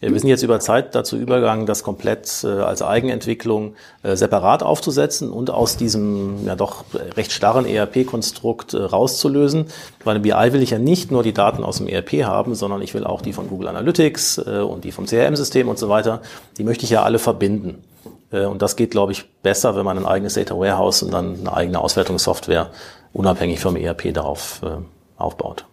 Wir 0.01 0.17
sind 0.17 0.29
jetzt 0.29 0.43
über 0.43 0.59
Zeit 0.61 0.95
dazu 0.95 1.17
übergegangen, 1.17 1.65
das 1.65 1.83
komplett 1.83 2.43
äh, 2.43 2.47
als 2.47 2.81
Eigenentwicklung 2.81 3.75
äh, 4.01 4.15
separat 4.15 4.63
aufzusetzen 4.63 5.29
und 5.29 5.49
aus 5.49 5.75
diesem 5.75 6.45
ja 6.45 6.55
doch 6.55 6.85
recht 7.17 7.33
starren 7.33 7.65
ERP-Konstrukt 7.65 8.73
äh, 8.73 8.77
rauszulösen. 8.77 9.65
Bei 10.03 10.11
einem 10.11 10.21
BI 10.21 10.53
will 10.53 10.61
ich 10.61 10.69
ja 10.69 10.79
nicht 10.79 11.11
nur 11.11 11.23
die 11.23 11.33
Daten 11.33 11.63
aus 11.63 11.77
dem 11.77 11.87
ERP 11.87 12.23
haben, 12.23 12.55
sondern 12.55 12.81
ich 12.81 12.93
will 12.93 13.03
auch 13.03 13.21
die 13.21 13.33
von 13.33 13.49
Google 13.49 13.67
Analytics 13.67 14.37
äh, 14.37 14.59
und 14.59 14.85
die 14.85 14.93
vom 14.93 15.05
CRM-System 15.05 15.67
und 15.67 15.77
so 15.77 15.89
weiter. 15.89 16.21
Die 16.57 16.63
möchte 16.63 16.85
ich 16.85 16.91
ja 16.91 17.03
alle 17.03 17.19
verbinden. 17.19 17.83
Äh, 18.31 18.45
und 18.45 18.61
das 18.61 18.75
geht, 18.75 18.91
glaube 18.91 19.11
ich, 19.11 19.25
besser, 19.41 19.75
wenn 19.75 19.85
man 19.85 19.97
ein 19.97 20.05
eigenes 20.05 20.35
Data 20.35 20.57
Warehouse 20.57 21.03
und 21.03 21.11
dann 21.11 21.39
eine 21.41 21.53
eigene 21.53 21.79
Auswertungssoftware 21.79 22.71
unabhängig 23.11 23.59
vom 23.59 23.75
ERP 23.75 24.13
darauf 24.13 24.61
äh, 24.63 24.77
aufbaut. 25.17 25.65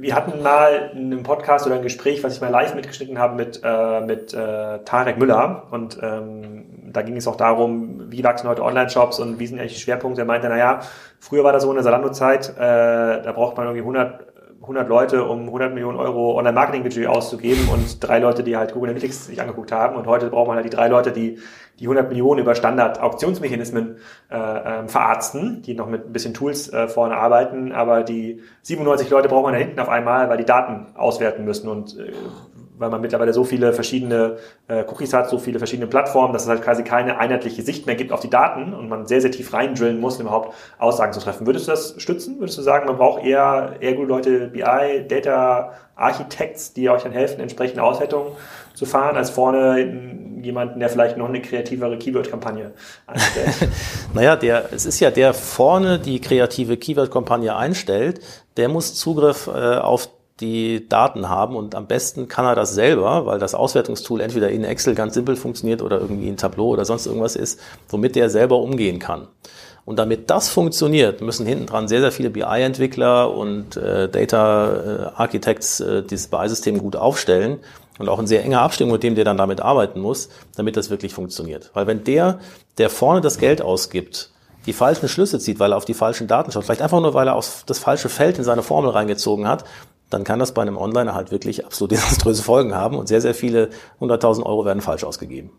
Wir 0.00 0.14
hatten 0.14 0.42
mal 0.42 0.92
einen 0.94 1.22
Podcast 1.22 1.66
oder 1.66 1.76
ein 1.76 1.82
Gespräch, 1.82 2.24
was 2.24 2.34
ich 2.34 2.40
mal 2.40 2.48
live 2.48 2.74
mitgeschnitten 2.74 3.18
habe 3.18 3.34
mit, 3.36 3.60
äh, 3.62 4.00
mit 4.00 4.32
äh, 4.32 4.78
Tarek 4.78 5.18
Müller. 5.18 5.64
Und 5.70 5.98
ähm, 6.00 6.64
da 6.90 7.02
ging 7.02 7.18
es 7.18 7.28
auch 7.28 7.36
darum, 7.36 8.10
wie 8.10 8.24
wachsen 8.24 8.48
heute 8.48 8.64
Online-Shops 8.64 9.20
und 9.20 9.38
wie 9.38 9.46
sind 9.46 9.60
eigentlich 9.60 9.74
die 9.74 9.80
Schwerpunkte. 9.80 10.22
Er 10.22 10.24
meinte, 10.24 10.48
naja, 10.48 10.80
früher 11.18 11.44
war 11.44 11.52
das 11.52 11.64
so 11.64 11.68
in 11.68 11.74
der 11.74 11.84
Salando-Zeit, 11.84 12.48
äh, 12.56 13.22
da 13.22 13.32
braucht 13.34 13.58
man 13.58 13.66
irgendwie 13.66 13.82
100 13.82 14.29
100 14.70 14.88
Leute, 14.88 15.24
um 15.24 15.46
100 15.46 15.74
Millionen 15.74 15.98
Euro 15.98 16.38
Online-Marketing-Budget 16.38 17.08
auszugeben 17.08 17.68
und 17.72 17.98
drei 18.00 18.20
Leute, 18.20 18.44
die 18.44 18.56
halt 18.56 18.72
Google 18.72 18.90
Analytics 18.90 19.26
sich 19.26 19.40
angeguckt 19.40 19.72
haben. 19.72 19.96
Und 19.96 20.06
heute 20.06 20.30
braucht 20.30 20.46
man 20.46 20.56
halt 20.56 20.64
die 20.64 20.70
drei 20.70 20.86
Leute, 20.86 21.10
die 21.10 21.38
die 21.80 21.86
100 21.86 22.08
Millionen 22.08 22.40
über 22.40 22.54
Standard-Auktionsmechanismen 22.54 23.96
äh, 24.30 24.36
äh, 24.36 24.86
verarzten, 24.86 25.62
die 25.62 25.74
noch 25.74 25.88
mit 25.88 26.06
ein 26.06 26.12
bisschen 26.12 26.34
Tools 26.34 26.72
äh, 26.72 26.86
vorne 26.86 27.16
arbeiten. 27.16 27.72
Aber 27.72 28.04
die 28.04 28.42
97 28.62 29.10
Leute 29.10 29.28
braucht 29.28 29.44
man 29.44 29.54
da 29.54 29.58
hinten 29.58 29.80
auf 29.80 29.88
einmal, 29.88 30.28
weil 30.28 30.36
die 30.36 30.44
Daten 30.44 30.94
auswerten 30.94 31.44
müssen. 31.44 31.68
Und 31.68 31.98
äh, 31.98 32.12
weil 32.80 32.88
man 32.88 33.02
mittlerweile 33.02 33.32
so 33.34 33.44
viele 33.44 33.74
verschiedene 33.74 34.38
äh, 34.66 34.84
Cookies 34.84 35.12
hat, 35.12 35.28
so 35.28 35.38
viele 35.38 35.58
verschiedene 35.58 35.86
Plattformen, 35.86 36.32
dass 36.32 36.44
es 36.44 36.48
halt 36.48 36.62
quasi 36.62 36.82
keine 36.82 37.18
einheitliche 37.18 37.62
Sicht 37.62 37.86
mehr 37.86 37.94
gibt 37.94 38.10
auf 38.10 38.20
die 38.20 38.30
Daten 38.30 38.72
und 38.72 38.88
man 38.88 39.06
sehr, 39.06 39.20
sehr 39.20 39.30
tief 39.30 39.52
reindrillen 39.52 40.00
muss, 40.00 40.16
um 40.16 40.22
überhaupt 40.22 40.54
Aussagen 40.78 41.12
zu 41.12 41.20
treffen. 41.20 41.46
Würdest 41.46 41.68
du 41.68 41.72
das 41.72 41.94
stützen? 41.98 42.40
Würdest 42.40 42.56
du 42.56 42.62
sagen, 42.62 42.86
man 42.86 42.96
braucht 42.96 43.22
eher, 43.22 43.76
eher 43.80 43.92
gute 43.92 44.08
Leute, 44.08 44.48
BI, 44.48 45.06
Data 45.06 45.74
Architects, 45.94 46.72
die 46.72 46.88
euch 46.88 47.02
dann 47.02 47.12
helfen, 47.12 47.40
entsprechende 47.40 47.82
Auswertungen 47.82 48.32
zu 48.72 48.86
fahren, 48.86 49.16
als 49.16 49.28
vorne 49.28 49.78
jemanden, 50.40 50.80
der 50.80 50.88
vielleicht 50.88 51.18
noch 51.18 51.28
eine 51.28 51.42
kreativere 51.42 51.98
Keyword-Kampagne 51.98 52.72
einstellt? 53.06 53.68
naja, 54.14 54.36
der, 54.36 54.72
es 54.72 54.86
ist 54.86 55.00
ja 55.00 55.10
der 55.10 55.34
vorne 55.34 55.98
die 55.98 56.18
kreative 56.18 56.78
Keyword-Kampagne 56.78 57.54
einstellt, 57.54 58.20
der 58.56 58.70
muss 58.70 58.94
Zugriff 58.94 59.48
äh, 59.48 59.50
auf 59.50 60.08
die 60.40 60.88
Daten 60.88 61.28
haben 61.28 61.56
und 61.56 61.74
am 61.74 61.86
besten 61.86 62.28
kann 62.28 62.44
er 62.44 62.54
das 62.54 62.74
selber, 62.74 63.26
weil 63.26 63.38
das 63.38 63.54
Auswertungstool 63.54 64.20
entweder 64.20 64.50
in 64.50 64.64
Excel 64.64 64.94
ganz 64.94 65.14
simpel 65.14 65.36
funktioniert 65.36 65.82
oder 65.82 66.00
irgendwie 66.00 66.28
in 66.28 66.36
Tableau 66.36 66.68
oder 66.68 66.84
sonst 66.84 67.06
irgendwas 67.06 67.36
ist, 67.36 67.60
womit 67.88 68.16
der 68.16 68.30
selber 68.30 68.58
umgehen 68.58 68.98
kann. 68.98 69.28
Und 69.84 69.98
damit 69.98 70.30
das 70.30 70.48
funktioniert, 70.48 71.20
müssen 71.20 71.46
hinten 71.46 71.66
dran 71.66 71.88
sehr, 71.88 72.00
sehr 72.00 72.12
viele 72.12 72.30
BI-Entwickler 72.30 73.34
und 73.34 73.76
äh, 73.76 74.08
Data 74.08 74.72
äh, 74.72 75.20
Architects 75.20 75.80
äh, 75.80 76.02
dieses 76.02 76.28
BI-System 76.28 76.78
gut 76.78 76.96
aufstellen 76.96 77.58
und 77.98 78.08
auch 78.08 78.18
in 78.18 78.26
sehr 78.26 78.44
enger 78.44 78.60
Abstimmung 78.60 78.92
mit 78.92 79.02
dem, 79.02 79.14
der 79.14 79.24
dann 79.24 79.36
damit 79.36 79.60
arbeiten 79.60 80.00
muss, 80.00 80.28
damit 80.56 80.76
das 80.76 80.90
wirklich 80.90 81.12
funktioniert. 81.12 81.70
Weil 81.74 81.86
wenn 81.86 82.04
der, 82.04 82.40
der 82.78 82.90
vorne 82.90 83.20
das 83.20 83.38
Geld 83.38 83.62
ausgibt, 83.62 84.30
die 84.66 84.72
falschen 84.72 85.08
Schlüsse 85.08 85.38
zieht, 85.38 85.58
weil 85.58 85.72
er 85.72 85.76
auf 85.76 85.86
die 85.86 85.94
falschen 85.94 86.28
Daten 86.28 86.52
schaut, 86.52 86.64
vielleicht 86.64 86.82
einfach 86.82 87.00
nur, 87.00 87.14
weil 87.14 87.28
er 87.28 87.34
auf 87.34 87.64
das 87.66 87.78
falsche 87.78 88.08
Feld 88.08 88.38
in 88.38 88.44
seine 88.44 88.62
Formel 88.62 88.90
reingezogen 88.90 89.48
hat, 89.48 89.64
dann 90.10 90.24
kann 90.24 90.38
das 90.38 90.52
bei 90.52 90.62
einem 90.62 90.76
Onliner 90.76 91.14
halt 91.14 91.30
wirklich 91.30 91.64
absolut 91.64 91.90
desaströse 91.92 92.42
Folgen 92.42 92.74
haben 92.74 92.96
und 92.96 93.08
sehr, 93.08 93.20
sehr 93.20 93.34
viele 93.34 93.70
100.000 94.00 94.44
Euro 94.44 94.64
werden 94.64 94.82
falsch 94.82 95.04
ausgegeben. 95.04 95.50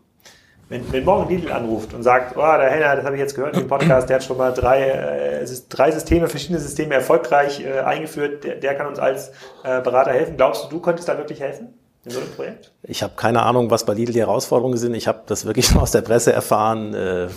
Wenn, 0.68 0.90
wenn 0.90 1.04
morgen 1.04 1.28
Lidl 1.28 1.52
anruft 1.52 1.92
und 1.92 2.02
sagt, 2.02 2.34
oh, 2.36 2.40
der 2.40 2.70
Henner, 2.70 2.96
das 2.96 3.04
habe 3.04 3.16
ich 3.16 3.20
jetzt 3.20 3.34
gehört 3.34 3.56
im 3.58 3.68
Podcast, 3.68 4.08
der 4.08 4.16
hat 4.16 4.24
schon 4.24 4.38
mal 4.38 4.52
drei, 4.52 4.88
äh, 4.88 5.46
drei 5.68 5.90
Systeme, 5.90 6.28
verschiedene 6.28 6.60
Systeme 6.60 6.94
erfolgreich 6.94 7.62
äh, 7.62 7.80
eingeführt, 7.80 8.44
der, 8.44 8.56
der 8.56 8.74
kann 8.74 8.86
uns 8.86 8.98
als 8.98 9.32
äh, 9.64 9.82
Berater 9.82 10.12
helfen. 10.12 10.38
Glaubst 10.38 10.64
du, 10.64 10.68
du 10.68 10.80
könntest 10.80 11.08
da 11.08 11.18
wirklich 11.18 11.40
helfen? 11.40 11.74
In 12.04 12.10
so 12.10 12.20
einem 12.20 12.30
Projekt? 12.30 12.72
Ich 12.84 13.02
habe 13.02 13.12
keine 13.16 13.42
Ahnung, 13.42 13.70
was 13.70 13.84
bei 13.84 13.92
Lidl 13.92 14.12
die 14.12 14.20
Herausforderungen 14.20 14.78
sind. 14.78 14.94
Ich 14.94 15.06
habe 15.06 15.20
das 15.26 15.44
wirklich 15.44 15.70
nur 15.74 15.82
aus 15.82 15.90
der 15.90 16.00
Presse 16.00 16.32
erfahren. 16.32 16.94
Äh, 16.94 17.28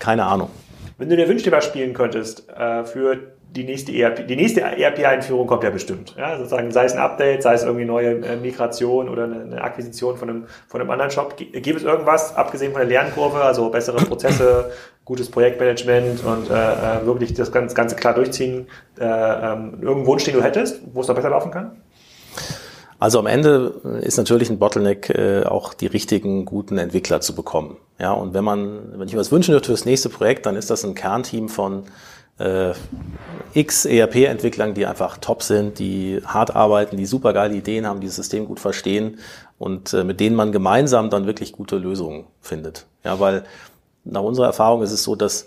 keine 0.00 0.24
Ahnung. 0.24 0.50
Wenn 0.98 1.08
du 1.08 1.16
dir 1.16 1.28
Wünschthema 1.28 1.60
spielen 1.60 1.94
könntest 1.94 2.48
äh, 2.48 2.84
für 2.84 3.33
die 3.54 3.64
nächste 3.64 3.92
ERP, 3.92 4.26
die 4.26 4.36
nächste 4.36 4.62
ERP-Einführung 4.62 5.46
kommt 5.46 5.62
ja 5.62 5.70
bestimmt. 5.70 6.14
Ja, 6.18 6.36
sozusagen, 6.36 6.70
sei 6.72 6.84
es 6.84 6.92
ein 6.92 6.98
Update, 6.98 7.42
sei 7.42 7.54
es 7.54 7.62
irgendwie 7.62 7.84
neue 7.84 8.18
äh, 8.24 8.36
Migration 8.36 9.08
oder 9.08 9.24
eine, 9.24 9.62
Akquisition 9.62 10.16
von 10.16 10.28
einem, 10.28 10.44
von 10.66 10.80
einem 10.80 10.90
anderen 10.90 11.10
Shop. 11.10 11.36
Gibt 11.36 11.66
es 11.66 11.84
irgendwas, 11.84 12.34
abgesehen 12.34 12.72
von 12.72 12.80
der 12.80 12.88
Lernkurve, 12.88 13.40
also 13.42 13.70
bessere 13.70 13.98
Prozesse, 13.98 14.72
gutes 15.04 15.30
Projektmanagement 15.30 16.24
und 16.24 16.50
äh, 16.50 16.54
äh 16.54 17.06
wirklich 17.06 17.34
das 17.34 17.52
Ganze, 17.52 17.74
Ganze 17.74 17.94
klar 17.94 18.14
durchziehen, 18.14 18.66
äh, 18.98 19.04
ähm, 19.04 19.74
irgendeinen 19.80 20.06
Wunsch, 20.06 20.24
den 20.24 20.34
du 20.34 20.42
hättest, 20.42 20.80
wo 20.92 21.02
es 21.02 21.08
noch 21.08 21.14
besser 21.14 21.30
laufen 21.30 21.50
kann? 21.50 21.72
Also 22.98 23.18
am 23.18 23.26
Ende 23.26 24.00
ist 24.00 24.16
natürlich 24.16 24.50
ein 24.50 24.58
Bottleneck, 24.58 25.10
äh, 25.10 25.44
auch 25.44 25.74
die 25.74 25.86
richtigen, 25.86 26.44
guten 26.44 26.78
Entwickler 26.78 27.20
zu 27.20 27.34
bekommen. 27.34 27.76
Ja, 27.98 28.12
und 28.12 28.34
wenn 28.34 28.44
man, 28.44 28.98
wenn 28.98 29.06
ich 29.06 29.14
mir 29.14 29.20
was 29.20 29.30
wünschen 29.30 29.52
dürfte 29.52 29.68
fürs 29.68 29.84
nächste 29.84 30.08
Projekt, 30.08 30.46
dann 30.46 30.56
ist 30.56 30.70
das 30.70 30.84
ein 30.84 30.94
Kernteam 30.94 31.48
von 31.48 31.84
äh, 32.38 32.72
x 33.54 33.84
ERP-Entwicklern, 33.84 34.74
die 34.74 34.86
einfach 34.86 35.18
top 35.18 35.42
sind, 35.42 35.78
die 35.78 36.20
hart 36.24 36.54
arbeiten, 36.54 36.96
die 36.96 37.06
super 37.06 37.32
geile 37.32 37.54
Ideen 37.54 37.86
haben, 37.86 38.00
die 38.00 38.06
das 38.06 38.16
System 38.16 38.46
gut 38.46 38.60
verstehen 38.60 39.18
und 39.58 39.92
äh, 39.92 40.04
mit 40.04 40.20
denen 40.20 40.36
man 40.36 40.52
gemeinsam 40.52 41.10
dann 41.10 41.26
wirklich 41.26 41.52
gute 41.52 41.76
Lösungen 41.76 42.24
findet. 42.40 42.86
Ja, 43.04 43.20
weil 43.20 43.44
nach 44.04 44.22
unserer 44.22 44.46
Erfahrung 44.46 44.82
ist 44.82 44.92
es 44.92 45.02
so, 45.02 45.14
dass 45.14 45.46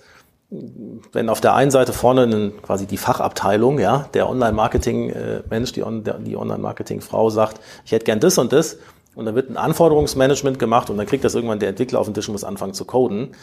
wenn 1.11 1.27
auf 1.27 1.41
der 1.41 1.55
einen 1.55 1.71
Seite 1.71 1.91
vorne 1.91 2.23
einen, 2.23 2.61
quasi 2.61 2.85
die 2.85 2.97
Fachabteilung, 2.97 3.79
ja, 3.79 4.07
der 4.13 4.29
Online-Marketing-Mensch, 4.29 5.73
die, 5.73 5.83
On 5.83 6.03
die 6.03 6.37
Online-Marketing-Frau 6.37 7.29
sagt, 7.29 7.59
ich 7.85 7.91
hätte 7.91 8.05
gern 8.05 8.21
das 8.21 8.37
und 8.37 8.53
das, 8.53 8.77
und 9.15 9.25
dann 9.25 9.35
wird 9.35 9.49
ein 9.49 9.57
Anforderungsmanagement 9.57 10.57
gemacht 10.57 10.89
und 10.89 10.97
dann 10.97 11.05
kriegt 11.05 11.25
das 11.25 11.35
irgendwann 11.35 11.59
der 11.59 11.69
Entwickler 11.69 11.99
auf 11.99 12.05
den 12.05 12.13
Tisch 12.13 12.29
und 12.29 12.33
muss 12.33 12.43
anfangen 12.45 12.73
zu 12.73 12.85
coden. 12.85 13.35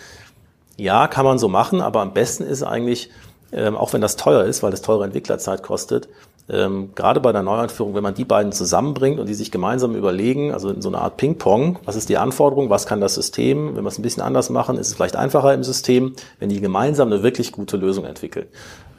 Ja, 0.76 1.08
kann 1.08 1.24
man 1.24 1.38
so 1.38 1.48
machen, 1.48 1.80
aber 1.80 2.00
am 2.00 2.14
besten 2.14 2.44
ist 2.44 2.62
eigentlich, 2.62 3.10
ähm, 3.54 3.76
auch 3.76 3.92
wenn 3.92 4.00
das 4.00 4.16
teuer 4.16 4.44
ist, 4.44 4.62
weil 4.62 4.70
das 4.70 4.82
teure 4.82 5.04
Entwicklerzeit 5.04 5.62
kostet, 5.62 6.08
ähm, 6.46 6.90
gerade 6.94 7.20
bei 7.20 7.32
der 7.32 7.42
Neueinführung, 7.42 7.94
wenn 7.94 8.02
man 8.02 8.14
die 8.14 8.26
beiden 8.26 8.52
zusammenbringt 8.52 9.18
und 9.18 9.28
die 9.28 9.34
sich 9.34 9.50
gemeinsam 9.50 9.94
überlegen, 9.94 10.52
also 10.52 10.68
in 10.68 10.82
so 10.82 10.90
einer 10.90 11.00
Art 11.00 11.16
Ping-Pong, 11.16 11.78
was 11.86 11.96
ist 11.96 12.10
die 12.10 12.18
Anforderung, 12.18 12.68
was 12.68 12.84
kann 12.84 13.00
das 13.00 13.14
System, 13.14 13.76
wenn 13.76 13.84
wir 13.84 13.88
es 13.88 13.98
ein 13.98 14.02
bisschen 14.02 14.22
anders 14.22 14.50
machen, 14.50 14.76
ist 14.76 14.88
es 14.88 14.94
vielleicht 14.94 15.16
einfacher 15.16 15.54
im 15.54 15.64
System, 15.64 16.14
wenn 16.40 16.50
die 16.50 16.60
gemeinsam 16.60 17.10
eine 17.10 17.22
wirklich 17.22 17.50
gute 17.52 17.78
Lösung 17.78 18.04
entwickeln. 18.04 18.46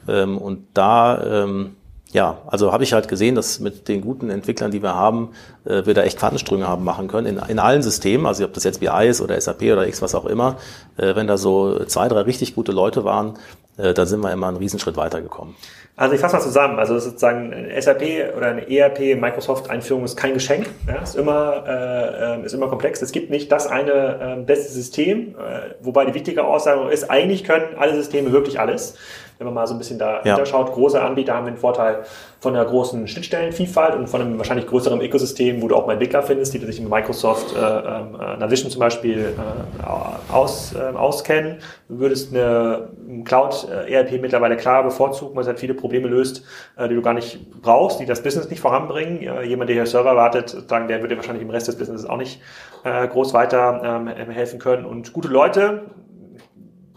Ähm, 0.08 0.39
und 0.39 0.66
da, 0.74 1.43
ähm, 1.43 1.76
ja, 2.16 2.38
also 2.47 2.72
habe 2.72 2.86
ich 2.86 2.93
halt 2.93 3.09
gesehen, 3.09 3.36
dass 3.36 3.59
mit 3.59 3.89
den 3.89 3.99
guten 3.99 4.30
Entwicklern, 4.30 4.72
die 4.72 4.82
wir 4.82 4.95
haben, 4.95 5.32
äh, 5.66 5.86
wir 5.86 5.93
da 5.93 6.03
echt 6.03 6.18
Quantensprünge 6.18 6.66
haben 6.66 6.86
machen 6.86 7.09
können 7.09 7.28
in, 7.28 7.49
in 7.49 7.59
allen 7.59 7.84
Systemen, 7.84 8.26
also 8.26 8.45
ob 8.45 8.53
das 8.53 8.63
jetzt 8.63 8.80
BI 8.80 9.07
ist 9.07 9.20
oder 9.20 9.39
SAP 9.39 9.63
oder 9.63 9.86
X, 9.86 10.01
was 10.01 10.16
auch 10.16 10.26
immer, 10.26 10.55
äh, 10.95 11.13
wenn 11.16 11.28
da 11.28 11.36
so 11.36 11.84
zwei, 11.84 12.07
drei 12.07 12.22
richtig 12.22 12.55
gute 12.55 12.72
Leute 12.72 13.03
waren, 13.03 13.34
äh, 13.78 13.93
da 13.93 14.05
sind 14.05 14.22
wir 14.22 14.32
immer 14.32 14.47
einen 14.47 14.55
Riesenschritt 14.55 14.95
weitergekommen. 14.95 15.55
Also 15.97 16.16
ich 16.16 16.22
fasse 16.22 16.36
mal 16.36 16.41
zusammen. 16.41 16.80
Also 16.80 16.99
sozusagen 16.99 17.53
eine 17.53 17.82
SAP 17.82 18.36
oder 18.36 18.47
eine 18.47 18.70
ERP 18.70 19.20
Microsoft 19.20 19.70
Einführung 19.70 20.03
ist 20.03 20.18
kein 20.18 20.34
Geschenk. 20.34 20.68
Ja, 20.88 20.95
ist 20.95 21.16
immer 21.16 21.63
äh, 21.68 22.45
ist 22.45 22.53
immer 22.53 22.68
komplex. 22.68 23.01
Es 23.01 23.13
gibt 23.13 23.30
nicht 23.30 23.49
das 23.51 23.68
eine 23.68 24.38
äh, 24.39 24.41
beste 24.41 24.74
System, 24.74 25.36
äh, 25.36 25.74
wobei 25.82 26.05
die 26.05 26.13
wichtige 26.13 26.43
Aussage 26.43 26.89
ist: 26.91 27.09
Eigentlich 27.09 27.45
können 27.45 27.78
alle 27.78 27.95
Systeme 27.95 28.34
wirklich 28.34 28.59
alles 28.59 28.95
wenn 29.38 29.46
man 29.46 29.54
mal 29.54 29.68
so 29.68 29.74
ein 29.74 29.78
bisschen 29.78 30.00
da 30.00 30.22
ja. 30.24 30.46
schaut, 30.46 30.72
große 30.72 31.02
Anbieter 31.02 31.34
haben 31.34 31.46
den 31.46 31.58
Vorteil 31.58 32.04
von 32.40 32.56
einer 32.56 32.66
großen 32.66 33.08
Schnittstellenvielfalt 33.08 33.96
und 33.96 34.08
von 34.08 34.22
einem 34.22 34.38
wahrscheinlich 34.38 34.68
größeren 34.68 35.02
Ökosystem, 35.02 35.62
wo 35.62 35.68
du 35.68 35.76
auch 35.76 35.88
mal 35.88 35.94
Entwickler 35.94 36.22
findest, 36.22 36.54
die 36.54 36.60
sich 36.60 36.80
mit 36.80 36.90
Microsoft 36.90 37.56
äh, 37.56 37.60
äh, 37.60 38.38
Navision 38.38 38.70
zum 38.70 38.80
Beispiel 38.80 39.34
äh, 39.36 40.32
aus, 40.32 40.76
äh, 40.76 40.96
auskennen. 40.96 41.58
Du 41.90 42.00
würdest 42.00 42.34
eine 42.34 42.90
Cloud-ERP 43.26 44.12
äh, 44.12 44.18
mittlerweile 44.20 44.58
klar 44.58 44.84
bevorzugen, 44.84 45.36
weil 45.36 45.42
es 45.42 45.48
halt 45.48 45.60
viele 45.60 45.74
Probleme 45.74 46.08
löst, 46.08 46.44
äh, 46.78 46.88
die 46.88 46.96
du 46.96 47.02
gar 47.02 47.14
nicht 47.14 47.62
brauchst, 47.62 48.00
die 48.00 48.06
das 48.06 48.22
Business 48.22 48.50
nicht 48.50 48.60
voranbringen. 48.60 49.22
Äh, 49.22 49.44
jemand, 49.44 49.70
der 49.70 49.76
hier 49.76 49.86
Server 49.86 50.16
wartet, 50.16 50.50
sagen, 50.70 50.88
der 50.88 51.02
würde 51.02 51.16
wahrscheinlich 51.18 51.44
im 51.44 51.50
Rest 51.50 51.68
des 51.68 51.78
Businesses 51.78 52.08
auch 52.08 52.18
nicht 52.18 52.42
äh, 52.84 53.08
groß 53.08 53.34
weiter 53.34 53.82
ähm, 53.84 54.30
helfen 54.30 54.60
können. 54.60 54.86
Und 54.86 55.14
gute 55.14 55.28
Leute, 55.28 55.82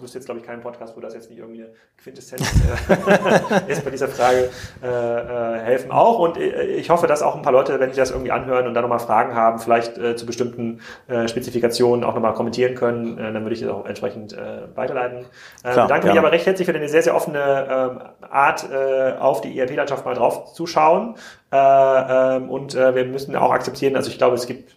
wüsste 0.01 0.19
jetzt, 0.19 0.27
glaube 0.27 0.41
ich, 0.41 0.47
keinen 0.47 0.63
Podcast, 0.63 0.97
wo 0.97 1.01
das 1.01 1.15
jetzt 1.15 1.31
nicht 1.31 1.39
irgendwie 1.39 1.63
eine 1.63 1.73
Quintessenz 2.03 2.43
äh, 2.89 3.71
ist 3.73 3.85
bei 3.85 3.91
dieser 3.91 4.09
Frage, 4.09 4.51
äh, 4.83 4.87
äh, 4.87 5.61
helfen 5.61 5.91
auch. 5.91 6.19
Und 6.19 6.37
äh, 6.37 6.65
ich 6.65 6.91
hoffe, 6.91 7.07
dass 7.07 7.23
auch 7.23 7.37
ein 7.37 7.43
paar 7.43 7.53
Leute, 7.53 7.79
wenn 7.81 7.91
sie 7.91 7.97
das 7.99 8.11
irgendwie 8.11 8.31
anhören 8.31 8.67
und 8.67 8.75
dann 8.75 8.83
nochmal 8.83 8.99
Fragen 8.99 9.35
haben, 9.35 9.59
vielleicht 9.59 9.99
äh, 9.99 10.17
zu 10.17 10.27
bestimmten 10.27 10.81
Spezifikationen 11.27 12.05
auch 12.05 12.15
nochmal 12.15 12.35
kommentieren 12.35 12.75
können, 12.75 13.17
dann 13.17 13.43
würde 13.43 13.55
ich 13.55 13.61
das 13.61 13.71
auch 13.71 13.87
entsprechend 13.87 14.33
äh, 14.33 14.69
weiterleiten. 14.75 15.27
Äh, 15.65 15.73
Klar, 15.73 15.87
bedanke 15.87 16.09
mich 16.09 16.19
aber 16.19 16.33
recht 16.33 16.47
herzlich 16.47 16.67
für 16.67 16.73
deine 16.73 16.89
sehr, 16.89 17.03
sehr 17.03 17.15
offene 17.15 17.39
äh, 17.39 18.25
Art, 18.27 18.69
äh, 18.71 19.15
auf 19.19 19.41
die 19.41 19.59
ERP-Landschaft 19.59 20.05
mal 20.05 20.15
drauf 20.15 20.53
zu 20.53 20.67
schauen. 20.67 21.17
Äh, 21.51 21.57
äh, 21.57 22.41
und 22.41 22.75
äh, 22.75 22.95
wir 22.95 23.05
müssen 23.07 23.35
auch 23.37 23.53
akzeptieren, 23.53 23.97
also 23.97 24.11
ich 24.11 24.19
glaube, 24.19 24.35
es 24.35 24.47
gibt 24.47 24.77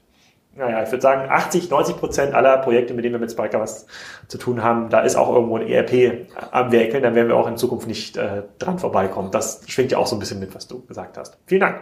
naja, 0.56 0.84
ich 0.84 0.92
würde 0.92 1.02
sagen, 1.02 1.30
80, 1.30 1.70
90 1.70 1.98
Prozent 1.98 2.34
aller 2.34 2.58
Projekte, 2.58 2.94
mit 2.94 3.06
denen 3.06 3.16
wir 3.16 3.20
mit 3.20 3.32
Spiker 3.32 3.60
was 3.60 3.88
zu 4.28 4.38
tun 4.38 4.62
haben, 4.64 4.90
da 4.90 5.00
ist 5.00 5.16
auch 5.16 5.34
irgendwo 5.34 5.58
ein 5.58 5.68
ERP 5.68 6.28
am 6.52 6.72
Werkeln, 6.72 7.04
dann 7.04 7.16
werden 7.16 7.30
wir 7.30 7.38
auch 7.38 7.48
in 7.48 7.58
Zukunft 7.58 7.88
nicht 7.88 8.18
äh, 8.18 8.44
dran 8.60 8.78
vorbeikommen. 8.78 9.32
Das 9.32 9.62
schwingt 9.68 9.92
ja 9.92 9.98
auch 9.98 10.08
so 10.08 10.16
ein 10.16 10.20
bisschen 10.20 10.40
mit, 10.40 10.54
was 10.54 10.68
du 10.68 10.86
gesagt 10.86 11.18
hast. 11.18 11.38
Vielen 11.46 11.62
Dank. 11.62 11.80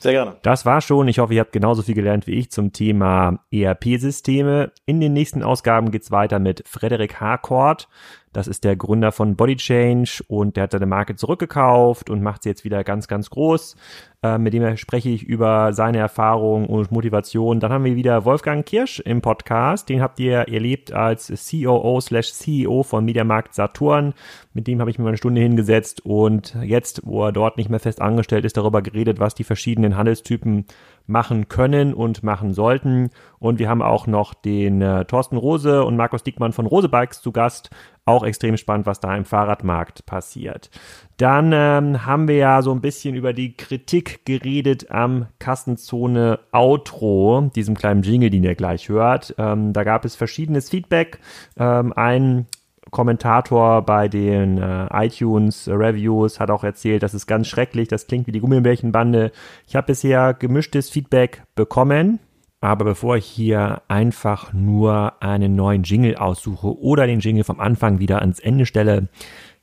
Sehr 0.00 0.12
gerne. 0.12 0.36
Das 0.40 0.64
war 0.64 0.80
schon. 0.80 1.08
Ich 1.08 1.18
hoffe, 1.18 1.34
ihr 1.34 1.40
habt 1.40 1.52
genauso 1.52 1.82
viel 1.82 1.94
gelernt 1.94 2.26
wie 2.26 2.38
ich 2.38 2.50
zum 2.50 2.72
Thema 2.72 3.40
ERP-Systeme. 3.52 4.72
In 4.86 4.98
den 4.98 5.12
nächsten 5.12 5.42
Ausgaben 5.42 5.90
geht's 5.90 6.10
weiter 6.10 6.38
mit 6.38 6.66
Frederik 6.66 7.20
Harcourt. 7.20 7.86
Das 8.32 8.46
ist 8.46 8.62
der 8.62 8.76
Gründer 8.76 9.10
von 9.10 9.34
Body 9.34 9.56
Change 9.56 10.22
und 10.28 10.56
der 10.56 10.64
hat 10.64 10.72
seine 10.72 10.86
Marke 10.86 11.16
zurückgekauft 11.16 12.10
und 12.10 12.22
macht 12.22 12.44
sie 12.44 12.48
jetzt 12.48 12.64
wieder 12.64 12.84
ganz, 12.84 13.08
ganz 13.08 13.28
groß. 13.30 13.74
Äh, 14.22 14.38
mit 14.38 14.52
dem 14.52 14.76
spreche 14.76 15.08
ich 15.08 15.24
über 15.24 15.72
seine 15.72 15.98
Erfahrungen 15.98 16.66
und 16.66 16.92
Motivation. 16.92 17.58
Dann 17.58 17.72
haben 17.72 17.84
wir 17.84 17.96
wieder 17.96 18.24
Wolfgang 18.24 18.64
Kirsch 18.64 19.00
im 19.00 19.20
Podcast. 19.20 19.88
Den 19.88 20.00
habt 20.00 20.20
ihr 20.20 20.48
erlebt 20.48 20.92
als 20.92 21.32
COO 21.50 22.00
slash 22.00 22.32
CEO 22.32 22.84
von 22.84 23.04
Mediamarkt 23.04 23.54
Saturn. 23.54 24.14
Mit 24.54 24.68
dem 24.68 24.80
habe 24.80 24.90
ich 24.90 24.98
mir 25.00 25.08
eine 25.08 25.16
Stunde 25.16 25.40
hingesetzt 25.40 26.04
und 26.04 26.56
jetzt, 26.62 27.00
wo 27.04 27.24
er 27.24 27.32
dort 27.32 27.56
nicht 27.56 27.68
mehr 27.68 27.80
fest 27.80 28.00
angestellt 28.00 28.44
ist, 28.44 28.56
darüber 28.56 28.80
geredet, 28.80 29.18
was 29.18 29.34
die 29.34 29.44
verschiedenen 29.44 29.96
Handelstypen 29.96 30.66
machen 31.10 31.48
können 31.48 31.92
und 31.92 32.22
machen 32.22 32.54
sollten. 32.54 33.10
Und 33.38 33.58
wir 33.58 33.68
haben 33.68 33.82
auch 33.82 34.06
noch 34.06 34.32
den 34.32 34.80
äh, 34.80 35.04
Thorsten 35.04 35.36
Rose 35.36 35.84
und 35.84 35.96
Markus 35.96 36.22
Diekmann 36.22 36.52
von 36.52 36.66
Rose 36.66 36.88
Bikes 36.88 37.20
zu 37.20 37.32
Gast. 37.32 37.70
Auch 38.06 38.24
extrem 38.24 38.56
spannend, 38.56 38.86
was 38.86 39.00
da 39.00 39.14
im 39.14 39.24
Fahrradmarkt 39.24 40.06
passiert. 40.06 40.70
Dann 41.18 41.52
ähm, 41.52 42.06
haben 42.06 42.28
wir 42.28 42.36
ja 42.36 42.62
so 42.62 42.72
ein 42.72 42.80
bisschen 42.80 43.14
über 43.14 43.32
die 43.32 43.56
Kritik 43.56 44.24
geredet 44.24 44.90
am 44.90 45.26
Kassenzone 45.38 46.40
Outro, 46.52 47.50
diesem 47.54 47.76
kleinen 47.76 48.02
Jingle, 48.02 48.30
den 48.30 48.44
ihr 48.44 48.54
gleich 48.54 48.88
hört. 48.88 49.34
Ähm, 49.36 49.72
da 49.72 49.84
gab 49.84 50.04
es 50.04 50.16
verschiedenes 50.16 50.70
Feedback. 50.70 51.18
Ähm, 51.58 51.92
ein 51.94 52.46
Kommentator 52.90 53.82
bei 53.82 54.08
den 54.08 54.58
äh, 54.58 54.86
iTunes 54.92 55.68
Reviews 55.68 56.40
hat 56.40 56.50
auch 56.50 56.64
erzählt, 56.64 57.02
das 57.02 57.14
ist 57.14 57.26
ganz 57.26 57.46
schrecklich, 57.48 57.88
das 57.88 58.06
klingt 58.06 58.26
wie 58.26 58.32
die 58.32 58.40
Gummibärchenbande. 58.40 59.32
Ich 59.66 59.76
habe 59.76 59.88
bisher 59.88 60.34
gemischtes 60.34 60.90
Feedback 60.90 61.42
bekommen, 61.54 62.20
aber 62.60 62.84
bevor 62.84 63.16
ich 63.16 63.24
hier 63.24 63.82
einfach 63.88 64.52
nur 64.52 65.22
einen 65.22 65.56
neuen 65.56 65.82
Jingle 65.82 66.16
aussuche 66.16 66.78
oder 66.78 67.06
den 67.06 67.20
Jingle 67.20 67.44
vom 67.44 67.60
Anfang 67.60 67.98
wieder 67.98 68.20
ans 68.20 68.38
Ende 68.38 68.66
stelle, 68.66 69.08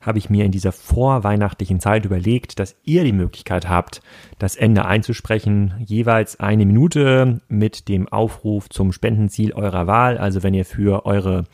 habe 0.02 0.20
ich 0.20 0.30
mir 0.30 0.46
in 0.46 0.52
dieser 0.52 0.72
vorweihnachtlichen 0.72 1.80
Zeit 1.80 2.06
überlegt, 2.06 2.60
dass 2.60 2.76
ihr 2.84 3.04
die 3.04 3.14
Möglichkeit 3.14 3.68
habt, 3.68 4.02
das 4.40 4.56
Ende 4.56 4.86
einzusprechen, 4.86 5.74
jeweils 5.86 6.40
eine 6.40 6.66
Minute 6.66 7.42
mit 7.50 7.88
dem 7.88 8.08
Aufruf 8.08 8.70
zum 8.70 8.92
Spendenziel 8.92 9.54
eurer 9.54 9.86
Wahl. 9.86 10.18
Also 10.18 10.44
wenn 10.44 10.54
ihr 10.54 10.66
für 10.66 11.06
eure 11.06 11.46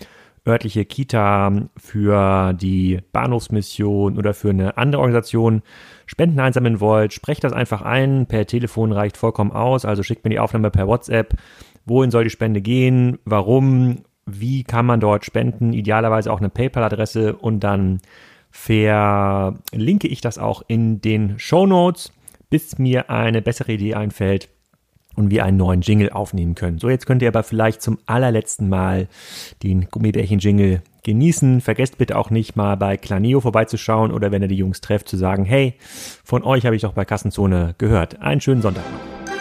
örtliche 0.47 0.85
Kita, 0.85 1.69
für 1.77 2.53
die 2.53 2.99
Bahnhofsmission 3.11 4.17
oder 4.17 4.33
für 4.33 4.49
eine 4.49 4.77
andere 4.77 5.01
Organisation 5.01 5.61
Spenden 6.05 6.39
einsammeln 6.39 6.79
wollt, 6.79 7.13
sprecht 7.13 7.43
das 7.43 7.53
einfach 7.53 7.81
ein. 7.81 8.25
Per 8.25 8.45
Telefon 8.45 8.91
reicht 8.91 9.17
vollkommen 9.17 9.51
aus. 9.51 9.85
Also 9.85 10.03
schickt 10.03 10.23
mir 10.23 10.31
die 10.31 10.39
Aufnahme 10.39 10.69
per 10.69 10.87
WhatsApp. 10.87 11.35
Wohin 11.85 12.11
soll 12.11 12.25
die 12.25 12.29
Spende 12.29 12.61
gehen? 12.61 13.19
Warum? 13.25 14.03
Wie 14.25 14.63
kann 14.63 14.85
man 14.85 14.99
dort 14.99 15.25
spenden? 15.25 15.73
Idealerweise 15.73 16.31
auch 16.31 16.39
eine 16.39 16.49
PayPal-Adresse 16.49 17.35
und 17.35 17.61
dann 17.61 17.99
verlinke 18.51 20.07
ich 20.07 20.21
das 20.21 20.37
auch 20.37 20.61
in 20.67 21.01
den 21.01 21.39
Show 21.39 21.65
Notes, 21.65 22.13
bis 22.49 22.77
mir 22.77 23.09
eine 23.09 23.41
bessere 23.41 23.73
Idee 23.73 23.95
einfällt 23.95 24.49
und 25.15 25.31
wir 25.31 25.45
einen 25.45 25.57
neuen 25.57 25.81
Jingle 25.81 26.11
aufnehmen 26.11 26.55
können. 26.55 26.79
So, 26.79 26.89
jetzt 26.89 27.05
könnt 27.05 27.21
ihr 27.21 27.27
aber 27.27 27.43
vielleicht 27.43 27.81
zum 27.81 27.99
allerletzten 28.05 28.69
Mal 28.69 29.07
den 29.61 29.89
Gummibärchen-Jingle 29.89 30.81
genießen. 31.03 31.61
Vergesst 31.61 31.97
bitte 31.97 32.17
auch 32.17 32.29
nicht 32.29 32.55
mal 32.55 32.75
bei 32.75 32.97
Claneo 32.97 33.41
vorbeizuschauen 33.41 34.11
oder 34.11 34.31
wenn 34.31 34.41
ihr 34.41 34.47
die 34.47 34.55
Jungs 34.55 34.81
trefft, 34.81 35.07
zu 35.07 35.17
sagen, 35.17 35.45
hey, 35.45 35.75
von 36.23 36.43
euch 36.43 36.65
habe 36.65 36.75
ich 36.75 36.81
doch 36.81 36.93
bei 36.93 37.05
Kassenzone 37.05 37.75
gehört. 37.77 38.21
Einen 38.21 38.41
schönen 38.41 38.61
Sonntag 38.61 38.83
noch. 38.91 39.32